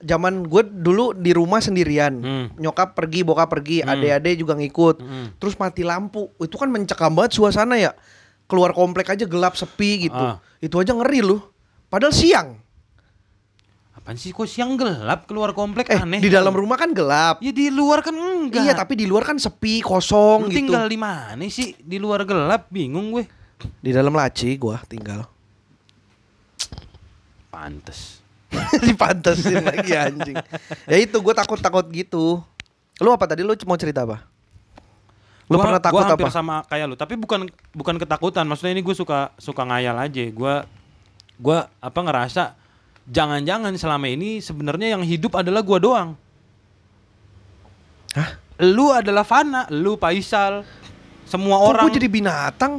zaman 0.00 0.44
gue 0.44 0.62
dulu 0.62 1.10
di 1.12 1.30
rumah 1.30 1.58
sendirian. 1.58 2.14
Hmm. 2.14 2.46
Nyokap 2.54 2.92
pergi, 2.92 3.22
bokap 3.22 3.48
pergi, 3.48 3.80
Hmm. 3.80 3.90
adek-adek 3.90 4.34
juga 4.36 4.54
ngikut. 4.54 4.96
Hmm. 4.98 5.26
Terus 5.34 5.54
mati 5.54 5.82
lampu. 5.82 6.30
Itu 6.36 6.54
kan 6.54 6.68
mencekam 6.68 7.12
banget 7.12 7.34
suasana 7.34 7.74
ya. 7.74 7.92
Keluar 8.44 8.70
komplek 8.70 9.08
aja 9.08 9.24
gelap 9.24 9.54
sepi 9.54 10.06
gitu. 10.06 10.16
Ah. 10.16 10.40
Itu 10.58 10.76
aja 10.76 10.92
ngeri 10.92 11.20
loh. 11.20 11.52
Padahal 11.86 12.10
siang. 12.10 12.56
Apaan 13.92 14.14
sih 14.14 14.30
kok 14.30 14.44
siang 14.44 14.74
gelap 14.74 15.24
keluar 15.24 15.52
komplek 15.52 15.88
Eh, 15.88 15.98
aneh. 15.98 16.16
di 16.16 16.28
dalam 16.28 16.50
rumah 16.50 16.74
kan 16.74 16.90
gelap. 16.90 17.40
Ya 17.40 17.50
di 17.50 17.68
luar 17.68 18.00
kan 18.00 18.14
enggak. 18.14 18.62
Iya, 18.62 18.72
tapi 18.72 18.94
di 18.94 19.04
luar 19.04 19.22
kan 19.22 19.36
sepi, 19.36 19.80
kosong 19.80 20.44
Lu 20.44 20.48
gitu. 20.48 20.64
tinggal 20.64 20.84
di 20.84 20.96
mana 20.96 21.44
sih? 21.44 21.76
Di 21.76 21.98
luar 21.98 22.24
gelap, 22.24 22.68
bingung 22.68 23.10
gue. 23.10 23.24
Di 23.78 23.90
dalam 23.90 24.12
laci 24.12 24.54
gua 24.54 24.78
tinggal. 24.82 25.26
Pantes. 27.50 28.17
Dipantesin 28.86 29.60
lagi 29.60 29.92
anjing. 29.92 30.36
Ya 30.88 30.96
itu 30.96 31.16
gue 31.20 31.34
takut-takut 31.36 31.84
gitu. 31.92 32.40
Lu 32.98 33.08
apa 33.12 33.28
tadi 33.28 33.44
lu 33.44 33.52
mau 33.68 33.76
cerita 33.76 34.02
apa? 34.08 34.24
Lu 35.48 35.56
Gua- 35.56 35.64
pernah 35.64 35.80
takut 35.80 36.04
gua 36.04 36.12
hampir 36.12 36.28
apa? 36.28 36.34
sama 36.34 36.54
kayak 36.68 36.86
lu, 36.92 36.96
tapi 36.96 37.16
bukan 37.16 37.48
bukan 37.72 37.96
ketakutan. 37.96 38.44
Maksudnya 38.44 38.76
ini 38.76 38.84
gue 38.84 38.92
suka 38.92 39.32
suka 39.40 39.64
ngayal 39.64 39.96
aja. 39.96 40.24
Gua 40.28 40.68
gua 41.40 41.72
apa 41.80 42.00
ngerasa 42.04 42.52
jangan-jangan 43.08 43.72
selama 43.80 44.12
ini 44.12 44.44
sebenarnya 44.44 44.92
yang 44.98 45.02
hidup 45.04 45.40
adalah 45.40 45.64
gua 45.64 45.78
doang. 45.80 46.08
Hah? 48.12 48.36
Lu 48.60 48.92
adalah 48.92 49.24
Fana, 49.24 49.64
lu 49.72 49.96
Faisal. 49.96 50.68
Semua 51.24 51.60
Kok 51.60 51.68
orang 51.72 51.84
gua 51.88 51.96
jadi 51.96 52.08
binatang? 52.08 52.72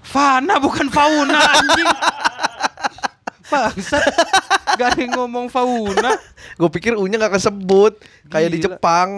Fana 0.00 0.56
bukan 0.60 0.88
fauna 0.92 1.38
anjing. 1.40 1.88
Bangsat. 3.50 4.04
Gak 4.80 4.88
ada 4.90 5.00
yang 5.02 5.12
ngomong 5.14 5.46
fauna. 5.46 6.16
Gue 6.56 6.70
pikir 6.70 6.96
U-nya 6.96 7.20
gak 7.20 7.36
kesebut 7.36 8.00
Kayak 8.26 8.48
di 8.48 8.58
Gila. 8.58 8.64
Jepang 8.72 9.08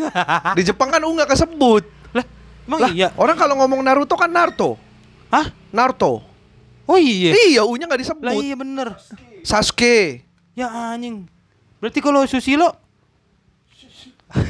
Di 0.56 0.62
Jepang 0.64 0.88
kan 0.88 1.00
U 1.00 1.12
gak 1.12 1.28
kesebut 1.28 1.84
Lah, 2.10 2.24
emang 2.64 2.80
Lah, 2.80 2.90
iya? 2.90 3.12
Orang 3.14 3.36
kalau 3.36 3.54
ngomong 3.56 3.80
Naruto 3.80 4.14
kan 4.14 4.26
Naruto 4.26 4.80
Hah? 5.28 5.52
Naruto 5.68 6.24
Oh 6.82 6.96
iya. 6.96 7.36
Iya 7.36 7.62
U-nya 7.62 7.84
gak 7.84 7.94
Lah 7.94 8.02
disebut 8.02 8.40
iya 8.40 8.56
bener. 8.56 8.96
Sasuke 9.42 10.24
Ya 10.52 10.68
anjing. 10.68 11.28
Berarti 11.76 12.00
kalau 12.00 12.24
Susilo 12.24 12.72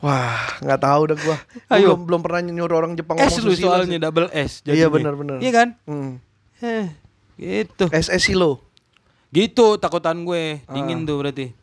Wah 0.00 0.32
gak 0.58 0.80
tahu 0.80 1.02
dah 1.06 1.18
gua 1.18 1.36
Gua 1.36 1.76
Ayo. 1.76 1.92
belum, 1.92 2.00
belum 2.08 2.20
pernah 2.22 2.40
nyuruh 2.42 2.76
orang 2.78 2.92
Jepang 2.94 3.20
S 3.20 3.36
ngomong 3.36 3.44
lu 3.44 3.52
soalnya 3.54 3.98
double 4.00 4.32
S 4.32 4.64
Iya 4.64 4.88
jadinya. 4.88 4.88
bener-bener 4.90 5.36
Iya 5.38 5.52
kan? 5.52 5.68
hmm. 5.84 6.10
Eh, 6.60 6.86
gitu. 7.40 7.88
SS 7.88 8.28
Silo 8.28 8.70
Gitu 9.30 9.78
takutan 9.78 10.26
gue. 10.26 10.60
Dingin 10.66 11.06
tuh 11.06 11.22
berarti. 11.22 11.54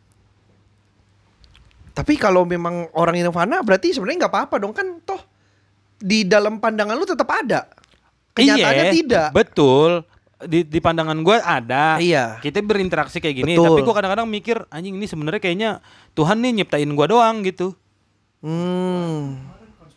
Tapi 1.91 2.13
kalau 2.15 2.47
memang 2.47 2.87
orang 2.95 3.19
Nirvana 3.19 3.59
berarti 3.65 3.91
sebenarnya 3.91 4.25
nggak 4.25 4.33
apa-apa 4.33 4.55
dong 4.61 4.71
kan 4.71 5.01
toh 5.03 5.19
di 5.97 6.23
dalam 6.23 6.63
pandangan 6.63 6.95
lu 6.95 7.03
tetap 7.03 7.27
ada. 7.27 7.67
Kenyataannya 8.37 8.85
Iya, 8.85 8.93
tidak. 8.93 9.27
Betul. 9.33 10.05
Di, 10.37 10.61
di 10.61 10.77
pandangan 10.77 11.17
gue 11.25 11.37
ada. 11.41 11.97
Iya. 11.97 12.37
Kita 12.37 12.61
berinteraksi 12.61 13.17
kayak 13.17 13.35
gini, 13.41 13.53
Betul. 13.57 13.73
tapi 13.73 13.81
gue 13.81 13.95
kadang-kadang 13.97 14.29
mikir 14.29 14.61
anjing 14.69 14.93
ini 14.93 15.09
sebenarnya 15.09 15.41
kayaknya 15.41 15.69
Tuhan 16.13 16.37
nih 16.45 16.61
nyiptain 16.61 16.85
gue 16.85 17.05
doang 17.09 17.41
gitu. 17.41 17.73
Hmm. 18.45 19.41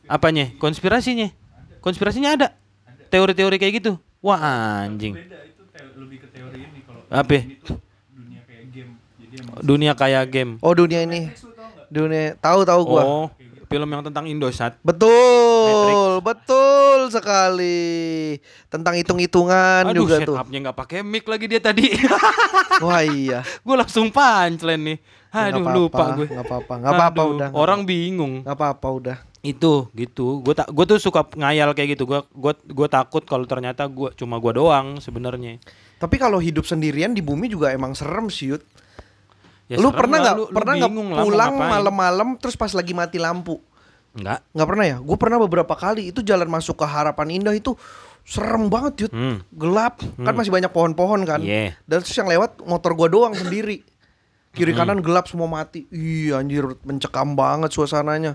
Apanya? 0.09 0.49
Konspirasinya? 0.57 1.29
Konspirasinya 1.85 2.33
ada. 2.33 2.49
Teori-teori 3.13 3.61
kayak 3.61 3.75
gitu. 3.85 3.93
Wah 4.25 4.41
anjing. 4.89 5.21
Apa? 7.11 7.39
Dunia 9.61 9.93
kayak 9.95 10.25
game. 10.31 10.53
Oh 10.63 10.73
dunia 10.75 11.05
ini. 11.05 11.31
Dunia 11.91 12.39
tahu 12.39 12.63
tahu 12.63 12.81
gua. 12.87 13.03
Oh, 13.03 13.27
film 13.71 13.87
yang 13.87 14.03
tentang 14.03 14.27
Indosat. 14.27 14.75
Betul, 14.83 16.19
betul 16.27 17.07
sekali. 17.15 18.35
Tentang 18.67 18.99
hitung-hitungan 18.99 19.87
Aduh, 19.87 20.03
juga 20.03 20.19
tuh. 20.27 20.35
setupnya 20.35 20.59
nggak 20.69 20.79
pakai 20.79 20.99
mic 21.07 21.23
lagi 21.31 21.47
dia 21.47 21.63
tadi. 21.63 21.87
Wah 22.85 23.07
iya. 23.07 23.47
gue 23.47 23.77
langsung 23.79 24.11
punchline 24.11 24.83
nih. 24.83 24.99
Aduh, 25.31 25.63
Nggak 25.63 25.75
lupa 25.79 25.95
apa-apa, 26.03 26.17
gue. 26.19 26.27
Nggak 26.27 26.47
apa-apa, 26.51 26.73
nggak 26.75 26.93
apa-apa 26.99 27.21
Aduh, 27.23 27.31
udah. 27.39 27.49
nggak 27.55 27.63
Orang 27.63 27.81
bingung. 27.87 28.35
Nggak 28.43 28.57
apa-apa 28.59 28.89
udah. 28.91 29.17
Itu 29.47 29.87
gitu. 29.95 30.43
Gue 30.43 30.55
tak 30.59 30.67
gue 30.75 30.85
tuh 30.91 30.99
suka 30.99 31.23
ngayal 31.39 31.71
kayak 31.71 31.95
gitu. 31.95 32.11
Gue 32.11 32.27
gue 32.27 32.53
gue 32.67 32.89
takut 32.91 33.23
kalau 33.23 33.47
ternyata 33.47 33.87
gue 33.87 34.11
cuma 34.19 34.43
gue 34.43 34.53
doang 34.59 34.99
sebenarnya. 34.99 35.63
Tapi 36.01 36.17
kalau 36.17 36.41
hidup 36.41 36.65
sendirian 36.65 37.13
di 37.13 37.21
bumi 37.21 37.53
juga 37.53 37.77
emang 37.77 37.93
serem 37.93 38.33
sih, 38.33 38.57
Yud. 38.57 38.65
Ya 39.69 39.77
lu 39.79 39.93
pernah 39.93 40.19
lah, 40.19 40.35
nggak 40.35 40.51
pernah 40.51 40.75
nggak 40.81 40.93
pulang 41.23 41.55
malam-malam 41.55 42.29
terus 42.41 42.57
pas 42.57 42.73
lagi 42.73 42.91
mati 42.97 43.21
lampu? 43.21 43.61
Enggak. 44.17 44.43
Nggak 44.51 44.69
pernah 44.73 44.85
ya? 44.89 44.97
Gue 44.99 45.17
pernah 45.21 45.39
beberapa 45.39 45.75
kali 45.79 46.11
itu 46.11 46.25
jalan 46.27 46.51
masuk 46.51 46.75
ke 46.81 46.87
Harapan 46.89 47.39
Indah 47.39 47.55
itu 47.55 47.77
serem 48.27 48.67
banget, 48.67 49.07
Yud. 49.07 49.13
Hmm. 49.13 49.39
Gelap, 49.55 50.01
kan 50.01 50.35
masih 50.35 50.51
banyak 50.51 50.73
pohon-pohon 50.73 51.23
kan. 51.29 51.41
Iya. 51.45 51.79
Dan 51.85 52.03
terus 52.03 52.17
yang 52.17 52.27
lewat 52.27 52.65
motor 52.65 52.97
gua 52.97 53.07
doang 53.07 53.35
sendiri. 53.43 53.85
Kiri 54.51 54.75
kanan 54.75 54.99
gelap 54.99 55.31
semua 55.31 55.47
mati. 55.47 55.87
Iya 55.95 56.43
anjir 56.43 56.67
mencekam 56.83 57.39
banget 57.39 57.71
suasananya. 57.71 58.35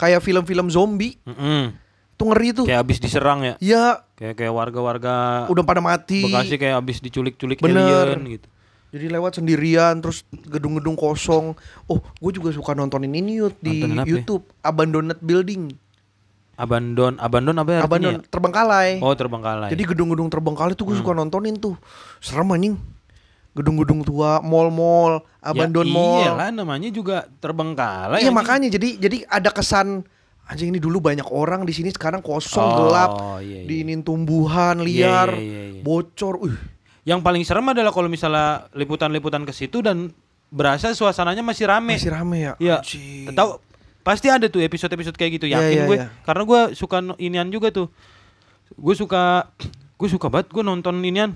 Kayak 0.00 0.24
film-film 0.24 0.72
zombie. 0.72 1.20
Mm-mm. 1.28 1.76
Tuh 2.22 2.30
ngeri 2.30 2.48
tuh. 2.54 2.64
Kayak 2.64 2.86
abis 2.86 2.98
diserang 3.02 3.42
ya. 3.42 3.54
Ya 3.58 4.06
Kayak 4.14 4.38
kayak 4.38 4.54
warga-warga 4.54 5.14
udah 5.50 5.64
pada 5.66 5.82
mati. 5.82 6.22
Bekasi 6.22 6.54
kayak 6.54 6.78
abis 6.78 7.02
diculik-culik 7.02 7.58
Bener. 7.58 8.14
alien 8.14 8.38
gitu. 8.38 8.46
Jadi 8.92 9.06
lewat 9.10 9.42
sendirian 9.42 9.98
terus 9.98 10.22
gedung-gedung 10.30 10.94
kosong. 10.94 11.58
Oh, 11.88 11.98
gue 11.98 12.30
juga 12.30 12.54
suka 12.54 12.76
nontonin 12.76 13.10
ini 13.10 13.42
Yud, 13.42 13.58
di 13.58 13.82
Nontonin 13.82 13.98
apa 13.98 14.06
ya? 14.06 14.10
YouTube, 14.14 14.44
Abandoned 14.62 15.18
Building. 15.18 15.62
Abandon, 16.54 17.16
abandon 17.18 17.56
apa 17.58 17.70
ya? 17.72 17.80
Abandon 17.82 18.14
terbengkalai. 18.22 19.00
ya? 19.00 19.02
Oh, 19.02 19.16
terbengkalai. 19.16 19.72
Jadi 19.72 19.82
gedung-gedung 19.82 20.28
terbengkalai 20.28 20.76
tuh 20.76 20.86
gue 20.86 20.94
Hmm. 20.94 21.02
suka 21.02 21.16
nontonin 21.16 21.56
tuh. 21.56 21.74
Serem 22.20 22.52
anjing. 22.52 22.76
Gedung-gedung 23.56 24.04
tua, 24.04 24.38
mall-mall, 24.44 25.24
abandon 25.40 25.88
ya, 25.88 25.92
mall. 25.96 26.22
Iyalah 26.22 26.48
namanya 26.52 26.88
juga 26.92 27.26
terbengkalai. 27.40 28.20
Iya 28.22 28.30
makanya 28.30 28.68
jadi 28.70 29.00
jadi 29.00 29.24
ada 29.26 29.50
kesan 29.50 30.04
anjing 30.52 30.68
ini 30.68 30.78
dulu 30.78 31.00
banyak 31.00 31.24
orang 31.26 31.64
di 31.64 31.72
sini 31.72 31.88
sekarang 31.88 32.20
kosong 32.20 32.60
Oh, 32.62 32.76
gelap. 32.86 33.10
iya, 33.40 33.58
iya. 33.58 33.66
Diinin 33.66 34.00
tumbuhan 34.00 34.78
Iya, 34.78 34.84
liar, 34.84 35.30
iya, 35.34 35.40
iya, 35.40 35.62
iya. 35.74 35.82
bocor. 35.82 36.34
Uh, 36.38 36.54
Yang 37.02 37.20
paling 37.20 37.42
serem 37.42 37.66
adalah 37.66 37.90
kalau 37.90 38.06
misalnya 38.06 38.68
liputan-liputan 38.72 39.42
ke 39.42 39.50
situ 39.50 39.80
dan 39.80 40.12
berasa 40.48 40.92
suasananya 40.92 41.40
masih 41.40 41.66
rame. 41.66 41.96
masih 41.96 42.12
rame 42.12 42.38
ya. 42.38 42.52
Iya. 42.56 42.76
Anjing. 42.78 43.32
Tahu 43.32 43.50
pasti 44.02 44.28
ada 44.28 44.46
tuh 44.46 44.60
episode-episode 44.60 45.14
kayak 45.14 45.32
gitu 45.36 45.46
Iya, 45.46 45.58
yakin 45.58 45.74
iya, 45.74 45.84
gue. 45.88 45.96
iya. 45.96 46.06
Karena 46.22 46.42
gue 46.44 46.60
suka 46.72 47.00
inian 47.16 47.48
juga 47.48 47.72
tuh. 47.72 47.88
Gue 48.72 48.94
suka 48.94 49.48
gue 49.98 50.08
suka 50.08 50.28
banget 50.28 50.50
gue 50.50 50.62
nonton 50.62 51.00
inian. 51.00 51.32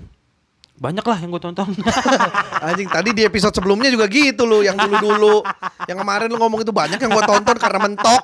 Banyak 0.77 1.01
lah 1.01 1.17
yang 1.17 1.33
gue 1.33 1.41
tonton. 1.41 1.73
Anjing 2.61 2.85
tadi 2.85 3.09
di 3.11 3.25
episode 3.25 3.49
sebelumnya 3.51 3.89
juga 3.89 4.05
gitu 4.05 4.45
loh, 4.45 4.61
yang 4.61 4.77
dulu-dulu. 4.77 5.41
yang 5.89 5.97
kemarin 5.97 6.29
lu 6.29 6.37
ngomong 6.37 6.61
itu 6.61 6.69
banyak 6.69 6.97
yang 6.97 7.09
gua 7.09 7.25
tonton 7.25 7.57
karena 7.57 7.81
mentok. 7.81 8.21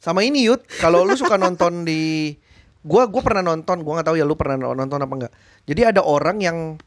Sama 0.00 0.24
ini 0.24 0.48
Yud, 0.48 0.64
kalau 0.80 1.04
lu 1.04 1.12
suka 1.12 1.36
nonton 1.36 1.84
di 1.84 2.32
gua 2.80 3.04
gua 3.04 3.20
pernah 3.20 3.44
nonton, 3.44 3.84
gua 3.84 4.00
nggak 4.00 4.08
tahu 4.08 4.16
ya 4.16 4.24
lu 4.24 4.32
pernah 4.32 4.72
nonton 4.72 4.96
apa 4.96 5.12
enggak. 5.12 5.32
Jadi 5.68 5.80
ada 5.84 6.00
orang 6.00 6.40
yang 6.40 6.80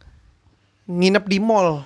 nginep 0.89 1.25
di 1.29 1.37
mall. 1.37 1.85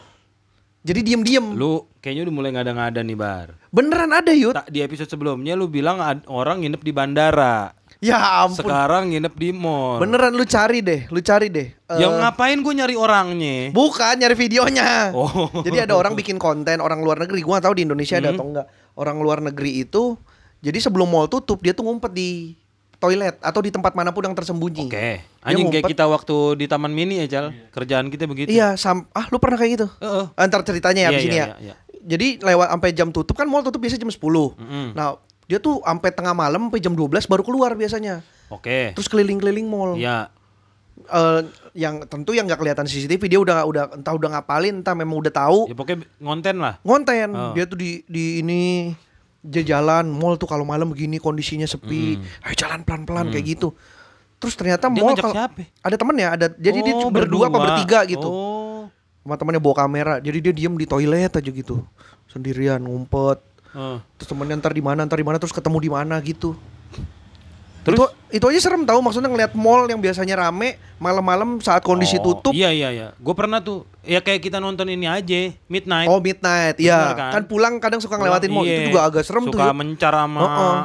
Jadi 0.87 1.03
diem-diem. 1.03 1.51
lu 1.51 1.83
kayaknya 1.99 2.31
udah 2.31 2.35
mulai 2.39 2.51
ngada-ngada 2.55 3.03
nih 3.03 3.17
bar. 3.19 3.59
Beneran 3.75 4.15
ada 4.15 4.31
Yud. 4.31 4.55
Tak 4.55 4.71
di 4.71 4.79
episode 4.79 5.11
sebelumnya 5.11 5.59
lu 5.59 5.67
bilang 5.67 5.99
ad- 5.99 6.23
orang 6.31 6.63
nginep 6.63 6.79
di 6.79 6.91
bandara. 6.95 7.75
Ya 7.99 8.47
ampun. 8.47 8.63
Sekarang 8.63 9.11
nginep 9.11 9.35
di 9.35 9.51
mall. 9.51 9.99
Beneran 9.99 10.31
lu 10.31 10.47
cari 10.47 10.79
deh, 10.79 11.11
lu 11.11 11.19
cari 11.19 11.51
deh. 11.51 11.75
Eh, 11.91 11.99
Yang 11.99 12.23
ngapain 12.23 12.55
gue 12.63 12.73
nyari 12.77 12.95
orangnya? 12.95 13.75
Bukan 13.75 14.15
nyari 14.15 14.35
videonya. 14.39 15.11
Oh. 15.11 15.51
Jadi 15.59 15.83
ada 15.83 15.99
orang 15.99 16.15
bikin 16.15 16.39
konten 16.39 16.79
orang 16.79 17.03
luar 17.03 17.19
negeri. 17.19 17.43
Gua 17.43 17.59
nggak 17.59 17.67
tahu 17.67 17.75
di 17.75 17.83
Indonesia 17.83 18.15
ada 18.15 18.31
atau 18.31 18.47
enggak. 18.47 18.67
Orang 18.95 19.19
luar 19.19 19.43
negeri 19.43 19.83
itu 19.83 20.15
jadi 20.59 20.77
sebelum 20.79 21.05
mall 21.05 21.25
tutup 21.25 21.59
dia 21.59 21.71
tuh 21.71 21.83
ngumpet 21.83 22.11
di 22.11 22.57
toilet 22.97 23.37
atau 23.39 23.61
di 23.61 23.69
tempat 23.69 23.93
mana 23.93 24.09
pun 24.09 24.21
yang 24.21 24.33
tersembunyi. 24.33 24.89
Oke. 24.89 25.21
Dia 25.21 25.45
Anjing 25.45 25.69
kayak 25.69 25.85
kita 25.87 26.05
waktu 26.05 26.35
di 26.55 26.65
Taman 26.65 26.89
Mini 26.89 27.21
ya, 27.21 27.27
Cal. 27.29 27.53
Kerjaan 27.69 28.09
kita 28.09 28.25
begitu. 28.25 28.49
Iya, 28.49 28.73
sam 28.73 29.05
ah 29.11 29.29
lu 29.29 29.37
pernah 29.37 29.53
kayak 29.55 29.71
gitu? 29.75 29.87
Heeh. 29.97 30.25
Antar 30.33 30.61
ceritanya 30.61 31.05
ya 31.05 31.09
Iya, 31.09 31.13
di 31.13 31.21
sini 31.21 31.35
iya, 31.35 31.39
ya. 31.39 31.47
iya, 31.47 31.57
iya. 31.63 31.75
Jadi 32.07 32.27
lewat 32.39 32.67
sampai 32.69 32.89
jam 32.91 33.09
tutup 33.11 33.33
kan 33.33 33.45
mall 33.45 33.61
tutup 33.61 33.77
biasanya 33.77 34.01
jam 34.01 34.09
10. 34.09 34.17
Mm-mm. 34.17 34.87
Nah, 34.91 35.13
dia 35.45 35.59
tuh 35.59 35.79
sampai 35.79 36.09
tengah 36.09 36.33
malam 36.33 36.67
sampai 36.67 36.81
jam 36.81 36.91
12 36.91 37.05
baru 37.23 37.43
keluar 37.43 37.71
biasanya. 37.73 38.25
Oke. 38.49 38.97
Terus 38.97 39.05
keliling-keliling 39.05 39.67
mall. 39.67 39.93
Iya. 39.93 40.33
Eh, 40.97 41.41
yang 41.77 42.01
tentu 42.03 42.33
yang 42.33 42.49
nggak 42.49 42.57
kelihatan 42.57 42.83
CCTV 42.83 43.21
dia 43.29 43.37
udah 43.37 43.61
udah 43.63 43.83
entah 43.93 44.11
udah 44.11 44.29
ngapalin 44.33 44.81
entah 44.81 44.97
memang 44.97 45.21
udah 45.21 45.29
tahu 45.29 45.69
Ya 45.69 45.77
pokoknya 45.77 46.09
ngonten 46.17 46.57
lah. 46.57 46.81
ngonten 46.81 47.29
Oh. 47.29 47.53
dia 47.53 47.69
tuh 47.69 47.77
di 47.77 48.01
di 48.03 48.41
ini 48.41 48.91
jalan 49.47 50.05
mall 50.07 50.35
tuh 50.35 50.45
kalau 50.45 50.63
malam 50.63 50.87
begini 50.87 51.17
kondisinya 51.17 51.63
sepi. 51.63 52.19
Ayo 52.43 52.53
jalan 52.53 52.83
pelan-pelan 52.83 53.31
kayak 53.31 53.55
gitu. 53.55 53.71
Terus 54.37 54.53
ternyata 54.53 54.85
Dia 54.87 54.99
mall 54.99 55.15
kalau- 55.15 55.33
siapa? 55.33 55.65
ada 55.81 55.95
temennya 55.95 56.27
ada 56.29 56.45
jadi 56.51 56.79
dia 56.81 56.93
Oh, 56.93 57.07
cuma 57.07 57.11
berdua 57.15 57.47
apa 57.47 57.57
bertiga 57.57 57.99
gitu. 58.05 58.27
Oh. 58.27 58.85
sama 59.23 59.35
temennya 59.35 59.59
bawa 59.59 59.75
kamera 59.77 60.13
jadi 60.19 60.39
dia 60.39 60.53
diem 60.55 60.71
di 60.73 60.85
toilet 60.85 61.31
aja 61.31 61.49
gitu. 61.49 61.83
Sendirian 62.27 62.79
ngumpet. 62.79 63.39
Oh. 63.71 63.99
terus 64.15 64.27
temennya 64.27 64.57
ntar 64.57 64.71
di 64.71 64.81
mana 64.81 65.03
ntar 65.03 65.17
di 65.17 65.27
mana 65.27 65.37
terus 65.37 65.51
ketemu 65.51 65.77
di 65.77 65.89
mana 65.91 66.15
gitu 66.23 66.55
Terus? 67.87 67.95
itu, 67.95 68.05
itu 68.33 68.45
aja 68.45 68.59
serem 68.61 68.83
tahu 68.83 68.99
maksudnya 68.99 69.27
ngeliat 69.27 69.55
mall 69.55 69.87
yang 69.87 69.97
biasanya 69.97 70.35
rame 70.37 70.75
malam-malam 70.97 71.57
saat 71.57 71.79
kondisi 71.79 72.19
Oh, 72.19 72.23
tutup 72.27 72.51
Iya 72.51 72.67
iya 72.69 72.89
iya. 72.91 73.07
Gue 73.15 73.31
pernah 73.31 73.57
tuh. 73.57 73.87
Ya 74.03 74.19
kayak 74.19 74.39
kita 74.41 74.59
nonton 74.59 74.85
ini 74.85 75.07
aja, 75.07 75.55
Midnight. 75.65 76.05
Oh 76.05 76.19
midnight, 76.19 76.75
iya 76.77 77.15
kan? 77.15 77.31
kan? 77.31 77.43
pulang 77.45 77.79
kadang 77.79 77.97
suka 77.97 78.15
ngelewatin 78.15 78.51
mall 78.51 78.61
Iya. 78.61 78.75
itu 78.77 78.91
juga 78.91 79.01
agak 79.05 79.23
serem 79.23 79.47
tuh. 79.47 79.55
Suka 79.55 79.71
mencar 79.71 80.11
sama 80.11 80.39
Heeh. 80.41 80.77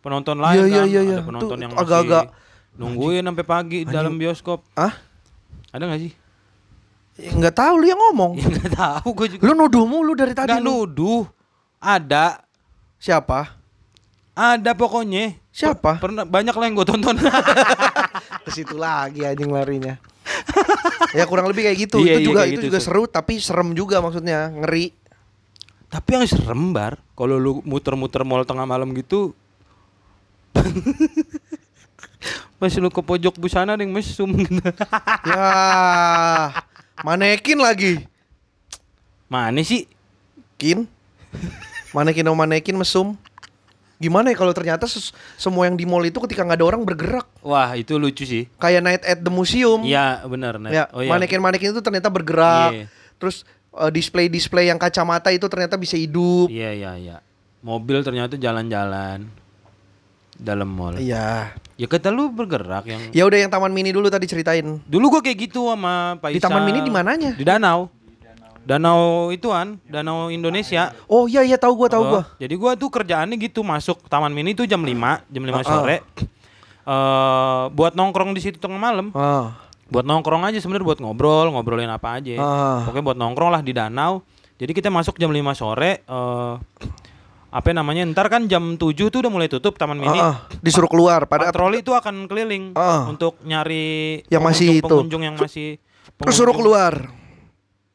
penonton 0.00 0.36
Iya, 0.36 0.44
lain 0.44 0.56
iya, 0.60 0.64
kan. 0.76 0.86
iya, 0.86 1.00
iya. 1.00 1.16
Ada 1.16 1.24
penonton 1.24 1.48
Tuh, 1.50 1.60
yang 1.60 1.72
agak-agak- 1.72 2.28
masih 2.28 2.76
nungguin 2.76 3.24
sampai 3.24 3.44
pagi 3.44 3.78
di 3.82 3.90
dalam 3.90 4.14
bioskop. 4.14 4.60
Ah, 4.72 4.94
Ada 5.70 5.84
gak 5.86 6.00
sih? 6.00 6.12
Ya, 7.14 7.30
nggak 7.30 7.52
tahu 7.54 7.74
lu 7.76 7.86
yang 7.86 8.00
ngomong. 8.00 8.32
Ya 8.34 8.48
nggak 8.50 8.72
tahu 8.72 9.08
gue 9.14 9.26
juga. 9.36 9.42
Lu 9.44 9.52
nuduh 9.54 9.84
mulu 9.84 10.12
dari 10.12 10.32
tadi. 10.32 10.48
Nggak 10.50 10.60
lu. 10.60 10.88
nuduh. 10.88 11.22
Ada. 11.76 12.40
Siapa? 12.96 13.59
Ada 14.40 14.72
pokoknya. 14.72 15.36
Siapa? 15.52 16.00
Pernah 16.00 16.24
banyak 16.24 16.56
lah 16.56 16.64
yang 16.64 16.80
gue 16.80 16.88
tonton. 16.88 17.12
Ke 18.48 18.48
situ 18.48 18.72
lagi 18.80 19.20
anjing 19.20 19.52
larinya. 19.52 20.00
ya 21.12 21.28
kurang 21.28 21.52
lebih 21.52 21.68
kayak 21.68 21.78
gitu. 21.84 22.00
Iya, 22.00 22.16
itu 22.16 22.20
iya, 22.24 22.28
juga 22.32 22.42
itu 22.48 22.52
gitu, 22.56 22.64
juga 22.72 22.78
seru 22.80 23.04
tapi 23.04 23.36
serem 23.36 23.76
juga 23.76 24.00
maksudnya, 24.00 24.48
ngeri. 24.48 24.96
Tapi 25.92 26.08
yang 26.16 26.24
serem 26.24 26.72
bar, 26.72 26.96
kalau 27.12 27.36
lu 27.36 27.60
muter-muter 27.68 28.24
mall 28.24 28.48
tengah 28.48 28.64
malam 28.64 28.88
gitu, 28.96 29.36
pas 32.62 32.72
lu 32.78 32.88
ke 32.88 33.02
pojok 33.02 33.34
busana 33.36 33.76
yang 33.76 33.92
mesum 33.92 34.30
gitu. 34.40 34.56
ya, 35.28 35.44
manekin 37.02 37.58
lagi. 37.58 38.06
Mana 39.26 39.60
sih? 39.66 39.84
Kin. 40.56 40.86
Manekin 41.90 42.24
sama 42.24 42.46
manekin 42.46 42.78
mesum. 42.78 43.18
Gimana 44.00 44.32
ya 44.32 44.36
kalau 44.40 44.56
ternyata 44.56 44.88
ses- 44.88 45.12
semua 45.36 45.68
yang 45.68 45.76
di 45.76 45.84
mall 45.84 46.00
itu 46.00 46.16
ketika 46.24 46.40
nggak 46.40 46.56
ada 46.56 46.66
orang 46.72 46.82
bergerak 46.88 47.28
Wah 47.44 47.68
itu 47.76 48.00
lucu 48.00 48.24
sih. 48.24 48.48
kayak 48.56 48.80
night 48.80 49.02
at 49.04 49.20
the 49.20 49.28
museum. 49.28 49.84
Iya 49.84 50.24
benar. 50.24 50.56
Net. 50.56 50.72
Ya, 50.72 50.84
oh, 50.96 51.04
iya. 51.04 51.12
manekin-manekin 51.12 51.76
itu 51.76 51.84
ternyata 51.84 52.08
bergerak. 52.08 52.72
Iya. 52.72 52.86
Terus 53.20 53.44
eh, 53.76 53.90
display-display 53.92 54.72
yang 54.72 54.80
kacamata 54.80 55.28
itu 55.28 55.44
ternyata 55.52 55.76
bisa 55.76 56.00
hidup. 56.00 56.48
Iya 56.48 56.72
iya 56.72 56.92
iya. 56.96 57.16
Mobil 57.60 58.00
ternyata 58.00 58.40
jalan-jalan 58.40 59.28
dalam 60.40 60.68
mall. 60.72 60.96
Iya. 60.96 61.52
Ya 61.76 61.86
kata 61.88 62.08
lu 62.08 62.32
bergerak 62.32 62.88
yang. 62.88 63.00
Ya 63.12 63.28
udah 63.28 63.36
yang 63.36 63.52
Taman 63.52 63.72
Mini 63.72 63.92
dulu 63.92 64.08
tadi 64.08 64.24
ceritain. 64.24 64.80
Dulu 64.88 65.12
gua 65.12 65.20
kayak 65.20 65.52
gitu 65.52 65.68
sama 65.68 66.16
Pak 66.16 66.32
Di 66.32 66.40
Taman 66.40 66.64
Mini 66.64 66.80
di 66.80 66.92
mananya? 66.92 67.36
Di 67.36 67.44
danau. 67.44 67.92
Danau 68.60 69.28
ituan, 69.28 69.80
danau 69.84 70.28
Indonesia. 70.28 70.92
Oh 71.06 71.24
iya 71.24 71.40
iya 71.40 71.56
tahu 71.56 71.74
gua 71.76 71.88
tahu 71.88 72.02
Oh, 72.02 72.10
gua. 72.10 72.22
Jadi 72.36 72.54
gua 72.54 72.72
tuh 72.74 72.86
kerjaannya 72.86 73.36
gitu 73.36 73.60
masuk 73.60 74.04
Taman 74.06 74.30
Mini 74.30 74.52
tuh 74.52 74.64
jam 74.64 74.78
5, 74.78 74.92
jam 75.26 75.42
5 75.42 75.50
Ah, 75.50 75.56
ah. 75.56 75.64
sore. 75.64 75.96
Eh 76.80 77.62
buat 77.70 77.92
nongkrong 77.92 78.30
di 78.30 78.40
situ 78.40 78.56
tengah 78.56 78.76
malam. 78.76 79.10
Ah. 79.12 79.56
Buat 79.86 80.04
nongkrong 80.04 80.44
aja 80.44 80.56
sebenarnya 80.56 80.86
buat 80.86 81.00
ngobrol, 81.00 81.50
ngobrolin 81.50 81.88
apa 81.88 82.16
aja. 82.16 82.36
Ah. 82.36 82.78
Pokoknya 82.84 83.04
buat 83.06 83.18
nongkrong 83.18 83.50
lah 83.50 83.60
di 83.60 83.72
danau. 83.72 84.22
Jadi 84.54 84.70
kita 84.70 84.88
masuk 84.88 85.16
jam 85.16 85.28
5 85.28 85.40
sore 85.52 86.04
eh 86.04 86.54
apa 87.50 87.66
namanya? 87.72 88.06
Ntar 88.06 88.28
kan 88.28 88.46
jam 88.46 88.76
7 88.76 88.78
tuh 89.08 89.18
udah 89.18 89.32
mulai 89.32 89.48
tutup 89.48 89.74
Taman 89.74 89.98
Mini. 89.98 90.14
Ah, 90.14 90.30
ah. 90.30 90.36
Disuruh 90.60 90.86
keluar 90.86 91.26
pada 91.26 91.48
Patroli 91.48 91.80
itu 91.80 91.90
akan 91.90 92.26
keliling 92.26 92.76
Ah. 92.76 93.08
untuk 93.08 93.40
nyari 93.42 94.20
Yang 94.28 94.42
masih 94.44 94.68
itu. 94.78 94.86
pengunjung 94.86 95.22
yang 95.22 95.34
masih 95.34 95.80
terus 96.14 96.36
suruh 96.36 96.52
pengunjung. 96.52 96.76
keluar. 96.76 96.94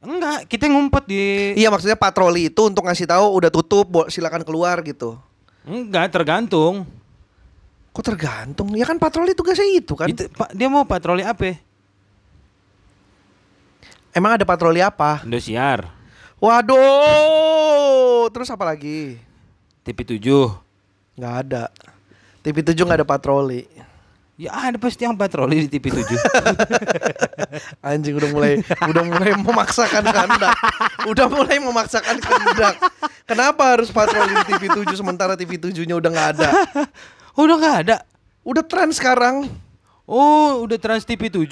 Enggak, 0.05 0.45
kita 0.45 0.69
ngumpet 0.69 1.09
di 1.09 1.57
Iya 1.57 1.73
maksudnya 1.73 1.97
patroli 1.97 2.53
itu 2.53 2.61
untuk 2.69 2.85
ngasih 2.85 3.09
tahu 3.09 3.25
udah 3.41 3.49
tutup, 3.49 4.07
silakan 4.13 4.45
keluar 4.45 4.79
gitu. 4.85 5.17
Enggak, 5.65 6.13
tergantung. 6.13 6.85
Kok 7.89 8.05
tergantung? 8.05 8.69
Ya 8.77 8.85
kan 8.85 9.01
patroli 9.01 9.33
tugasnya 9.33 9.65
itu 9.65 9.97
kan. 9.97 10.05
Itu, 10.05 10.29
Pak, 10.29 10.53
dia 10.53 10.69
mau 10.69 10.85
patroli 10.85 11.25
apa? 11.25 11.57
Emang 14.13 14.37
ada 14.37 14.45
patroli 14.47 14.79
apa? 14.79 15.25
Indosiar. 15.25 15.89
Waduh, 16.37 18.29
terus 18.29 18.51
apa 18.53 18.63
lagi? 18.67 19.17
TV 19.81 19.97
7. 20.19 21.17
Nggak 21.17 21.35
ada. 21.47 21.63
TV 22.45 22.61
7 22.61 22.77
nggak 22.85 22.99
ada 23.01 23.07
patroli. 23.07 23.65
Ya 24.36 24.51
ada 24.51 24.75
pasti 24.75 25.07
yang 25.07 25.15
patroli 25.15 25.63
di 25.63 25.79
TV 25.79 25.95
7. 25.95 26.11
Anjing 27.88 28.19
udah 28.19 28.29
mulai 28.36 28.59
udah 28.83 29.03
mulai 29.07 29.31
memaksakan 29.31 30.03
kehendak. 30.03 30.55
Udah 31.07 31.27
mulai 31.31 31.55
memaksakan 31.63 32.19
kehendak. 32.19 32.75
Kenapa 33.23 33.79
harus 33.79 33.88
patroli 33.95 34.36
di 34.36 34.43
TV 34.51 34.67
7 34.67 34.91
sementara 34.91 35.39
TV 35.39 35.55
7-nya 35.55 35.95
udah 35.95 36.09
nggak 36.11 36.29
ada? 36.36 36.49
udah 37.47 37.55
nggak 37.55 37.77
ada. 37.88 37.97
Udah 38.43 38.63
tren 38.67 38.91
sekarang. 38.91 39.47
Oh, 40.03 40.67
udah 40.67 40.77
Trans 40.77 41.07
TV 41.07 41.31
7. 41.33 41.49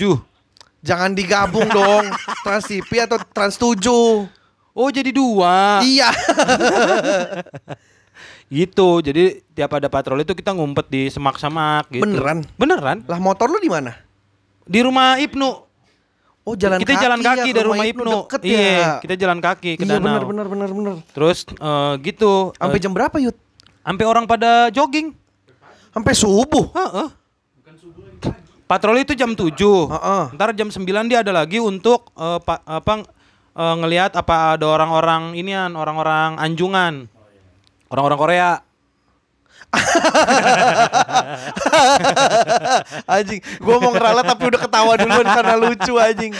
Jangan 0.83 1.15
digabung 1.15 1.65
dong. 1.71 2.05
Trans 2.43 2.67
TV 2.67 2.99
atau 2.99 3.17
Trans 3.31 3.55
7. 3.57 3.79
Oh, 4.75 4.89
jadi 4.91 5.09
dua. 5.15 5.81
Iya. 5.81 6.11
Gitu. 8.49 8.89
Jadi 9.01 9.41
tiap 9.53 9.71
ada 9.73 9.87
patroli 9.87 10.23
itu 10.23 10.33
kita 10.33 10.53
ngumpet 10.53 10.87
di 10.89 11.09
semak-semak 11.09 11.89
gitu. 11.89 12.05
Beneran? 12.05 12.45
Beneran. 12.55 12.97
Lah 13.07 13.19
motor 13.19 13.49
lu 13.49 13.57
di 13.57 13.69
mana? 13.69 13.97
Di 14.63 14.79
rumah 14.81 15.19
Ibnu. 15.19 15.49
Oh, 16.43 16.59
jalan 16.59 16.75
kita 16.83 16.99
kaki 16.99 17.03
jalan 17.07 17.19
ya, 17.23 17.27
kaki 17.31 17.49
ke 17.49 17.55
dari 17.55 17.67
rumah 17.71 17.87
Ibnu. 17.87 18.11
Deket 18.27 18.41
iya, 18.43 18.59
ya. 18.59 18.91
kita 18.99 19.15
jalan 19.15 19.39
kaki 19.39 19.71
ke 19.79 19.83
Iya 19.87 19.95
danau. 19.95 20.03
bener 20.03 20.23
bener 20.27 20.45
bener 20.51 20.69
bener. 20.75 20.95
Terus 21.15 21.47
eh, 21.47 21.93
gitu. 22.03 22.51
Sampai 22.59 22.79
eh, 22.79 22.83
jam 22.83 22.91
berapa, 22.91 23.15
Yud? 23.15 23.35
sampai 23.83 24.05
orang 24.07 24.25
pada 24.27 24.71
jogging. 24.71 25.11
Sampai 25.93 26.13
subuh. 26.15 26.67
Heeh. 26.73 27.07
Patroli 28.63 29.05
itu 29.05 29.13
jam 29.13 29.35
7. 29.35 29.53
Heeh. 29.53 30.23
Ntar 30.33 30.55
jam 30.55 30.71
9 30.71 30.83
dia 31.11 31.21
ada 31.21 31.31
lagi 31.35 31.59
untuk 31.61 32.09
eh, 32.15 32.39
pa- 32.41 32.63
apa 32.65 33.07
eh, 33.53 33.75
ngelihat 33.79 34.17
apa 34.17 34.57
ada 34.57 34.65
orang-orang 34.67 35.37
inian, 35.37 35.75
orang-orang 35.79 36.39
anjungan. 36.39 37.07
Orang-orang 37.93 38.17
Korea. 38.17 38.49
anjing, 43.09 43.41
gua 43.57 43.81
mau 43.81 43.89
ngeralat 43.89 44.25
tapi 44.25 44.43
udah 44.53 44.61
ketawa 44.61 44.93
duluan 44.97 45.25
karena 45.25 45.55
lucu 45.57 45.93
anjing. 45.97 46.33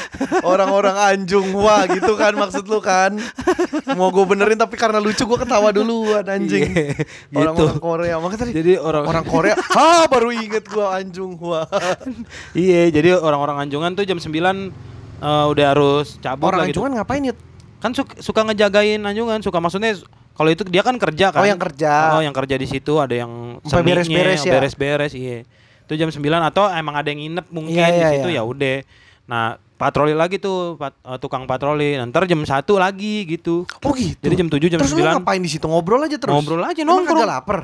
Orang-orang 0.45 0.95
anjung 0.97 1.54
wah 1.58 1.86
gitu 1.89 2.14
kan 2.18 2.34
maksud 2.38 2.66
lu 2.66 2.82
kan. 2.82 3.18
Mau 3.97 4.10
gue 4.14 4.26
benerin 4.26 4.58
tapi 4.58 4.78
karena 4.78 5.01
lucu 5.01 5.26
gua 5.26 5.39
ketawa 5.41 5.74
duluan 5.74 6.26
anjing. 6.26 6.64
Iya, 6.74 7.06
Orang-orang 7.34 7.78
gitu. 7.78 7.86
Korea. 7.86 8.16
Makanya 8.22 8.39
tadi 8.45 8.51
Jadi 8.54 8.74
orang 8.78 9.04
orang 9.06 9.26
Korea, 9.26 9.56
ha 9.78 10.06
baru 10.10 10.30
inget 10.34 10.66
gua 10.70 11.01
anjung 11.01 11.38
wah. 11.41 11.66
Iya, 12.58 12.93
jadi 12.93 13.18
orang-orang 13.18 13.66
anjungan 13.66 13.97
tuh 13.97 14.06
jam 14.06 14.22
9 14.22 14.30
eh, 14.30 14.70
udah 15.22 15.66
harus 15.74 16.22
cabut 16.22 16.54
Orang 16.54 16.70
gitu. 16.70 16.86
anjungan 16.86 17.01
ngapain, 17.01 17.30
Yud? 17.30 17.38
Kan 17.82 17.97
suka, 17.97 18.14
suka 18.22 18.45
ngejagain 18.45 19.01
anjungan, 19.01 19.41
suka 19.41 19.58
maksudnya 19.58 19.97
kalau 20.34 20.50
itu 20.50 20.62
dia 20.66 20.82
kan 20.82 20.98
kerja 20.98 21.30
kan. 21.30 21.40
Oh, 21.40 21.46
yang 21.46 21.58
kerja. 21.58 21.92
Oh, 22.14 22.22
yang 22.22 22.34
kerja 22.34 22.56
di 22.56 22.66
situ 22.66 22.94
ada 22.98 23.14
yang 23.14 23.62
beres-beres 23.62 24.42
ya? 24.42 24.52
beres-beres, 24.52 25.14
iya. 25.14 25.46
Itu 25.84 25.94
jam 25.94 26.08
9 26.08 26.18
atau 26.44 26.68
emang 26.70 26.96
ada 26.96 27.06
yang 27.06 27.22
nginep 27.22 27.46
mungkin 27.50 27.72
Iya, 27.72 27.88
di 27.88 27.98
iya, 27.98 28.10
situ 28.12 28.30
iya. 28.30 28.40
ya 28.40 28.44
udah. 28.44 28.78
Nah, 29.24 29.46
patroli 29.76 30.12
lagi 30.12 30.36
tuh 30.36 30.74
pat- 30.74 30.96
eh, 30.98 31.18
tukang 31.18 31.44
patroli. 31.44 32.00
Ntar 32.02 32.24
jam 32.24 32.40
1 32.40 32.50
lagi 32.74 33.28
gitu. 33.28 33.68
Oh 33.80 33.94
gitu. 33.94 34.18
Jadi 34.18 34.34
jam 34.36 34.48
7 34.48 34.68
jam 34.68 34.80
terus 34.80 34.92
lu 34.92 35.00
9 35.00 35.18
ngapain 35.18 35.38
di 35.38 35.52
situ 35.52 35.66
ngobrol 35.66 36.02
aja 36.02 36.18
terus? 36.18 36.34
Ngobrol 36.34 36.62
aja, 36.62 36.82
Emang 36.82 37.04
nongkrong. 37.04 37.20
kagak 37.20 37.30
lapar. 37.30 37.60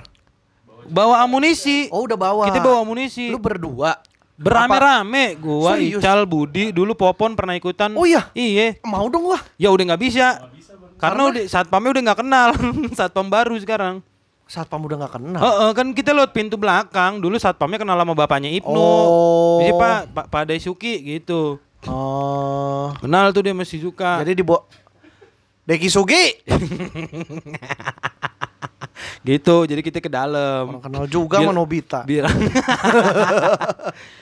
bawa 0.86 1.22
amunisi. 1.22 1.86
Oh 1.90 2.02
udah 2.04 2.18
bawa. 2.18 2.50
Kita 2.50 2.60
bawa 2.60 2.82
amunisi. 2.82 3.30
Lu 3.30 3.38
berdua. 3.38 3.98
Berame-rame, 4.40 5.36
gua 5.36 5.76
Serius? 5.76 6.00
Ical, 6.00 6.24
Budi, 6.24 6.72
dulu 6.72 6.96
Popon 6.96 7.36
pernah 7.36 7.54
ikutan. 7.54 7.92
Oh 7.92 8.08
iya? 8.08 8.32
Iya. 8.32 8.80
Mau 8.82 9.06
dong 9.06 9.28
gua. 9.28 9.40
Ya 9.56 9.68
udah 9.68 9.84
nggak 9.86 10.02
bisa. 10.02 10.48
Karena 11.00 11.22
udah 11.32 11.44
satpamnya 11.48 11.90
udah 11.96 12.04
nggak 12.12 12.20
kenal. 12.20 12.50
Satpam 13.00 13.28
baru 13.32 13.56
sekarang. 13.56 14.04
Satpam 14.46 14.84
udah 14.84 14.98
nggak 15.00 15.14
kenal. 15.16 15.42
Heeh, 15.42 15.70
kan 15.72 15.88
kita 15.96 16.12
lewat 16.12 16.36
pintu 16.36 16.60
belakang. 16.60 17.24
Dulu 17.24 17.40
satpamnya 17.40 17.80
kenal 17.80 17.96
sama 17.96 18.14
bapaknya 18.14 18.52
Ibnu. 18.52 18.76
Oh. 18.76 19.64
Jadi 19.64 19.72
Pak, 19.80 20.00
Pak, 20.12 20.26
Pak 20.28 20.44
Daisuki 20.52 21.00
gitu. 21.02 21.58
Oh. 21.88 22.92
Kenal 23.00 23.32
tuh 23.32 23.48
dia 23.48 23.56
masih 23.56 23.80
suka. 23.80 24.20
Jadi 24.20 24.44
dibawa 24.44 24.68
Deki 25.70 25.88
Sugi. 25.88 26.26
gitu. 29.22 29.64
Jadi 29.64 29.82
kita 29.82 30.00
ke 30.00 30.08
dalam. 30.08 30.78
Orang 30.78 30.84
kenal 30.84 31.06
juga 31.06 31.40
Bil- 31.40 31.48
sama 31.50 31.56
Nobita. 31.56 32.00
Bilang 32.04 32.34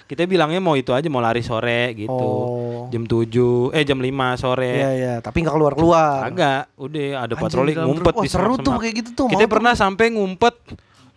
kita 0.09 0.23
bilangnya 0.23 0.63
mau 0.63 0.75
itu 0.79 0.95
aja 0.95 1.07
mau 1.11 1.19
lari 1.19 1.43
sore 1.43 1.93
gitu. 1.95 2.11
Oh. 2.11 2.87
Jam 2.89 3.03
7 3.03 3.75
eh 3.75 3.83
jam 3.83 3.99
5 3.99 4.41
sore. 4.41 4.71
Iya 4.71 4.91
iya, 4.95 5.13
tapi 5.19 5.43
nggak 5.43 5.55
keluar-keluar. 5.55 6.27
Agak, 6.27 6.71
udah 6.79 7.05
ada 7.19 7.35
Anjing, 7.35 7.37
patroli 7.43 7.73
ngumpet 7.75 8.13
di 8.23 8.29
seru 8.29 8.55
tuh 8.57 8.79
kayak 8.79 8.93
gitu 9.03 9.09
tuh, 9.13 9.27
Kita 9.27 9.43
mau 9.43 9.47
tuh. 9.47 9.53
pernah 9.59 9.73
sampai 9.75 10.05
ngumpet 10.15 10.55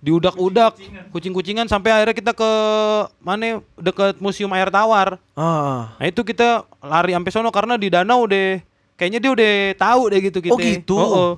di 0.01 0.11
udak-udak, 0.11 0.81
kucing-kucingan 1.13 1.69
sampai 1.69 1.93
akhirnya 1.93 2.17
kita 2.17 2.33
ke 2.33 2.51
mana 3.21 3.61
deket 3.77 4.17
museum 4.19 4.49
air 4.57 4.73
tawar. 4.73 5.21
Ah. 5.37 5.93
Nah 6.01 6.07
itu 6.09 6.25
kita 6.25 6.65
lari 6.81 7.13
sampai 7.13 7.31
sono 7.31 7.53
karena 7.53 7.77
di 7.77 7.93
danau 7.93 8.25
deh 8.25 8.65
kayaknya 8.97 9.21
dia 9.21 9.31
udah 9.33 9.53
tahu 9.77 10.03
deh 10.09 10.21
gitu 10.25 10.39
kita. 10.41 10.53
Oh, 10.57 10.59
gitu? 10.59 10.97
Oh, 10.97 11.31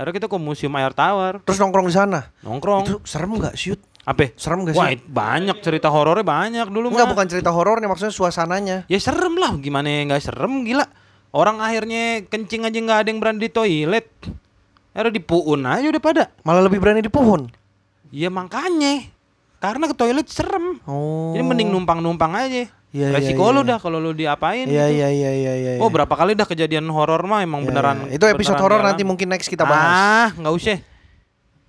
Akhirnya 0.00 0.16
kita 0.16 0.32
ke 0.32 0.38
museum 0.40 0.72
air 0.80 0.96
tawar, 0.96 1.44
Terus 1.44 1.60
nongkrong 1.60 1.84
di 1.84 1.92
sana. 1.92 2.32
nongkrong. 2.40 2.88
Itu 2.88 2.96
serem 3.04 3.36
nggak 3.36 3.52
shoot? 3.52 3.76
Apa? 4.08 4.32
Serem 4.32 4.64
nggak 4.64 4.72
sih? 4.72 4.80
Wah, 4.80 4.96
banyak 4.96 5.60
cerita 5.60 5.92
horornya 5.92 6.24
banyak 6.24 6.72
dulu 6.72 6.88
Enggak 6.88 7.04
mah. 7.04 7.12
bukan 7.12 7.26
cerita 7.28 7.52
horornya 7.52 7.84
maksudnya 7.84 8.08
suasananya. 8.08 8.76
Ya 8.88 8.96
serem 8.96 9.36
lah, 9.36 9.52
gimana 9.60 9.92
ya 9.92 10.08
nggak 10.08 10.24
serem 10.24 10.64
gila. 10.64 10.88
Orang 11.36 11.60
akhirnya 11.60 12.24
kencing 12.24 12.64
aja 12.64 12.78
nggak 12.80 12.98
ada 13.04 13.08
yang 13.12 13.20
berani 13.20 13.44
di 13.44 13.52
toilet. 13.52 14.08
Akhirnya 14.96 15.20
dipuun 15.20 15.68
aja 15.68 15.86
udah 15.92 16.02
pada. 16.02 16.24
Malah 16.48 16.64
lebih 16.64 16.80
berani 16.80 17.04
di 17.04 17.12
pohon. 17.12 17.52
Ya 18.08 18.32
makanya. 18.32 19.04
Karena 19.60 19.84
ke 19.84 19.92
toilet 19.92 20.24
serem. 20.26 20.80
Oh. 20.88 21.36
Jadi 21.36 21.44
mending 21.44 21.68
numpang-numpang 21.68 22.32
aja. 22.32 22.72
Iya, 22.90 23.06
iya, 23.06 23.14
Resiko 23.14 23.44
iya, 23.44 23.54
lu 23.54 23.60
iya. 23.60 23.68
dah 23.68 23.78
kalau 23.78 23.98
lu 23.98 24.10
diapain 24.10 24.66
Iya 24.66 24.84
gitu. 24.84 24.96
iya 24.96 25.08
iya 25.08 25.30
iya 25.32 25.52
iya. 25.54 25.72
Oh 25.78 25.86
berapa 25.88 26.10
kali 26.10 26.34
dah 26.34 26.42
kejadian 26.42 26.90
horor 26.90 27.22
mah 27.22 27.40
emang 27.40 27.62
Iya, 27.62 27.68
beneran. 27.68 27.96
iya. 28.04 28.18
Itu 28.18 28.26
episode 28.26 28.58
horor 28.58 28.80
nanti 28.80 29.02
mungkin 29.02 29.30
next 29.30 29.46
kita 29.46 29.62
bahas. 29.62 29.86
Ah 29.86 30.28
nggak 30.34 30.50
usah. 30.52 30.78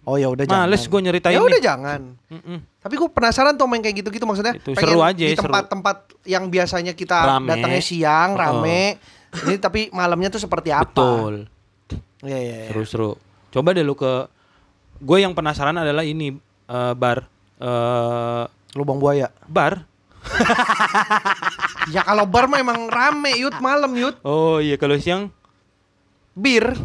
Oh 0.02 0.18
ya 0.18 0.28
udah 0.28 0.44
jangan. 0.44 0.66
Males 0.66 0.82
gue 0.82 0.98
nyeritain. 1.00 1.32
Ya 1.32 1.40
udah 1.40 1.62
jangan. 1.62 2.18
Mm-mm. 2.28 2.58
Tapi 2.76 2.94
gue 2.98 3.06
penasaran 3.08 3.54
tuh 3.54 3.70
main 3.70 3.80
kayak 3.80 4.02
gitu-gitu 4.02 4.26
maksudnya. 4.26 4.58
Itu 4.58 4.74
pengen 4.74 4.82
seru 4.90 5.00
aja, 5.00 5.22
Di 5.22 5.38
tempat-tempat 5.38 5.98
yang 6.26 6.50
biasanya 6.50 6.94
kita 6.94 7.38
Rame. 7.38 7.46
datangnya 7.46 7.82
siang 7.82 8.34
Oh. 8.34 8.42
rame. 8.42 8.98
Ini 9.32 9.62
tapi 9.62 9.94
malamnya 9.94 10.28
tuh 10.28 10.42
seperti 10.42 10.74
apa? 10.74 10.90
Betul. 10.90 11.46
Iya 12.26 12.34
iya. 12.36 12.56
iya. 12.66 12.70
Seru-seru. 12.74 13.14
Coba 13.48 13.72
deh 13.72 13.86
lu 13.86 13.94
ke. 13.94 14.26
Gue 14.98 15.22
yang 15.22 15.32
penasaran 15.32 15.74
adalah 15.76 16.02
ini 16.02 16.34
eh, 16.66 16.94
bar. 16.98 17.30
eh 17.62 18.44
Lubang 18.74 18.98
buaya. 18.98 19.30
bar. 19.46 19.86
Ya 21.94 22.06
kalau 22.06 22.30
bar 22.30 22.46
mah 22.46 22.62
emang 22.62 22.88
rame 22.88 23.42
yut 23.42 23.58
malam 23.58 23.92
yut. 23.98 24.16
Oh 24.22 24.62
iya 24.62 24.78
kalau 24.78 24.96
siang. 24.96 25.34
Bir. 26.32 26.78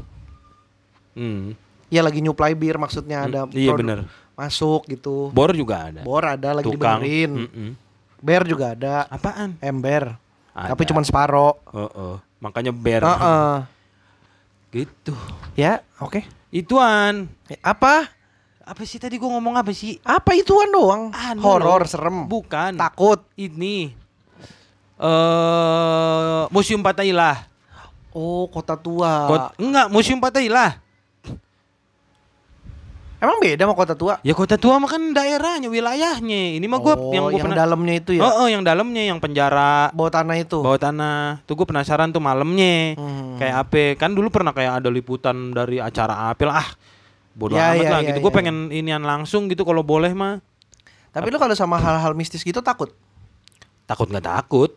Hmm. 1.12 1.52
Ya 1.92 2.02
lagi 2.02 2.18
nyuplai 2.18 2.56
bir 2.56 2.80
maksudnya 2.80 3.28
ada. 3.28 3.40
iya 3.52 3.76
bener. 3.76 4.08
Masuk 4.34 4.88
gitu. 4.88 5.30
Bor 5.32 5.52
juga 5.52 5.88
ada. 5.92 6.00
Bor 6.02 6.24
ada 6.24 6.60
lagi 6.60 6.66
Tukang. 6.66 7.00
dibenerin. 7.00 7.32
Mm-mm. 7.46 7.68
Ber 8.20 8.42
juga 8.44 8.72
ada. 8.72 9.06
Apaan? 9.06 9.56
Ember. 9.60 10.16
Ada. 10.56 10.72
Tapi 10.72 10.82
cuma 10.88 11.04
separo. 11.04 11.60
Oh, 11.70 11.88
oh. 11.92 12.16
Makanya 12.40 12.72
ber. 12.72 13.04
Heeh. 13.04 13.56
Gitu. 14.72 15.14
Ya, 15.54 15.80
oke. 16.00 16.20
Ituan. 16.52 17.28
Eh, 17.48 17.60
Apa? 17.60 18.08
Apa 18.66 18.82
sih 18.82 18.98
tadi 18.98 19.14
gua 19.14 19.30
ngomong 19.38 19.54
apa 19.54 19.70
sih? 19.70 20.02
Apa 20.02 20.34
ituan 20.34 20.66
doang? 20.74 21.14
Anu 21.14 21.38
Horor, 21.38 21.86
serem. 21.86 22.26
Bukan. 22.26 22.74
Takut. 22.74 23.22
Ini. 23.38 23.94
Eh 24.98 26.42
Museum 26.50 26.82
Patailah. 26.82 27.46
Oh, 28.10 28.50
kota 28.50 28.74
tua. 28.74 29.30
Kot- 29.30 29.54
enggak, 29.62 29.86
Museum 29.86 30.18
Patailah. 30.18 30.82
Emang 33.16 33.40
beda 33.40 33.64
sama 33.64 33.72
kota 33.72 33.94
tua? 33.96 34.20
Ya 34.20 34.36
kota 34.36 34.60
tua 34.60 34.76
mah 34.76 34.92
kan 34.92 35.00
daerahnya, 35.14 35.72
wilayahnya. 35.72 36.60
Ini 36.60 36.66
mah 36.68 36.80
gua 36.82 36.94
oh, 37.00 37.14
yang 37.14 37.24
gua 37.30 37.32
yang 37.32 37.44
pernah 37.48 37.58
dalamnya 37.64 37.94
itu 37.96 38.10
ya. 38.18 38.22
Oh, 38.26 38.44
oh, 38.44 38.48
yang 38.50 38.60
dalamnya 38.60 39.02
yang 39.08 39.18
penjara 39.22 39.88
Bawah 39.94 40.12
tanah 40.12 40.36
itu. 40.36 40.58
bawah 40.60 40.76
tanah. 40.76 41.40
Tuh 41.48 41.54
gue 41.56 41.64
penasaran 41.64 42.12
tuh 42.12 42.20
malamnya. 42.20 42.92
Hmm. 42.98 43.40
Kayak 43.40 43.56
apa? 43.62 43.82
Kan 43.96 44.12
dulu 44.12 44.28
pernah 44.28 44.52
kayak 44.52 44.84
ada 44.84 44.90
liputan 44.92 45.54
dari 45.54 45.80
acara 45.80 46.28
apa 46.28 46.42
lah. 46.44 46.60
Ah, 46.60 46.68
bodoh 47.36 47.54
Ya, 47.54 47.76
amat 47.76 47.84
ya, 47.84 47.90
lah 47.92 48.00
ya, 48.00 48.08
gitu. 48.10 48.18
Gue 48.24 48.32
ya. 48.32 48.36
pengen 48.40 48.56
inian 48.72 49.04
langsung 49.04 49.52
gitu 49.52 49.62
kalau 49.62 49.84
boleh 49.84 50.16
mah. 50.16 50.40
Tapi 51.12 51.28
lu 51.28 51.36
kalau 51.36 51.52
sama 51.52 51.76
hal-hal 51.76 52.16
mistis 52.16 52.40
gitu 52.40 52.64
takut? 52.64 52.92
Takut 53.84 54.08
nggak 54.08 54.24
takut. 54.24 54.72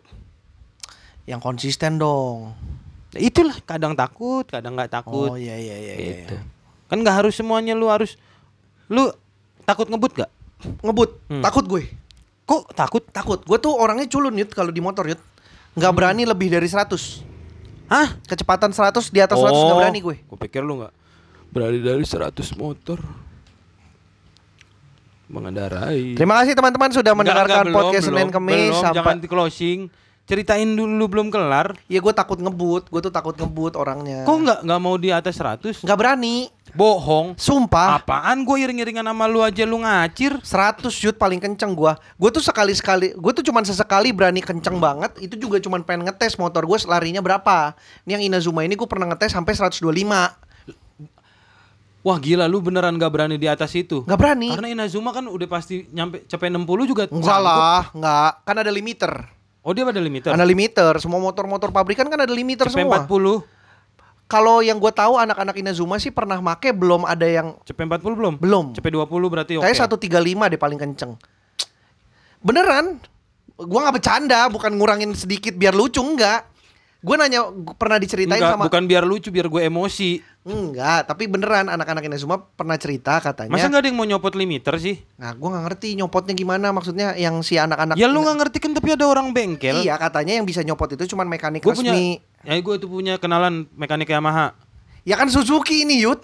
Yang 1.23 1.39
konsisten 1.39 1.95
dong. 1.97 2.53
Ya 3.15 3.25
itulah 3.25 3.55
kadang 3.65 3.95
takut, 3.95 4.45
kadang 4.45 4.75
nggak 4.75 4.91
takut. 4.91 5.33
Oh 5.33 5.37
iya 5.39 5.55
iya 5.57 5.75
iya. 5.79 5.93
iya, 5.95 6.07
gitu. 6.23 6.35
iya. 6.37 6.43
Kan 6.91 7.01
nggak 7.01 7.15
harus 7.25 7.33
semuanya 7.33 7.73
lu 7.73 7.87
harus 7.89 8.19
lu 8.91 9.09
takut 9.63 9.87
ngebut 9.89 10.25
gak? 10.25 10.31
Ngebut. 10.83 11.09
Hmm. 11.31 11.41
Takut 11.45 11.65
gue. 11.65 11.83
Kok 12.45 12.73
takut? 12.73 13.03
Takut. 13.09 13.39
Gue 13.45 13.57
tuh 13.61 13.73
orangnya 13.77 14.05
culun 14.09 14.33
yut 14.35 14.51
kalau 14.51 14.73
di 14.73 14.81
motor 14.81 15.05
yut. 15.07 15.21
Nggak 15.77 15.91
Hmm. 15.91 15.97
berani 15.97 16.23
lebih 16.25 16.49
dari 16.49 16.65
100. 16.65 17.23
Hah? 17.89 18.17
Kecepatan 18.25 18.73
100 18.73 19.09
di 19.09 19.19
atas 19.21 19.37
100 19.37 19.53
nggak 19.53 19.77
berani 19.77 19.99
gue. 20.01 20.15
Gue 20.25 20.37
pikir 20.49 20.61
lu 20.65 20.81
nggak 20.81 20.93
berani 21.49 21.79
dari 21.81 22.05
100 22.05 22.33
motor. 22.57 23.01
Mengendarai. 25.29 26.17
Terima 26.17 26.41
kasih 26.41 26.57
teman-teman 26.57 26.89
sudah 26.89 27.13
Enggak, 27.13 27.17
mendengarkan 27.21 27.65
enggak, 27.69 27.77
podcast 27.77 28.05
belum, 28.09 28.17
Senin 28.17 28.29
Kemis 28.33 28.73
belum, 28.73 28.81
sampai 28.81 28.97
jangan 28.97 29.17
di 29.21 29.27
closing. 29.29 29.79
Ceritain 30.29 30.69
dulu 30.77 31.05
belum 31.09 31.33
kelar. 31.33 31.73
Ya 31.89 32.01
gue 32.01 32.13
takut 32.13 32.37
ngebut, 32.37 32.89
gue 32.89 33.01
tuh 33.01 33.13
takut 33.13 33.33
ngebut 33.33 33.73
orangnya. 33.73 34.29
Kok 34.29 34.37
nggak 34.45 34.59
nggak 34.61 34.81
mau 34.81 34.93
di 34.97 35.09
atas 35.09 35.41
100? 35.41 35.85
Nggak 35.85 35.97
berani. 35.97 36.49
Bohong. 36.77 37.33
Sumpah. 37.33 37.97
Apaan 37.97 38.45
gue 38.45 38.57
iring-iringan 38.61 39.05
sama 39.05 39.25
lu 39.25 39.41
aja 39.41 39.65
lu 39.65 39.81
ngacir. 39.81 40.37
100 40.37 40.85
shoot 40.93 41.17
paling 41.17 41.41
kenceng 41.41 41.73
gua. 41.73 41.97
Gua 42.17 42.29
tuh 42.29 42.45
sekali-sekali, 42.45 43.17
gua 43.17 43.33
tuh 43.33 43.41
cuman 43.41 43.65
sesekali 43.65 44.13
berani 44.13 44.45
kenceng 44.45 44.77
banget. 44.77 45.17
Itu 45.17 45.33
juga 45.33 45.57
cuman 45.57 45.81
pengen 45.81 46.05
ngetes 46.05 46.37
motor 46.37 46.61
gua 46.65 46.77
larinya 46.85 47.25
berapa. 47.25 47.73
Ini 48.05 48.21
yang 48.21 48.23
Inazuma 48.33 48.61
ini 48.61 48.77
gua 48.77 48.85
pernah 48.85 49.09
ngetes 49.09 49.33
sampai 49.33 49.57
125. 49.57 50.48
Wah 51.99 52.15
gila 52.15 52.47
lu 52.47 52.63
beneran 52.63 52.95
gak 52.95 53.11
berani 53.11 53.35
di 53.35 53.47
atas 53.51 53.75
itu. 53.75 54.07
Nggak 54.07 54.19
berani. 54.19 54.49
Karena 54.55 54.69
Inazuma 54.71 55.11
kan 55.11 55.27
udah 55.27 55.47
pasti 55.51 55.83
nyampe 55.91 56.23
cepet 56.31 56.47
60 56.47 56.63
juga 56.87 57.03
Enggak 57.11 57.39
lah, 57.43 57.91
enggak. 57.91 58.31
Kan 58.47 58.55
ada 58.55 58.71
limiter. 58.71 59.11
Oh 59.59 59.75
dia 59.75 59.83
ada 59.83 59.99
limiter. 59.99 60.31
Ada 60.31 60.47
limiter. 60.47 60.95
Semua 61.03 61.19
motor-motor 61.19 61.75
pabrikan 61.75 62.07
kan 62.07 62.23
ada 62.23 62.31
limiter 62.31 62.71
Cepet 62.71 62.87
semua. 62.87 63.03
40. 63.03 63.43
Kalau 64.29 64.63
yang 64.63 64.79
gua 64.79 64.93
tahu 64.95 65.19
anak-anak 65.19 65.57
Inazuma 65.59 65.99
sih 65.99 66.13
pernah 66.13 66.39
make 66.39 66.71
belum 66.71 67.03
ada 67.03 67.27
yang 67.27 67.59
Cepet 67.67 67.83
40 67.83 68.15
belum? 68.15 68.33
belum. 68.39 68.65
Cepet 68.77 68.91
20 68.95 69.33
berarti 69.33 69.53
oke. 69.59 69.65
Kayak 69.67 69.91
135 69.91 70.51
deh 70.55 70.59
paling 70.61 70.79
kenceng. 70.79 71.11
Beneran? 72.39 73.03
Gua 73.59 73.79
nggak 73.83 73.99
bercanda, 73.99 74.47
bukan 74.47 74.71
ngurangin 74.79 75.11
sedikit 75.11 75.51
biar 75.51 75.75
lucu 75.75 75.99
enggak. 75.99 76.47
Gue 76.99 77.15
nanya 77.15 77.47
gua 77.47 77.75
pernah 77.79 77.95
diceritain 77.95 78.35
Enggak, 78.35 78.59
sama 78.59 78.67
bukan 78.67 78.83
biar 78.83 79.07
lucu, 79.07 79.31
biar 79.31 79.47
gue 79.47 79.61
emosi. 79.71 80.19
Enggak, 80.43 81.07
tapi 81.07 81.31
beneran 81.31 81.71
anak-anak 81.71 82.03
ini 82.11 82.19
semua 82.19 82.43
pernah 82.43 82.75
cerita 82.75 83.23
katanya. 83.23 83.55
Masa 83.55 83.71
nggak 83.71 83.81
ada 83.83 83.87
yang 83.87 83.95
mau 83.95 84.03
nyopot 84.03 84.35
limiter 84.35 84.75
sih? 84.83 84.99
Nah, 85.15 85.31
gua 85.31 85.55
nggak 85.55 85.63
ngerti 85.71 85.95
nyopotnya 85.95 86.35
gimana 86.35 86.75
maksudnya 86.75 87.15
yang 87.15 87.39
si 87.39 87.55
anak-anak. 87.55 87.95
Ya 87.95 88.11
lu 88.11 88.19
nggak 88.19 88.37
ngerti 88.43 88.57
kan 88.59 88.75
tapi 88.75 88.91
ada 88.99 89.07
orang 89.07 89.31
bengkel. 89.31 89.79
Iya, 89.79 89.95
katanya 89.95 90.43
yang 90.43 90.45
bisa 90.47 90.59
nyopot 90.59 90.91
itu 90.91 91.15
cuman 91.15 91.31
mekanik 91.31 91.63
Gue 91.63 91.71
punya, 91.71 91.95
resmi. 91.95 92.19
ya 92.43 92.59
gue 92.59 92.75
itu 92.75 92.87
punya 92.91 93.15
kenalan 93.15 93.63
mekanik 93.79 94.11
Yamaha. 94.11 94.51
Ya 95.07 95.15
kan 95.15 95.31
Suzuki 95.31 95.87
ini, 95.87 96.03
Yud. 96.03 96.19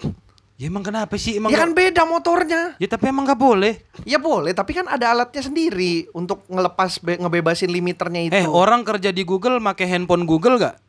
Ya 0.56 0.72
emang 0.72 0.80
kenapa 0.80 1.20
sih? 1.20 1.36
Emang 1.36 1.52
ya 1.52 1.60
kan 1.60 1.76
beda 1.76 2.08
motornya. 2.08 2.80
Ya 2.80 2.88
tapi 2.88 3.12
emang 3.12 3.28
nggak 3.28 3.36
boleh. 3.36 3.76
Ya 4.08 4.16
boleh, 4.16 4.56
tapi 4.56 4.72
kan 4.72 4.88
ada 4.88 5.12
alatnya 5.12 5.44
sendiri 5.44 6.08
untuk 6.16 6.48
ngelepas 6.48 6.96
be- 6.96 7.20
ngebebasin 7.20 7.68
limiternya 7.68 8.22
itu. 8.24 8.32
Eh 8.32 8.48
orang 8.48 8.80
kerja 8.80 9.12
di 9.12 9.20
Google 9.20 9.60
make 9.60 9.84
handphone 9.84 10.24
Google 10.24 10.56
gak? 10.56 10.80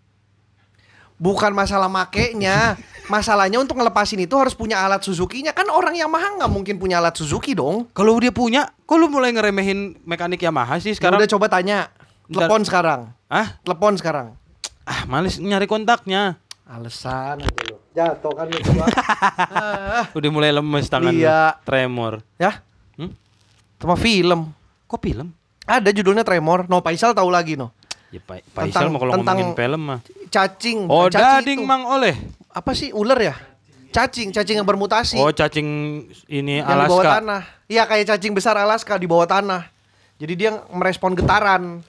Bukan 1.19 1.51
masalah 1.51 1.91
makainya. 1.91 2.79
Masalahnya 3.11 3.59
untuk 3.59 3.75
ngelepasin 3.75 4.19
itu 4.19 4.35
harus 4.35 4.51
punya 4.51 4.83
alat 4.83 4.99
Suzuki-nya. 4.99 5.51
Kan 5.51 5.67
orang 5.67 5.95
Yamaha 5.95 6.39
nggak 6.39 6.51
mungkin 6.51 6.75
punya 6.75 6.99
alat 6.99 7.15
Suzuki 7.15 7.51
dong. 7.51 7.87
Kalau 7.91 8.15
dia 8.19 8.31
punya, 8.31 8.67
kok 8.83 8.95
lu 8.95 9.07
mulai 9.07 9.31
ngeremehin 9.31 9.95
mekanik 10.03 10.39
Yamaha 10.39 10.75
sih 10.77 10.91
Sekarang 10.91 11.15
sekarang? 11.15 11.19
udah 11.23 11.31
coba 11.31 11.45
tanya. 11.47 11.77
Telepon 12.27 12.61
sekarang. 12.63 12.99
Ah, 13.27 13.55
Telepon 13.63 13.95
sekarang. 13.95 14.27
ah 14.83 15.03
males 15.03 15.35
nyari 15.35 15.67
kontaknya. 15.67 16.39
Alasan 16.67 17.39
aja 17.39 17.61
lu. 17.63 17.77
Jatuh 17.91 18.31
kan 18.31 18.45
lu 18.45 18.59
gua. 18.61 18.85
Ah, 18.91 20.03
Udah 20.17 20.29
mulai 20.29 20.51
lemes 20.51 20.85
tangan 20.85 21.09
lu. 21.09 21.23
Iya. 21.23 21.55
Tremor. 21.63 22.19
ya, 22.35 22.59
Hmm? 22.93 23.15
sama 23.77 23.95
film. 23.95 24.51
Kok 24.85 24.99
film? 24.99 25.31
Ada 25.63 25.89
judulnya 25.89 26.21
Tremor. 26.21 26.67
No 26.67 26.79
Faisal 26.79 27.11
tahu 27.11 27.27
lagi 27.27 27.55
no. 27.55 27.71
Ya 28.07 28.19
Pak 28.19 28.43
Faisal 28.49 28.83
Tentang- 28.83 28.87
mau 28.89 28.99
kalau 28.99 29.13
tentang- 29.15 29.37
ngomongin 29.37 29.55
film 29.55 29.81
mah. 29.81 29.99
Cacing. 30.27 30.79
Oh, 30.87 31.07
cacing 31.07 31.23
dading 31.39 31.59
itu. 31.59 31.67
Mang 31.67 31.83
Oleh. 31.85 32.15
Apa 32.49 32.71
sih 32.71 32.91
ular 32.91 33.17
ya? 33.17 33.35
Cacing, 33.89 34.29
cacing 34.29 34.57
yang 34.57 34.67
bermutasi. 34.67 35.15
Oh, 35.15 35.27
cacing 35.29 35.67
ini 36.27 36.59
yang 36.59 36.67
di 36.67 36.75
bawah 36.83 36.99
Alaska. 36.99 37.11
tanah. 37.17 37.41
Iya 37.65 37.83
kayak 37.83 38.05
cacing 38.09 38.31
besar 38.31 38.55
Alaska 38.55 38.95
di 38.95 39.05
bawah 39.05 39.25
tanah. 39.25 39.71
Jadi 40.17 40.33
dia 40.35 40.51
merespon 40.67 41.13
getaran. 41.13 41.79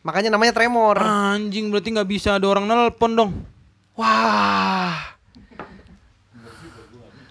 Makanya 0.00 0.28
namanya 0.30 0.52
tremor. 0.52 0.96
Anjing 0.98 1.68
berarti 1.68 1.88
nggak 1.90 2.08
bisa 2.08 2.34
ada 2.34 2.46
orang 2.46 2.64
nelpon 2.64 3.12
dong. 3.12 3.32
Wah. 3.98 4.94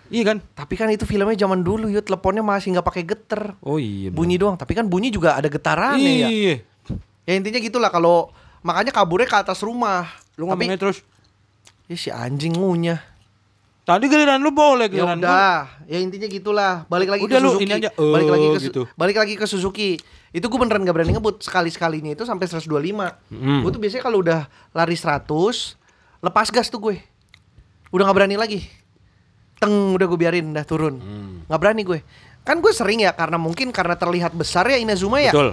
Iya 0.08 0.24
kan? 0.24 0.38
Tapi 0.40 0.74
kan 0.76 0.88
itu 0.88 1.04
filmnya 1.04 1.36
zaman 1.36 1.64
dulu 1.64 1.88
yuk 1.88 2.04
teleponnya 2.04 2.44
masih 2.44 2.76
nggak 2.76 2.88
pakai 2.88 3.04
geter. 3.04 3.56
Oh 3.60 3.76
iya. 3.76 4.08
Bunyi 4.12 4.40
doang, 4.40 4.56
tapi 4.56 4.72
kan 4.72 4.88
bunyi 4.88 5.12
juga 5.12 5.36
ada 5.36 5.48
getarannya 5.48 6.14
ya. 6.24 6.28
Iya. 6.28 6.56
Ya 7.28 7.34
intinya 7.36 7.60
gitulah 7.60 7.92
kalau 7.92 8.32
makanya 8.64 8.96
kaburnya 8.96 9.28
ke 9.28 9.36
atas 9.36 9.60
rumah. 9.60 10.08
Lu 10.40 10.48
Tapi 10.48 10.68
ngomongnya 10.68 10.80
terus. 10.80 11.04
ya 11.88 11.96
si 11.96 12.08
anjing 12.12 12.56
ngunyah. 12.56 13.00
Tadi 13.88 14.12
giliran 14.12 14.44
lu 14.44 14.52
boleh 14.52 14.92
Ya 14.92 15.00
giliran 15.00 15.20
gua. 15.20 15.28
udah, 15.28 15.60
ya 15.88 15.98
intinya 16.04 16.28
gitulah. 16.28 16.74
Balik 16.92 17.08
lagi 17.08 17.24
Udah 17.24 17.40
ke 17.40 17.44
lu, 17.44 17.50
Suzuki. 17.56 17.64
ini 17.64 17.74
aja, 17.80 17.90
balik 17.96 18.28
lagi 18.28 18.44
eh, 18.44 18.52
ke 18.52 18.60
gitu. 18.68 18.82
balik 19.00 19.16
lagi 19.16 19.34
ke 19.40 19.46
Suzuki. 19.48 19.92
Itu 20.36 20.52
gue 20.52 20.60
beneran 20.60 20.84
gak 20.84 20.92
berani 20.92 21.16
ngebut 21.16 21.40
sekali 21.40 21.72
sekalinya 21.72 22.12
itu 22.12 22.28
sampai 22.28 22.52
125. 22.52 22.68
Mm. 23.32 23.64
Gue 23.64 23.72
tuh 23.72 23.80
biasanya 23.80 24.04
kalau 24.04 24.20
udah 24.20 24.44
lari 24.76 24.96
100 25.00 25.24
lepas 26.22 26.48
gas 26.50 26.68
tuh 26.68 26.82
gue. 26.82 26.96
Udah 27.94 28.10
nggak 28.10 28.18
berani 28.18 28.36
lagi. 28.40 28.66
Teng 29.58 29.98
udah 29.98 30.06
gue 30.06 30.20
biarin 30.20 30.54
udah 30.54 30.66
turun. 30.68 30.96
Hmm. 31.02 31.34
nggak 31.50 31.60
berani 31.60 31.82
gue. 31.86 32.00
Kan 32.46 32.64
gue 32.64 32.72
sering 32.72 33.04
ya 33.04 33.12
karena 33.12 33.36
mungkin 33.36 33.74
karena 33.76 33.98
terlihat 33.98 34.32
besar 34.32 34.70
ya 34.70 34.78
Inazuma 34.80 35.20
ya. 35.20 35.34
Betul. 35.34 35.52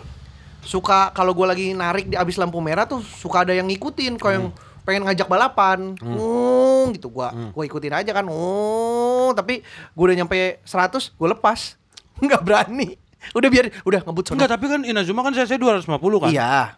Suka 0.65 1.13
kalau 1.13 1.37
gue 1.37 1.47
lagi 1.47 1.67
narik 1.77 2.09
di 2.13 2.17
abis 2.17 2.41
lampu 2.41 2.61
merah 2.61 2.89
tuh 2.89 3.01
suka 3.03 3.45
ada 3.45 3.53
yang 3.53 3.69
ngikutin 3.69 4.17
kalau 4.17 4.33
yang 4.33 4.47
pengen 4.85 5.03
ngajak 5.09 5.29
balapan. 5.29 5.97
Hmm. 5.99 6.93
gitu 6.93 7.09
gua 7.09 7.33
gua 7.57 7.65
ikutin 7.65 7.97
aja 7.97 8.13
kan. 8.13 8.29
Oh, 8.29 9.33
tapi 9.33 9.65
gue 9.65 10.05
udah 10.05 10.17
nyampe 10.17 10.61
100 10.65 11.17
gue 11.17 11.29
lepas. 11.33 11.81
nggak 12.25 12.43
berani. 12.45 13.01
Udah 13.33 13.49
biar 13.49 13.73
udah 13.89 14.05
ngebut 14.05 14.25
sono. 14.29 14.37
Enggak, 14.37 14.53
tapi 14.53 14.69
kan 14.69 14.81
Inazuma 14.85 15.25
kan 15.25 15.33
CC 15.33 15.57
250 15.57 15.89
kan? 16.21 16.29
Iya. 16.29 16.77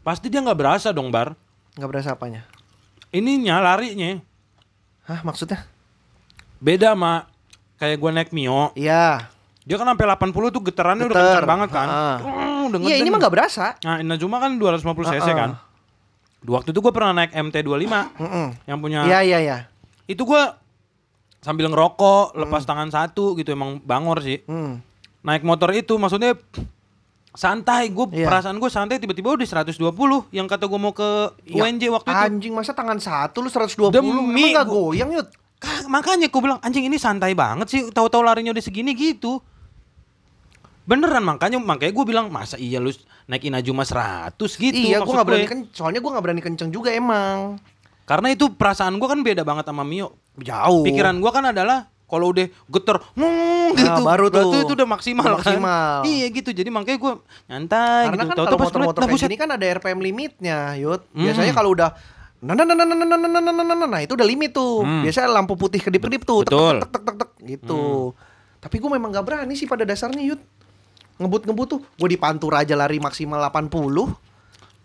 Pasti 0.00 0.32
dia 0.32 0.40
nggak 0.40 0.56
berasa 0.56 0.88
dong, 0.96 1.12
Bar. 1.12 1.36
nggak 1.76 1.90
berasa 1.92 2.16
apanya. 2.16 2.48
Ininya 3.08 3.58
larinya 3.58 4.20
Hah, 5.08 5.24
maksudnya? 5.24 5.64
beda 6.58 6.92
sama 6.92 7.24
kayak 7.78 7.96
gua 7.96 8.10
naik 8.10 8.30
Mio. 8.34 8.74
Iya. 8.74 9.30
Dia 9.64 9.76
kan 9.76 9.86
sampai 9.86 10.04
80 10.04 10.50
tuh 10.50 10.62
getarannya 10.64 11.04
udah 11.06 11.16
kencang 11.16 11.46
banget 11.46 11.68
kan. 11.70 11.88
Udah 12.68 12.78
Iya, 12.82 12.96
ini 13.00 13.08
mah 13.08 13.18
nggak 13.20 13.32
berasa. 13.32 13.76
Nah, 13.80 14.00
Inazuma 14.00 14.36
kan 14.36 14.56
250 14.56 14.84
cc 15.06 15.20
Ah, 15.20 15.24
ah. 15.24 15.36
kan. 15.36 15.50
Di 16.38 16.50
waktu 16.50 16.68
itu 16.70 16.80
gue 16.80 16.92
pernah 16.92 17.12
naik 17.14 17.32
MT25 17.32 17.88
Mm-mm. 18.18 18.46
yang 18.64 18.78
punya 18.78 19.02
Iya, 19.04 19.20
iya, 19.24 19.38
iya. 19.40 19.56
itu 20.04 20.22
gua 20.22 20.56
sambil 21.38 21.68
ngerokok, 21.68 22.34
lepas 22.34 22.64
tangan 22.64 22.90
satu 22.90 23.32
gitu 23.34 23.54
emang 23.54 23.78
bangor 23.78 24.18
sih. 24.20 24.42
Hmm. 24.44 24.82
Naik 25.22 25.46
motor 25.46 25.70
itu 25.70 25.94
maksudnya 25.94 26.34
santai, 27.38 27.86
gue 27.88 28.06
Iya. 28.10 28.26
perasaan 28.26 28.58
gue 28.58 28.66
santai 28.66 28.98
tiba-tiba 28.98 29.30
udah 29.30 29.46
120 29.46 29.78
yang 30.30 30.44
kata 30.44 30.66
gue 30.66 30.74
mau 30.76 30.90
ke 30.90 31.38
Ya, 31.46 31.62
UNJ 31.62 31.86
waktu 31.88 32.08
itu. 32.08 32.18
Anjing 32.26 32.52
masa 32.52 32.74
tangan 32.74 32.98
satu 32.98 33.38
lu 33.38 33.46
120 33.46 33.94
Demi 33.94 34.10
Emang 34.10 34.50
gak 34.52 34.66
gua- 34.66 34.90
goyang 34.90 35.10
yut 35.12 35.28
makanya 35.86 36.26
gue 36.26 36.38
bilang 36.40 36.58
anjing 36.60 36.82
ini 36.82 36.94
santai 36.96 37.34
banget 37.34 37.66
sih, 37.66 37.80
tahu-tahu 37.88 38.22
larinya 38.22 38.50
udah 38.50 38.60
segini 38.60 38.90
gitu. 38.92 39.38
Beneran 40.82 41.20
makanya 41.20 41.58
makanya 41.58 41.92
gue 41.92 42.06
bilang 42.06 42.26
masa 42.28 42.56
iya 42.56 42.78
lu 42.78 42.88
naik 43.26 43.44
Inazuma 43.44 43.84
100 43.84 44.34
gitu 44.56 44.72
Iya 44.72 44.98
gue 44.98 45.04
maksud 45.04 45.14
gak 45.14 45.26
berani 45.26 45.44
gue. 45.44 45.50
kenceng 45.50 45.74
Soalnya 45.74 46.00
gue 46.00 46.10
gak 46.10 46.24
berani 46.24 46.40
kenceng 46.40 46.70
juga 46.70 46.90
emang 46.90 47.60
Karena 48.02 48.32
itu 48.32 48.48
perasaan 48.48 48.96
gue 48.96 49.04
kan 49.04 49.20
beda 49.20 49.42
banget 49.42 49.68
sama 49.68 49.84
Mio. 49.84 50.16
Jauh 50.34 50.80
Pikiran 50.80 51.18
gue 51.18 51.28
kan 51.28 51.44
adalah 51.44 51.92
kalau 52.08 52.32
udah 52.32 52.48
geter, 52.48 52.96
hmm, 53.14 53.76
gitu, 53.76 53.84
Nah, 53.84 54.00
baru 54.00 54.32
tuh. 54.32 54.48
berarti 54.48 54.58
itu 54.64 54.72
udah 54.74 54.88
maksimal, 54.88 55.24
kan? 55.28 55.36
maksimal. 55.44 55.96
Iya 56.08 56.26
gitu, 56.32 56.50
jadi 56.56 56.68
makanya 56.72 56.98
gue 56.98 57.12
nyantai 57.46 58.02
Karena 58.08 58.24
gitu. 58.24 58.32
kan 58.32 58.36
kalau 58.48 58.58
motor-motor 58.58 59.00
kayak 59.04 59.20
gini 59.28 59.36
kan 59.36 59.48
ada 59.52 59.64
RPM 59.76 60.00
limitnya 60.00 60.72
Yud 60.80 61.04
Hmm. 61.12 61.28
Biasanya 61.28 61.52
kalau 61.52 61.76
udah 61.76 61.92
Nah, 62.38 62.54
nah, 62.54 62.62
nah, 62.62 62.70
nah, 62.78 62.86
nah, 62.86 62.94
nah, 62.94 63.18
nah, 63.18 63.18
nah, 63.18 63.42
nah, 63.42 63.50
nah, 63.50 63.74
nah, 63.74 63.88
nah, 63.90 64.00
itu 64.00 64.14
udah 64.14 64.22
limit 64.22 64.54
tuh. 64.54 64.86
Hmm. 64.86 65.02
Biasanya 65.02 65.26
lampu 65.26 65.58
putih 65.58 65.82
kedip-kedip 65.82 66.22
tuh. 66.22 66.46
Tek, 66.46 66.54
Betul. 66.54 66.76
Hmm. 66.78 66.82
Tek, 66.86 66.90
tek, 66.94 67.02
tek, 67.02 67.16
tek, 67.18 67.30
gitu. 67.42 67.82
Tapi 68.62 68.78
gue 68.78 68.90
memang 68.94 69.10
gak 69.10 69.26
berani 69.26 69.58
sih 69.58 69.66
pada 69.66 69.82
dasarnya, 69.82 70.22
Yud. 70.22 70.38
Ngebut-ngebut 71.18 71.66
tuh, 71.66 71.80
gue 71.82 72.08
dipantur 72.08 72.54
aja 72.54 72.78
lari 72.78 73.02
maksimal 73.02 73.42
80, 73.42 74.14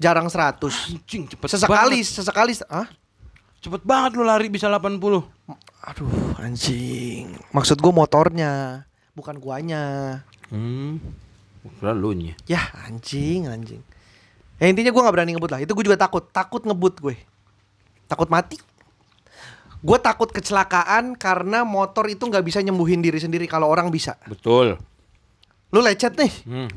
jarang 0.01 0.33
100. 0.33 0.97
Anjing 0.97 1.29
cepet 1.29 1.45
Sesekali, 1.45 2.01
banget. 2.01 2.09
sesekali, 2.09 2.53
ah? 2.73 2.89
Cepet 3.61 3.85
banget 3.85 4.17
lu 4.17 4.25
lari 4.25 4.49
bisa 4.49 4.65
80. 4.65 4.97
Aduh, 5.83 6.07
anjing. 6.39 7.35
Maksud 7.51 7.77
gue 7.77 7.91
motornya, 7.91 8.83
bukan 9.13 9.35
guanya. 9.37 10.19
Hmm. 10.47 10.99
Kira 11.79 11.91
lu 11.91 12.11
nya. 12.11 12.35
Ya, 12.43 12.59
anjing, 12.83 13.47
anjing. 13.47 13.79
Ya 14.59 14.67
intinya 14.67 14.91
gue 14.91 15.01
nggak 15.01 15.15
berani 15.15 15.31
ngebut 15.35 15.51
lah. 15.51 15.59
Itu 15.59 15.75
gue 15.75 15.83
juga 15.83 15.99
takut, 15.99 16.23
takut 16.29 16.63
ngebut 16.63 16.99
gue. 16.99 17.15
Takut 18.07 18.27
mati. 18.27 18.59
Gue 19.83 19.99
takut 19.99 20.31
kecelakaan 20.31 21.19
karena 21.19 21.67
motor 21.67 22.07
itu 22.07 22.23
nggak 22.23 22.43
bisa 22.43 22.63
nyembuhin 22.63 23.03
diri 23.03 23.19
sendiri 23.19 23.43
kalau 23.47 23.67
orang 23.67 23.91
bisa. 23.91 24.15
Betul. 24.23 24.79
Lu 25.73 25.79
lecet 25.83 26.15
nih, 26.15 26.33
Hmm. 26.47 26.69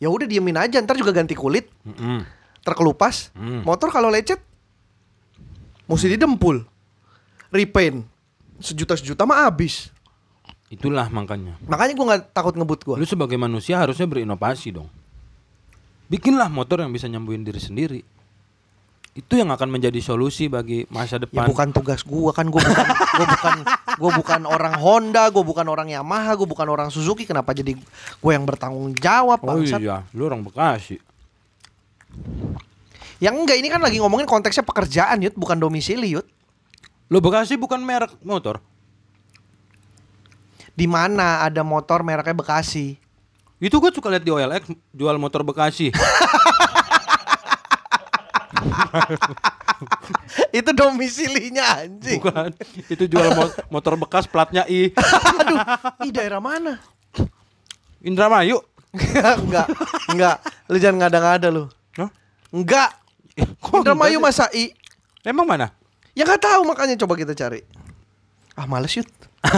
ya 0.00 0.08
udah 0.08 0.24
diemin 0.24 0.56
aja. 0.56 0.80
Ntar 0.80 0.96
juga 0.96 1.12
ganti 1.12 1.36
kulit, 1.36 1.68
Mm-mm. 1.84 2.24
terkelupas. 2.64 3.28
Hmm. 3.36 3.60
Motor 3.64 3.92
kalau 3.92 4.08
lecet, 4.08 4.40
Mesti 5.84 6.16
didempul. 6.16 6.64
Repaint. 7.52 8.08
Sejuta-sejuta 8.64 9.28
mah 9.28 9.44
habis. 9.44 9.92
Itulah 10.72 11.06
makanya. 11.06 11.60
Makanya 11.68 11.92
gue 11.92 12.06
nggak 12.08 12.22
takut 12.32 12.56
ngebut 12.56 12.80
gue. 12.82 12.96
Lu 12.96 13.04
sebagai 13.04 13.36
manusia 13.36 13.76
harusnya 13.76 14.08
berinovasi 14.08 14.72
dong. 14.72 14.88
Bikinlah 16.08 16.48
motor 16.48 16.80
yang 16.80 16.90
bisa 16.90 17.04
nyembuhin 17.04 17.44
diri 17.44 17.60
sendiri. 17.60 18.00
Itu 19.14 19.38
yang 19.38 19.54
akan 19.54 19.70
menjadi 19.70 20.02
solusi 20.02 20.50
bagi 20.50 20.90
masa 20.90 21.16
Ya 21.16 21.22
depan. 21.22 21.46
bukan 21.46 21.70
tugas 21.70 22.02
gua 22.02 22.34
kan 22.34 22.50
gua 22.50 22.58
bukan 22.66 22.86
gua 22.90 23.26
bukan 23.30 23.54
gua 23.94 24.10
bukan 24.10 24.40
orang 24.42 24.74
Honda, 24.74 25.30
gua 25.30 25.46
bukan 25.46 25.66
orang 25.70 25.86
Yamaha, 25.86 26.34
gua 26.34 26.48
bukan 26.50 26.66
orang 26.66 26.90
Suzuki. 26.90 27.22
Kenapa 27.22 27.54
jadi 27.54 27.78
gua 28.18 28.32
yang 28.34 28.42
bertanggung 28.42 28.90
jawab, 28.98 29.38
Oh 29.46 29.54
bangsat? 29.54 29.78
iya, 29.78 30.02
lu 30.10 30.26
orang 30.26 30.42
Bekasi. 30.42 30.98
Yang 33.22 33.34
enggak 33.38 33.56
ini 33.62 33.68
kan 33.70 33.78
lagi 33.78 34.02
ngomongin 34.02 34.26
konteksnya 34.26 34.66
pekerjaan, 34.66 35.22
Yud, 35.22 35.38
bukan 35.38 35.56
domisili, 35.56 36.18
Yud. 36.18 36.26
Lu 37.12 37.20
Bekasi 37.20 37.56
bukan 37.60 37.80
merek 37.84 38.12
motor. 38.24 38.60
Di 40.74 40.90
mana 40.90 41.44
ada 41.46 41.62
motor 41.62 42.02
mereknya 42.02 42.34
Bekasi? 42.34 42.98
Itu 43.62 43.78
gue 43.78 43.94
suka 43.94 44.10
lihat 44.10 44.24
di 44.26 44.32
OLX 44.34 44.68
jual 44.92 45.16
motor 45.20 45.46
Bekasi. 45.46 45.92
Itu 50.54 50.70
domisilinya 50.70 51.82
anjing. 51.82 52.22
Bukan. 52.22 52.50
Itu 52.86 53.04
jual 53.10 53.34
mo- 53.34 53.54
motor 53.70 53.98
bekas 53.98 54.26
platnya 54.30 54.62
I. 54.70 54.94
Aduh, 55.40 55.58
di 56.06 56.10
daerah 56.14 56.38
mana? 56.38 56.78
Indramayu. 58.04 58.62
enggak, 59.42 59.66
enggak. 60.06 60.36
Lu 60.70 60.78
jangan 60.78 61.06
ngada-ngada 61.06 61.48
lu. 61.50 61.66
Hah? 61.98 62.10
Enggak. 62.54 62.94
Kok 63.58 63.82
Indramayu 63.82 64.22
masa 64.22 64.46
I? 64.54 64.70
Emang 65.26 65.48
mana? 65.48 65.74
Ya 66.14 66.22
nggak 66.22 66.42
tahu 66.42 66.62
makanya 66.64 66.94
coba 66.96 67.18
kita 67.18 67.34
cari. 67.34 67.60
Ah 68.54 68.66
males 68.70 68.94
yut. 68.94 69.10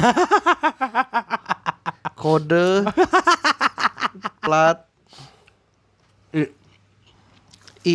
Kode 2.16 2.88
plat 4.40 4.88
I. 6.32 6.48
I. 7.84 7.94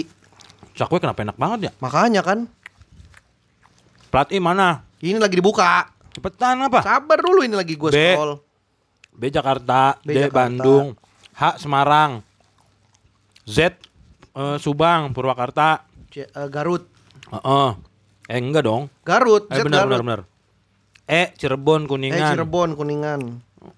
Cakwe 0.77 1.01
kenapa 1.01 1.25
enak 1.25 1.37
banget 1.37 1.59
ya? 1.67 1.71
Makanya 1.81 2.21
kan 2.21 2.45
Plat 4.11 4.27
I 4.29 4.39
mana? 4.43 4.83
ini 5.01 5.17
lagi 5.17 5.39
dibuka. 5.39 5.89
Cepetan 6.11 6.61
apa? 6.61 6.83
Sabar 6.83 7.17
dulu 7.23 7.41
ini 7.41 7.55
lagi 7.55 7.73
gue 7.73 7.89
scroll. 7.89 8.43
B 9.11 9.31
Jakarta, 9.31 9.95
B 10.03 10.11
D 10.13 10.27
Jakarta. 10.27 10.35
Bandung, 10.37 10.85
H 11.33 11.43
Semarang, 11.57 12.19
Z 13.47 13.73
eh, 14.35 14.57
Subang, 14.59 15.15
Purwakarta. 15.15 15.87
C- 16.11 16.27
eh, 16.27 16.47
Garut. 16.51 16.85
Heeh. 17.31 17.69
Eh 18.31 18.39
enggak 18.39 18.63
dong. 18.63 18.87
Garut. 19.03 19.43
Eh 19.51 19.59
Z 19.59 19.67
benar 19.67 19.83
Garut. 19.83 19.91
benar 19.91 20.01
benar. 20.07 20.21
E 21.03 21.35
Cirebon 21.35 21.83
Eh 21.83 21.87
Kuningan. 21.91 22.31
Cirebon 22.31 22.69
Kuningan. 22.79 23.21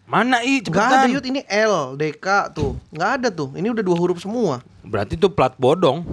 Mana 0.06 0.46
I 0.46 0.62
Gak 0.62 0.70
ada 0.70 1.10
cepetan. 1.10 1.16
yut 1.18 1.26
ini 1.26 1.42
L 1.50 1.98
DK 1.98 2.28
tuh. 2.54 2.78
Nggak 2.94 3.10
ada 3.18 3.28
tuh. 3.34 3.50
Ini 3.58 3.74
udah 3.74 3.82
dua 3.82 3.98
huruf 3.98 4.22
semua. 4.22 4.62
Berarti 4.86 5.18
itu 5.18 5.26
plat 5.34 5.58
bodong. 5.58 6.06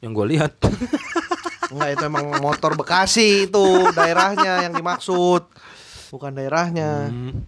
Yang 0.00 0.10
gue 0.16 0.26
lihat. 0.32 0.52
Enggak 1.74 1.88
itu 2.00 2.04
emang 2.08 2.26
motor 2.40 2.72
Bekasi 2.80 3.44
itu 3.50 3.64
daerahnya 3.92 4.64
yang 4.64 4.72
dimaksud. 4.72 5.44
Bukan 6.08 6.32
daerahnya. 6.32 7.12
Hmm. 7.12 7.44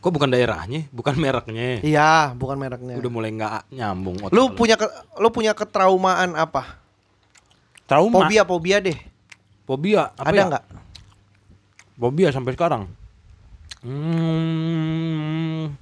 Kok 0.00 0.12
bukan 0.16 0.32
daerahnya, 0.32 0.88
bukan 0.96 1.12
mereknya. 1.20 1.84
Iya, 1.84 2.32
bukan 2.32 2.56
mereknya. 2.56 2.96
Udah 2.96 3.10
mulai 3.12 3.36
nggak 3.36 3.68
nyambung. 3.68 4.16
otak 4.24 4.32
Lu 4.32 4.56
punya 4.56 4.80
ke, 4.80 4.88
lu 5.20 5.28
punya 5.28 5.52
ketraumaan 5.52 6.32
apa? 6.40 6.80
Trauma? 7.90 8.22
Fobia 8.22 8.46
fobia 8.46 8.78
deh. 8.78 8.94
Fobia 9.66 10.14
apa 10.14 10.30
Ada 10.30 10.38
ya? 10.38 10.44
nggak? 10.46 10.64
Fobia 11.98 12.28
sampai 12.30 12.54
sekarang. 12.54 12.86
Hmm, 13.82 15.74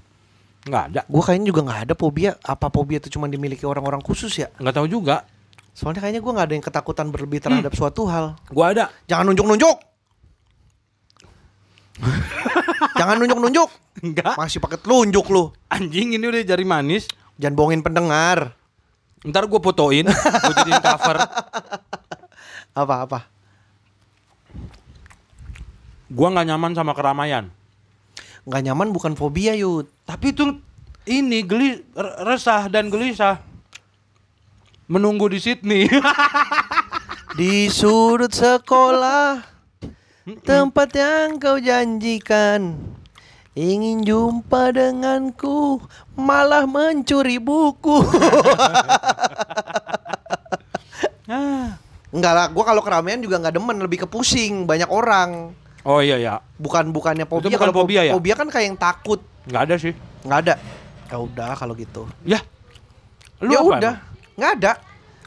nggak 0.65 0.85
ada. 0.93 1.01
Gua 1.05 1.23
kayaknya 1.23 1.53
juga 1.53 1.61
nggak 1.69 1.81
ada 1.85 1.95
fobia. 1.95 2.33
Apa 2.41 2.73
fobia 2.73 2.97
itu 2.97 3.13
cuma 3.13 3.29
dimiliki 3.29 3.69
orang-orang 3.69 4.01
khusus 4.01 4.33
ya? 4.41 4.49
Nggak 4.57 4.75
tahu 4.81 4.89
juga. 4.89 5.29
Soalnya 5.77 6.01
kayaknya 6.01 6.25
gua 6.25 6.33
nggak 6.41 6.47
ada 6.49 6.55
yang 6.57 6.65
ketakutan 6.65 7.07
berlebih 7.13 7.45
terhadap 7.45 7.77
suatu 7.77 8.09
hal. 8.09 8.41
Gua 8.49 8.73
ada. 8.73 8.89
Jangan 9.05 9.29
nunjuk-nunjuk. 9.29 9.77
Jangan 12.99 13.15
nunjuk-nunjuk. 13.21 13.69
Enggak. 14.03 14.35
Masih 14.39 14.59
pakai 14.63 14.79
telunjuk 14.79 15.27
lu. 15.31 15.51
Anjing 15.71 16.15
ini 16.15 16.25
udah 16.25 16.43
jari 16.47 16.65
manis. 16.67 17.11
Jangan 17.39 17.55
bohongin 17.55 17.83
pendengar. 17.83 18.59
Ntar 19.27 19.51
gue 19.51 19.59
fotoin, 19.59 20.07
gue 20.07 20.55
jadiin 20.63 20.79
cover. 20.79 21.17
Apa-apa? 22.77 23.29
Gua 26.09 26.29
nggak 26.33 26.49
nyaman 26.49 26.73
sama 26.73 26.97
keramaian. 26.97 27.53
Nggak 28.49 28.63
nyaman 28.65 28.89
bukan 28.93 29.13
fobia 29.13 29.53
yud. 29.53 29.89
Tapi 30.09 30.33
itu 30.33 30.57
ini 31.05 31.45
geli 31.45 31.85
resah 32.25 32.69
dan 32.73 32.89
gelisah. 32.89 33.41
Menunggu 34.89 35.29
di 35.29 35.39
Sydney. 35.41 35.85
Di 37.39 37.71
sudut 37.71 38.35
sekolah 38.35 39.39
Tempat 40.43 40.91
yang 40.91 41.39
kau 41.39 41.55
janjikan 41.63 42.75
Ingin 43.55 44.03
jumpa 44.03 44.75
denganku 44.75 45.79
Malah 46.19 46.67
mencuri 46.67 47.39
buku 47.39 48.03
Ah. 51.29 51.77
Enggak 52.09 52.33
lah, 52.33 52.47
gue 52.49 52.65
kalau 52.65 52.81
keramaian 52.81 53.21
juga 53.21 53.37
nggak 53.37 53.55
demen 53.55 53.77
Lebih 53.79 54.05
ke 54.05 54.07
pusing, 54.09 54.65
banyak 54.65 54.89
orang 54.89 55.53
oh 55.85 56.01
iya 56.01 56.17
ya, 56.17 56.35
Bukan 56.57 56.89
bukannya 56.89 57.29
fobia 57.29 57.53
bukan 57.53 57.69
Kalau 57.69 57.75
fo- 57.75 57.85
fobia 57.85 58.03
ya? 58.05 58.13
Fobia 58.17 58.35
kan 58.35 58.49
kayak 58.49 58.67
yang 58.69 58.79
takut 58.81 59.21
nggak 59.45 59.63
ada 59.65 59.75
sih. 59.77 59.93
nggak 60.25 60.39
ada 60.45 60.55
Ya 61.09 61.17
udah 61.17 61.53
kalau 61.57 61.73
gitu 61.73 62.09
Ya, 62.25 62.41
lu 63.41 63.53
Ya 63.53 63.61
udah, 63.61 63.95
nggak 64.37 64.51
ada 64.61 64.73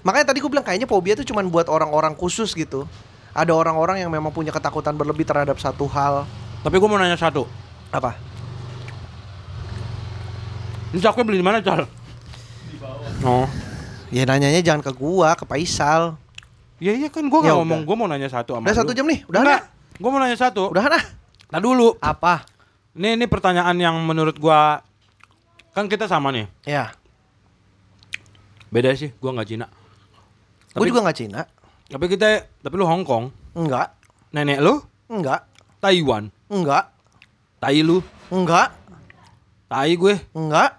Makanya 0.02 0.34
tadi 0.34 0.42
gue 0.42 0.50
bilang 0.50 0.66
kayaknya 0.66 0.90
fobia 0.90 1.14
itu 1.14 1.26
cuman 1.26 1.50
buat 1.50 1.70
orang-orang 1.70 2.18
khusus 2.18 2.54
gitu 2.54 2.90
Ada 3.32 3.54
orang-orang 3.54 4.02
yang 4.02 4.10
memang 4.10 4.34
punya 4.34 4.50
ketakutan 4.50 4.98
berlebih 4.98 5.26
terhadap 5.26 5.62
satu 5.62 5.86
hal 5.86 6.26
Tapi 6.62 6.78
gue 6.78 6.90
mau 6.90 6.98
nanya 6.98 7.18
satu. 7.18 7.46
Apa? 7.90 8.18
Ini 10.92 11.00
cakwe 11.00 11.24
beli 11.24 11.40
di 11.40 11.46
mana, 11.46 11.64
Cal? 11.64 11.88
Oh. 13.24 13.48
Ya 14.12 14.28
nanyanya 14.28 14.60
jangan 14.60 14.84
ke 14.84 14.92
gua, 14.92 15.40
ke 15.40 15.48
Faisal. 15.48 16.20
Iya 16.82 16.98
iya 16.98 17.08
kan 17.08 17.24
gue 17.24 17.40
Ya 17.40 17.54
udah. 17.54 17.62
ngomong, 17.62 17.86
gue 17.86 17.96
mau 17.96 18.10
nanya 18.10 18.26
satu 18.26 18.58
sama 18.58 18.66
Udah 18.66 18.74
satu 18.76 18.92
jam 18.92 19.06
nih, 19.06 19.22
udah 19.30 19.40
Enggak, 19.40 19.62
gue 19.96 20.10
mau 20.10 20.18
nanya 20.18 20.34
satu. 20.36 20.64
Udah 20.68 20.90
nah. 20.90 21.04
Nah 21.52 21.60
dulu, 21.60 21.94
Apa? 22.00 22.42
ini 22.92 23.14
ini 23.14 23.26
pertanyaan 23.26 23.78
yang 23.78 23.96
menurut 24.02 24.34
gua 24.36 24.82
kan 25.72 25.86
kita 25.86 26.10
sama 26.10 26.34
nih. 26.34 26.50
Ya, 26.64 26.90
Beda 28.68 28.92
sih, 28.92 29.14
gua 29.16 29.36
nggak 29.36 29.48
Cina. 29.48 29.68
Tapi- 30.74 30.88
juga 30.88 31.06
nggak 31.06 31.18
Cina. 31.18 31.42
Tapi 31.86 32.06
kita, 32.08 32.28
tapi 32.58 32.74
lu 32.74 32.88
Hong 32.88 33.04
Kong, 33.04 33.30
Enggak, 33.52 33.94
nenek 34.32 34.58
lu 34.58 34.80
enggak, 35.06 35.44
Taiwan, 35.78 36.32
enggak, 36.48 36.88
Tai 37.60 37.78
lu, 37.78 38.00
enggak, 38.28 38.72
Tai 39.68 39.92
gue, 39.92 40.16
enggak. 40.34 40.72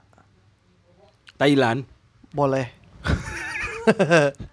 Thailand. 1.37 1.85
Boleh. 2.33 2.67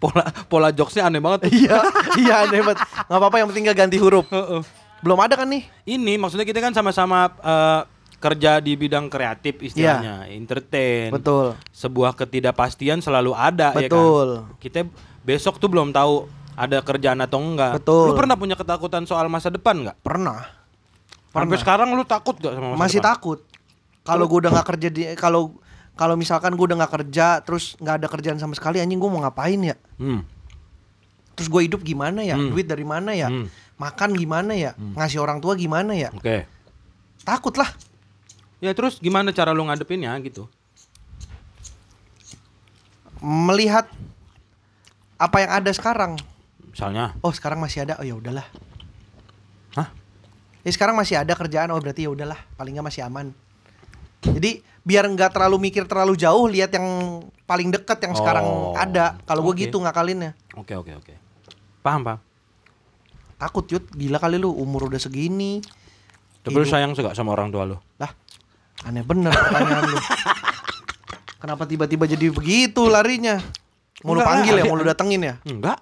Pola 0.00 0.24
pola 0.48 0.68
jokesnya 0.72 1.12
aneh 1.12 1.20
banget. 1.20 1.46
iya, 1.60 1.76
iya 2.16 2.34
aneh 2.48 2.64
banget. 2.64 2.80
Nggak 2.80 3.18
apa-apa 3.20 3.36
yang 3.36 3.48
penting 3.52 3.68
gak 3.68 3.78
ganti 3.84 3.96
huruf. 4.00 4.24
Belum 5.04 5.18
ada 5.20 5.36
kan 5.36 5.44
nih? 5.48 5.68
Ini 5.84 6.16
maksudnya 6.16 6.48
kita 6.48 6.64
kan 6.64 6.72
sama-sama 6.72 7.28
eh, 7.40 7.80
kerja 8.20 8.60
di 8.60 8.76
bidang 8.76 9.08
kreatif 9.08 9.60
istilahnya, 9.64 10.28
entertain. 10.28 11.08
Betul. 11.12 11.56
Sebuah 11.72 12.12
ketidakpastian 12.16 13.00
selalu 13.00 13.32
ada 13.32 13.76
ya 13.76 13.88
kan. 13.88 13.92
Betul. 13.92 14.28
Kita 14.60 14.84
besok 15.24 15.56
tuh 15.56 15.68
belum 15.72 15.92
tahu 15.92 16.28
ada 16.56 16.84
kerjaan 16.84 17.20
atau 17.24 17.40
enggak. 17.40 17.80
Betul. 17.80 18.12
Lu 18.12 18.14
pernah 18.16 18.36
punya 18.36 18.56
ketakutan 18.56 19.08
soal 19.08 19.28
masa 19.32 19.48
depan 19.48 19.88
nggak? 19.88 19.96
Pernah. 20.04 20.44
Sampai 21.30 21.56
Pernah. 21.56 21.60
sekarang 21.62 21.88
lu 21.96 22.04
takut 22.04 22.36
gak 22.36 22.52
sama 22.52 22.74
masa 22.74 22.80
Masih 22.84 23.00
depan? 23.00 23.10
takut. 23.16 23.38
Kalau 24.00 24.24
gua 24.28 24.38
udah 24.44 24.50
nggak 24.52 24.68
kerja 24.76 24.88
di 24.92 25.02
kalau 25.16 25.42
kalau 26.00 26.16
misalkan 26.16 26.56
gua 26.56 26.72
udah 26.72 26.78
nggak 26.80 26.92
kerja 26.96 27.44
terus 27.44 27.76
nggak 27.76 27.94
ada 28.00 28.06
kerjaan 28.08 28.40
sama 28.40 28.56
sekali 28.56 28.80
anjing 28.80 28.96
gua 28.96 29.12
mau 29.12 29.20
ngapain 29.20 29.60
ya? 29.60 29.76
Hmm. 30.00 30.24
Terus 31.40 31.48
gue 31.48 31.72
hidup 31.72 31.80
gimana 31.80 32.20
ya? 32.20 32.36
Hmm. 32.36 32.52
Duit 32.52 32.68
dari 32.68 32.84
mana 32.84 33.16
ya? 33.16 33.32
Hmm. 33.32 33.48
Makan 33.80 34.12
gimana 34.12 34.52
ya? 34.52 34.76
Ngasih 34.76 35.24
orang 35.24 35.40
tua 35.40 35.56
gimana 35.56 35.96
ya? 35.96 36.12
Oke. 36.12 36.44
Takut 37.24 37.56
lah. 37.56 37.72
Ya 38.60 38.76
terus 38.76 39.00
gimana 39.00 39.32
cara 39.32 39.56
lu 39.56 39.64
ngadepinnya 39.64 40.12
gitu? 40.20 40.52
Melihat 43.24 43.88
apa 45.16 45.36
yang 45.40 45.52
ada 45.64 45.72
sekarang. 45.72 46.20
Misalnya, 46.68 47.16
Oh, 47.24 47.32
sekarang 47.32 47.56
masih 47.56 47.88
ada. 47.88 47.96
Oh 47.96 48.04
ya 48.04 48.20
udahlah. 48.20 48.44
Hah? 49.80 49.88
Ya 50.60 50.70
sekarang 50.76 50.92
masih 50.92 51.16
ada 51.24 51.32
kerjaan. 51.32 51.72
Oh 51.72 51.80
berarti 51.80 52.04
ya 52.04 52.12
udahlah. 52.12 52.36
Paling 52.60 52.76
nggak 52.76 52.84
masih 52.92 53.08
aman. 53.08 53.32
Jadi 54.20 54.50
biar 54.80 55.04
nggak 55.06 55.32
terlalu 55.32 55.70
mikir 55.70 55.84
terlalu 55.84 56.14
jauh, 56.14 56.44
lihat 56.44 56.70
yang 56.70 56.86
paling 57.44 57.68
deket 57.68 57.98
yang 58.00 58.12
sekarang 58.12 58.44
Oh, 58.44 58.72
ada. 58.74 59.16
Kalau 59.22 59.40
gue 59.42 59.54
oke. 59.54 59.62
gitu 59.62 59.76
ngakalinnya. 59.76 60.36
Oke 60.54 60.72
oke 60.74 60.92
oke. 60.94 61.14
Paham 61.80 62.00
paham. 62.02 62.20
Takut 63.36 63.64
Yud, 63.66 63.88
gila 63.90 64.20
kali 64.20 64.36
lu 64.36 64.52
umur 64.52 64.86
udah 64.86 65.00
segini. 65.00 65.64
Tapi 66.40 66.52
lu 66.52 66.64
sayang 66.64 66.92
gak 66.92 67.12
sama 67.12 67.32
orang 67.32 67.48
tua 67.48 67.64
lu? 67.64 67.76
Lah, 67.96 68.12
aneh 68.84 69.00
bener 69.00 69.32
pertanyaan 69.32 69.84
lu. 69.86 69.96
Kenapa 71.40 71.64
tiba-tiba 71.64 72.04
jadi 72.04 72.28
begitu 72.28 72.84
larinya? 72.84 73.40
Mau 74.04 74.12
lu 74.12 74.20
Enggak, 74.20 74.28
panggil 74.28 74.54
ya, 74.54 74.64
mau 74.64 74.76
lu 74.76 74.84
datengin 74.84 75.20
ya? 75.22 75.34
Enggak. 75.42 75.80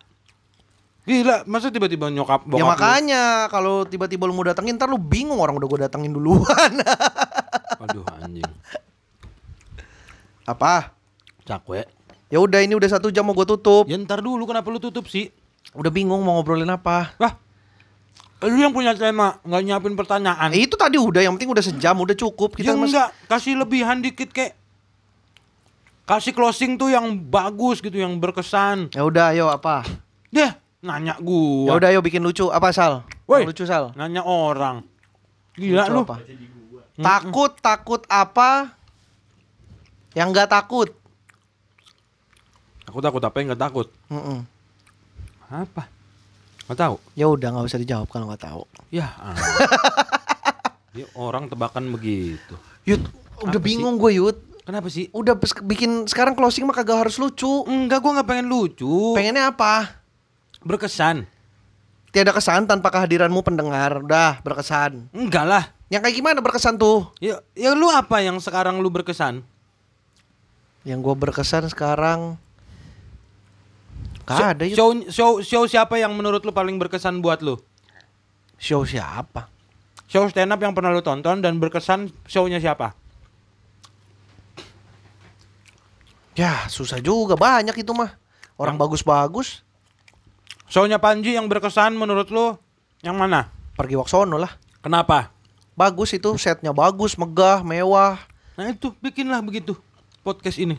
Gila, 1.03 1.43
masa 1.49 1.73
tiba-tiba 1.73 2.13
nyokap 2.13 2.45
bokap 2.45 2.59
ya 2.59 2.63
lu- 2.63 2.69
makanya 2.69 3.23
kalau 3.49 3.83
tiba-tiba 3.83 4.23
lu 4.23 4.37
mau 4.37 4.45
datengin 4.45 4.77
ntar 4.77 4.87
lu 4.87 5.01
bingung 5.01 5.41
orang 5.41 5.57
udah 5.57 5.67
gue 5.67 5.79
datengin 5.83 6.13
duluan. 6.13 6.73
Aduh 7.79 8.05
anjing. 8.17 8.47
Apa? 10.45 10.93
Cakwe. 11.45 11.85
Ya 12.29 12.39
udah 12.39 12.61
ini 12.61 12.75
udah 12.75 12.89
satu 12.89 13.09
jam 13.09 13.25
mau 13.25 13.33
gue 13.33 13.47
tutup. 13.47 13.85
Ya 13.85 13.97
ntar 13.97 14.21
dulu 14.21 14.45
kenapa 14.45 14.69
lu 14.69 14.77
tutup 14.77 15.07
sih? 15.07 15.33
Udah 15.73 15.89
bingung 15.89 16.21
mau 16.21 16.37
ngobrolin 16.37 16.69
apa. 16.69 17.13
Wah. 17.17 17.35
Lu 18.39 18.55
yang 18.55 18.71
punya 18.71 18.95
tema, 18.95 19.43
nggak 19.43 19.63
nyiapin 19.65 19.95
pertanyaan. 19.95 20.49
Eh, 20.51 20.63
itu 20.63 20.79
tadi 20.79 20.95
udah 20.95 21.19
yang 21.19 21.35
penting 21.35 21.51
udah 21.51 21.65
sejam 21.65 21.99
udah 21.99 22.15
cukup 22.15 22.55
ya 22.55 22.59
kita 22.61 22.73
mas- 22.73 22.89
enggak, 22.89 23.09
kasih 23.27 23.59
lebihan 23.59 23.99
dikit 23.99 24.31
kek. 24.31 24.55
Kasih 26.05 26.33
closing 26.33 26.79
tuh 26.79 26.89
yang 26.89 27.05
bagus 27.19 27.83
gitu, 27.83 27.99
yang 27.99 28.15
berkesan. 28.17 28.95
Ya 28.95 29.03
udah 29.03 29.35
ayo 29.35 29.51
apa? 29.51 29.83
Deh, 30.31 30.55
nanya 30.81 31.15
Ya 31.15 31.21
gua. 31.21 31.77
udah 31.77 31.89
ayo 31.91 32.01
bikin 32.01 32.23
lucu 32.23 32.47
apa 32.47 32.71
Sal? 32.71 33.03
Woi. 33.27 33.43
Lucu 33.43 33.67
Sal. 33.67 33.91
Nanya 33.93 34.23
orang. 34.23 34.87
Gila 35.53 35.85
Lucu 35.85 35.93
lu. 35.93 36.03
apa? 36.07 36.17
Takut 36.99 37.53
takut 37.59 38.03
apa? 38.07 38.75
Yang 40.13 40.29
nggak 40.35 40.51
takut. 40.51 40.91
Aku 42.85 42.99
takut 42.99 43.23
apa 43.23 43.37
yang 43.39 43.55
nggak 43.55 43.63
takut? 43.63 43.87
Mm-mm. 44.09 44.43
Apa? 45.47 45.87
Nggak 46.67 46.79
tahu. 46.79 46.95
Ya 47.15 47.31
udah 47.31 47.49
nggak 47.55 47.67
usah 47.67 47.79
dijawab 47.79 48.09
kalau 48.09 48.27
nggak 48.27 48.43
tahu. 48.43 48.63
Ya. 48.91 49.15
ah. 49.15 49.37
Dia 50.91 51.07
orang 51.17 51.47
tebakan 51.47 51.93
begitu. 51.93 52.57
Yud, 52.83 53.05
udah 53.41 53.53
Apa 53.53 53.55
sih? 53.55 53.63
bingung 53.63 53.97
gue 53.97 54.19
Yud. 54.19 54.37
Kenapa 54.65 54.93
sih? 54.93 55.09
Udah 55.17 55.33
bikin 55.65 56.05
sekarang 56.05 56.37
closing 56.37 56.69
mah 56.69 56.77
kagak 56.77 57.09
harus 57.09 57.17
lucu. 57.17 57.65
Enggak, 57.65 58.05
gua 58.05 58.21
nggak 58.21 58.29
pengen 58.29 58.53
lucu. 58.53 59.17
Pengennya 59.17 59.49
apa? 59.49 59.97
Berkesan. 60.61 61.25
Tiada 62.13 62.37
kesan 62.37 62.69
tanpa 62.69 62.93
kehadiranmu 62.93 63.41
pendengar. 63.41 64.05
Udah 64.05 64.45
berkesan. 64.45 65.09
Enggak 65.09 65.45
lah. 65.49 65.65
Yang 65.89 66.01
kayak 66.05 66.17
gimana 66.21 66.39
berkesan 66.45 66.77
tuh? 66.77 67.09
Ya, 67.17 67.41
ya 67.57 67.73
lu 67.73 67.89
apa 67.89 68.21
yang 68.21 68.37
sekarang 68.39 68.81
lu 68.85 68.93
berkesan? 68.93 69.41
Yang 70.85 70.99
gue 71.05 71.15
berkesan 71.17 71.69
sekarang 71.69 72.37
Gak 74.29 74.37
Show- 74.37 74.51
ada. 74.53 74.63
Show, 74.69 74.91
show, 75.09 75.33
show 75.41 75.65
siapa 75.65 75.97
yang 75.97 76.13
menurut 76.13 76.45
lu 76.45 76.53
paling 76.53 76.77
berkesan 76.77 77.25
buat 77.25 77.41
lu? 77.41 77.57
Show 78.61 78.85
siapa? 78.85 79.49
Show 80.05 80.29
stand 80.29 80.53
up 80.53 80.61
yang 80.61 80.77
pernah 80.77 80.93
lu 80.93 81.01
tonton 81.01 81.41
dan 81.41 81.57
berkesan 81.57 82.13
show-nya 82.29 82.61
siapa? 82.61 82.93
Ya 86.37 86.69
susah 86.69 87.01
juga 87.01 87.35
banyak 87.35 87.73
itu 87.75 87.93
mah. 87.97 88.15
Orang 88.61 88.77
bagus-bagus 88.77 89.65
Show-nya 90.69 91.01
Panji 91.01 91.33
yang 91.33 91.49
berkesan 91.49 91.97
menurut 91.97 92.29
lu 92.29 92.53
yang 93.01 93.17
mana? 93.17 93.49
pergi 93.73 93.95
waksono 93.97 94.37
lah. 94.37 94.53
Kenapa? 94.85 95.33
Bagus 95.79 96.11
itu 96.11 96.27
setnya 96.35 96.75
bagus, 96.75 97.15
megah, 97.15 97.63
mewah. 97.63 98.19
Nah 98.59 98.75
itu 98.75 98.91
bikinlah 98.99 99.39
begitu 99.39 99.79
podcast 100.27 100.59
ini. 100.59 100.75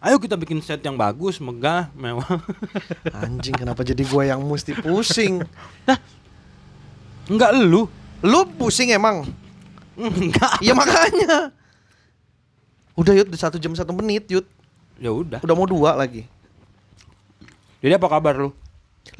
Ayo 0.00 0.16
kita 0.16 0.32
bikin 0.40 0.64
set 0.64 0.80
yang 0.80 0.96
bagus, 0.96 1.36
megah, 1.44 1.92
mewah. 1.92 2.40
Anjing 3.20 3.52
kenapa 3.52 3.84
jadi 3.84 4.00
gue 4.00 4.22
yang 4.24 4.40
mesti 4.40 4.72
pusing? 4.80 5.44
Enggak 7.32 7.52
lu. 7.52 7.84
Lu 8.24 8.40
pusing 8.56 8.96
emang? 8.96 9.28
Enggak. 9.92 10.56
Iya 10.64 10.72
makanya. 10.72 11.52
Udah 12.96 13.12
Yud, 13.12 13.28
udah 13.28 13.40
satu 13.44 13.60
jam 13.60 13.76
satu 13.76 13.92
menit 13.92 14.24
Yud. 14.32 14.48
Ya 14.96 15.12
udah. 15.12 15.44
Udah 15.44 15.52
mau 15.52 15.68
dua 15.68 16.00
lagi. 16.00 16.24
Jadi 17.84 17.92
apa 17.92 18.08
kabar 18.08 18.40
lu? 18.40 18.56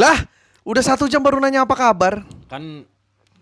Lah, 0.00 0.24
udah 0.64 0.80
satu 0.80 1.04
jam 1.12 1.20
baru 1.20 1.36
nanya 1.44 1.68
apa 1.68 1.76
kabar? 1.76 2.24
Kan 2.48 2.88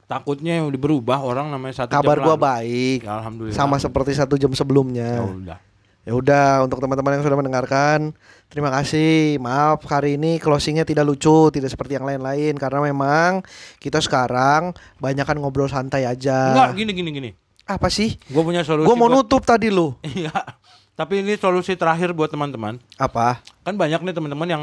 takutnya 0.04 0.60
berubah 0.68 1.18
orang 1.18 1.48
namanya 1.48 1.84
satu 1.84 1.92
Kabar 1.94 2.18
jam 2.18 2.24
gua 2.24 2.36
lalu. 2.36 2.44
baik. 2.44 2.98
Ya, 3.02 3.12
alhamdulillah. 3.18 3.56
Sama 3.56 3.76
seperti 3.76 4.12
satu 4.12 4.34
jam 4.36 4.48
Ya 4.48 4.56
sebelumnya. 4.56 5.10
udah. 5.22 5.58
Ya 6.02 6.12
udah, 6.12 6.66
untuk 6.66 6.82
teman-teman 6.82 7.14
yang 7.14 7.22
sudah 7.22 7.38
mendengarkan, 7.38 8.10
terima 8.50 8.74
kasih. 8.74 9.38
Maaf 9.38 9.86
hari 9.86 10.18
ini 10.18 10.36
closingnya 10.36 10.82
tidak 10.82 11.06
lucu, 11.06 11.46
tidak 11.48 11.70
seperti 11.70 11.94
yang 11.94 12.02
lain-lain 12.02 12.58
karena 12.58 12.82
memang 12.82 13.46
kita 13.78 14.02
sekarang 14.02 14.74
banyak 14.98 15.22
kan 15.22 15.38
ngobrol 15.38 15.70
santai 15.70 16.02
aja. 16.02 16.50
Enggak, 16.50 16.70
gini 16.74 16.90
gini 16.92 17.10
gini. 17.12 17.30
Apa 17.62 17.86
sih? 17.86 18.18
Gue 18.26 18.42
punya 18.42 18.66
solusi. 18.66 18.82
Gue 18.82 18.98
mau 18.98 19.06
buat- 19.06 19.22
nutup 19.22 19.46
tadi 19.46 19.70
lu. 19.70 19.94
Iya. 20.02 20.34
Tapi 20.92 21.22
ini 21.22 21.38
solusi 21.38 21.72
terakhir 21.72 22.10
buat 22.10 22.28
teman-teman. 22.28 22.82
Apa? 22.98 23.38
Kan 23.62 23.78
banyak 23.78 24.02
nih 24.02 24.12
teman-teman 24.12 24.44
yang 24.44 24.62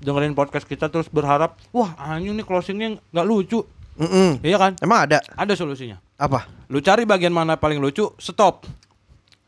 dengerin 0.00 0.32
podcast 0.32 0.64
kita 0.64 0.88
terus 0.88 1.06
berharap, 1.06 1.54
wah 1.68 1.92
anjing 2.00 2.32
nih 2.32 2.42
closingnya 2.42 2.96
nggak 3.12 3.26
lucu. 3.28 3.60
Mm-mm. 3.98 4.38
Iya 4.40 4.56
kan? 4.56 4.72
Emang 4.78 5.04
ada? 5.04 5.18
Ada 5.34 5.52
solusinya. 5.52 5.98
Apa? 6.14 6.46
Lu 6.66 6.78
cari 6.78 7.02
bagian 7.02 7.30
mana 7.30 7.54
paling 7.54 7.76
lucu, 7.76 8.06
stop. 8.16 8.62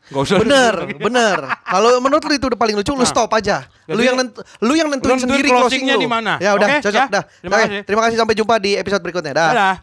Gak 0.07 0.21
usah 0.21 0.37
Bener, 0.37 0.75
bener. 1.07 1.37
Kalau 1.63 1.97
menurut 1.97 2.19
lu 2.21 2.33
itu 2.33 2.45
udah 2.45 2.59
paling 2.59 2.75
lucu, 2.75 2.91
lu 2.91 2.99
Nah. 2.99 3.07
stop 3.07 3.31
aja. 3.31 3.63
Lu 3.85 3.95
Jadi- 3.95 4.03
yang 4.03 4.15
nent- 4.17 4.35
lu 4.59 4.73
yang 4.73 4.87
nentuin 4.87 5.07
Lu 5.07 5.15
nentuin 5.15 5.23
sendiri 5.31 5.47
closingnya 5.47 5.95
closing 5.95 5.95
lu. 5.95 6.03
di 6.03 6.09
mana. 6.09 6.33
Ya 6.37 6.51
udah, 6.51 6.67
Oke, 6.69 6.77
cocok 6.83 6.99
ya. 6.99 7.07
dah. 7.09 7.23
Terima 7.33 7.53
Oke, 7.53 7.63
kasih. 7.63 7.79
terima 7.83 8.01
kasih 8.01 8.17
sampai 8.19 8.35
jumpa 8.35 8.55
di 8.57 8.71
episode 8.75 9.01
berikutnya. 9.01 9.31
Dah. 9.31 9.47
Dadah. 9.49 9.75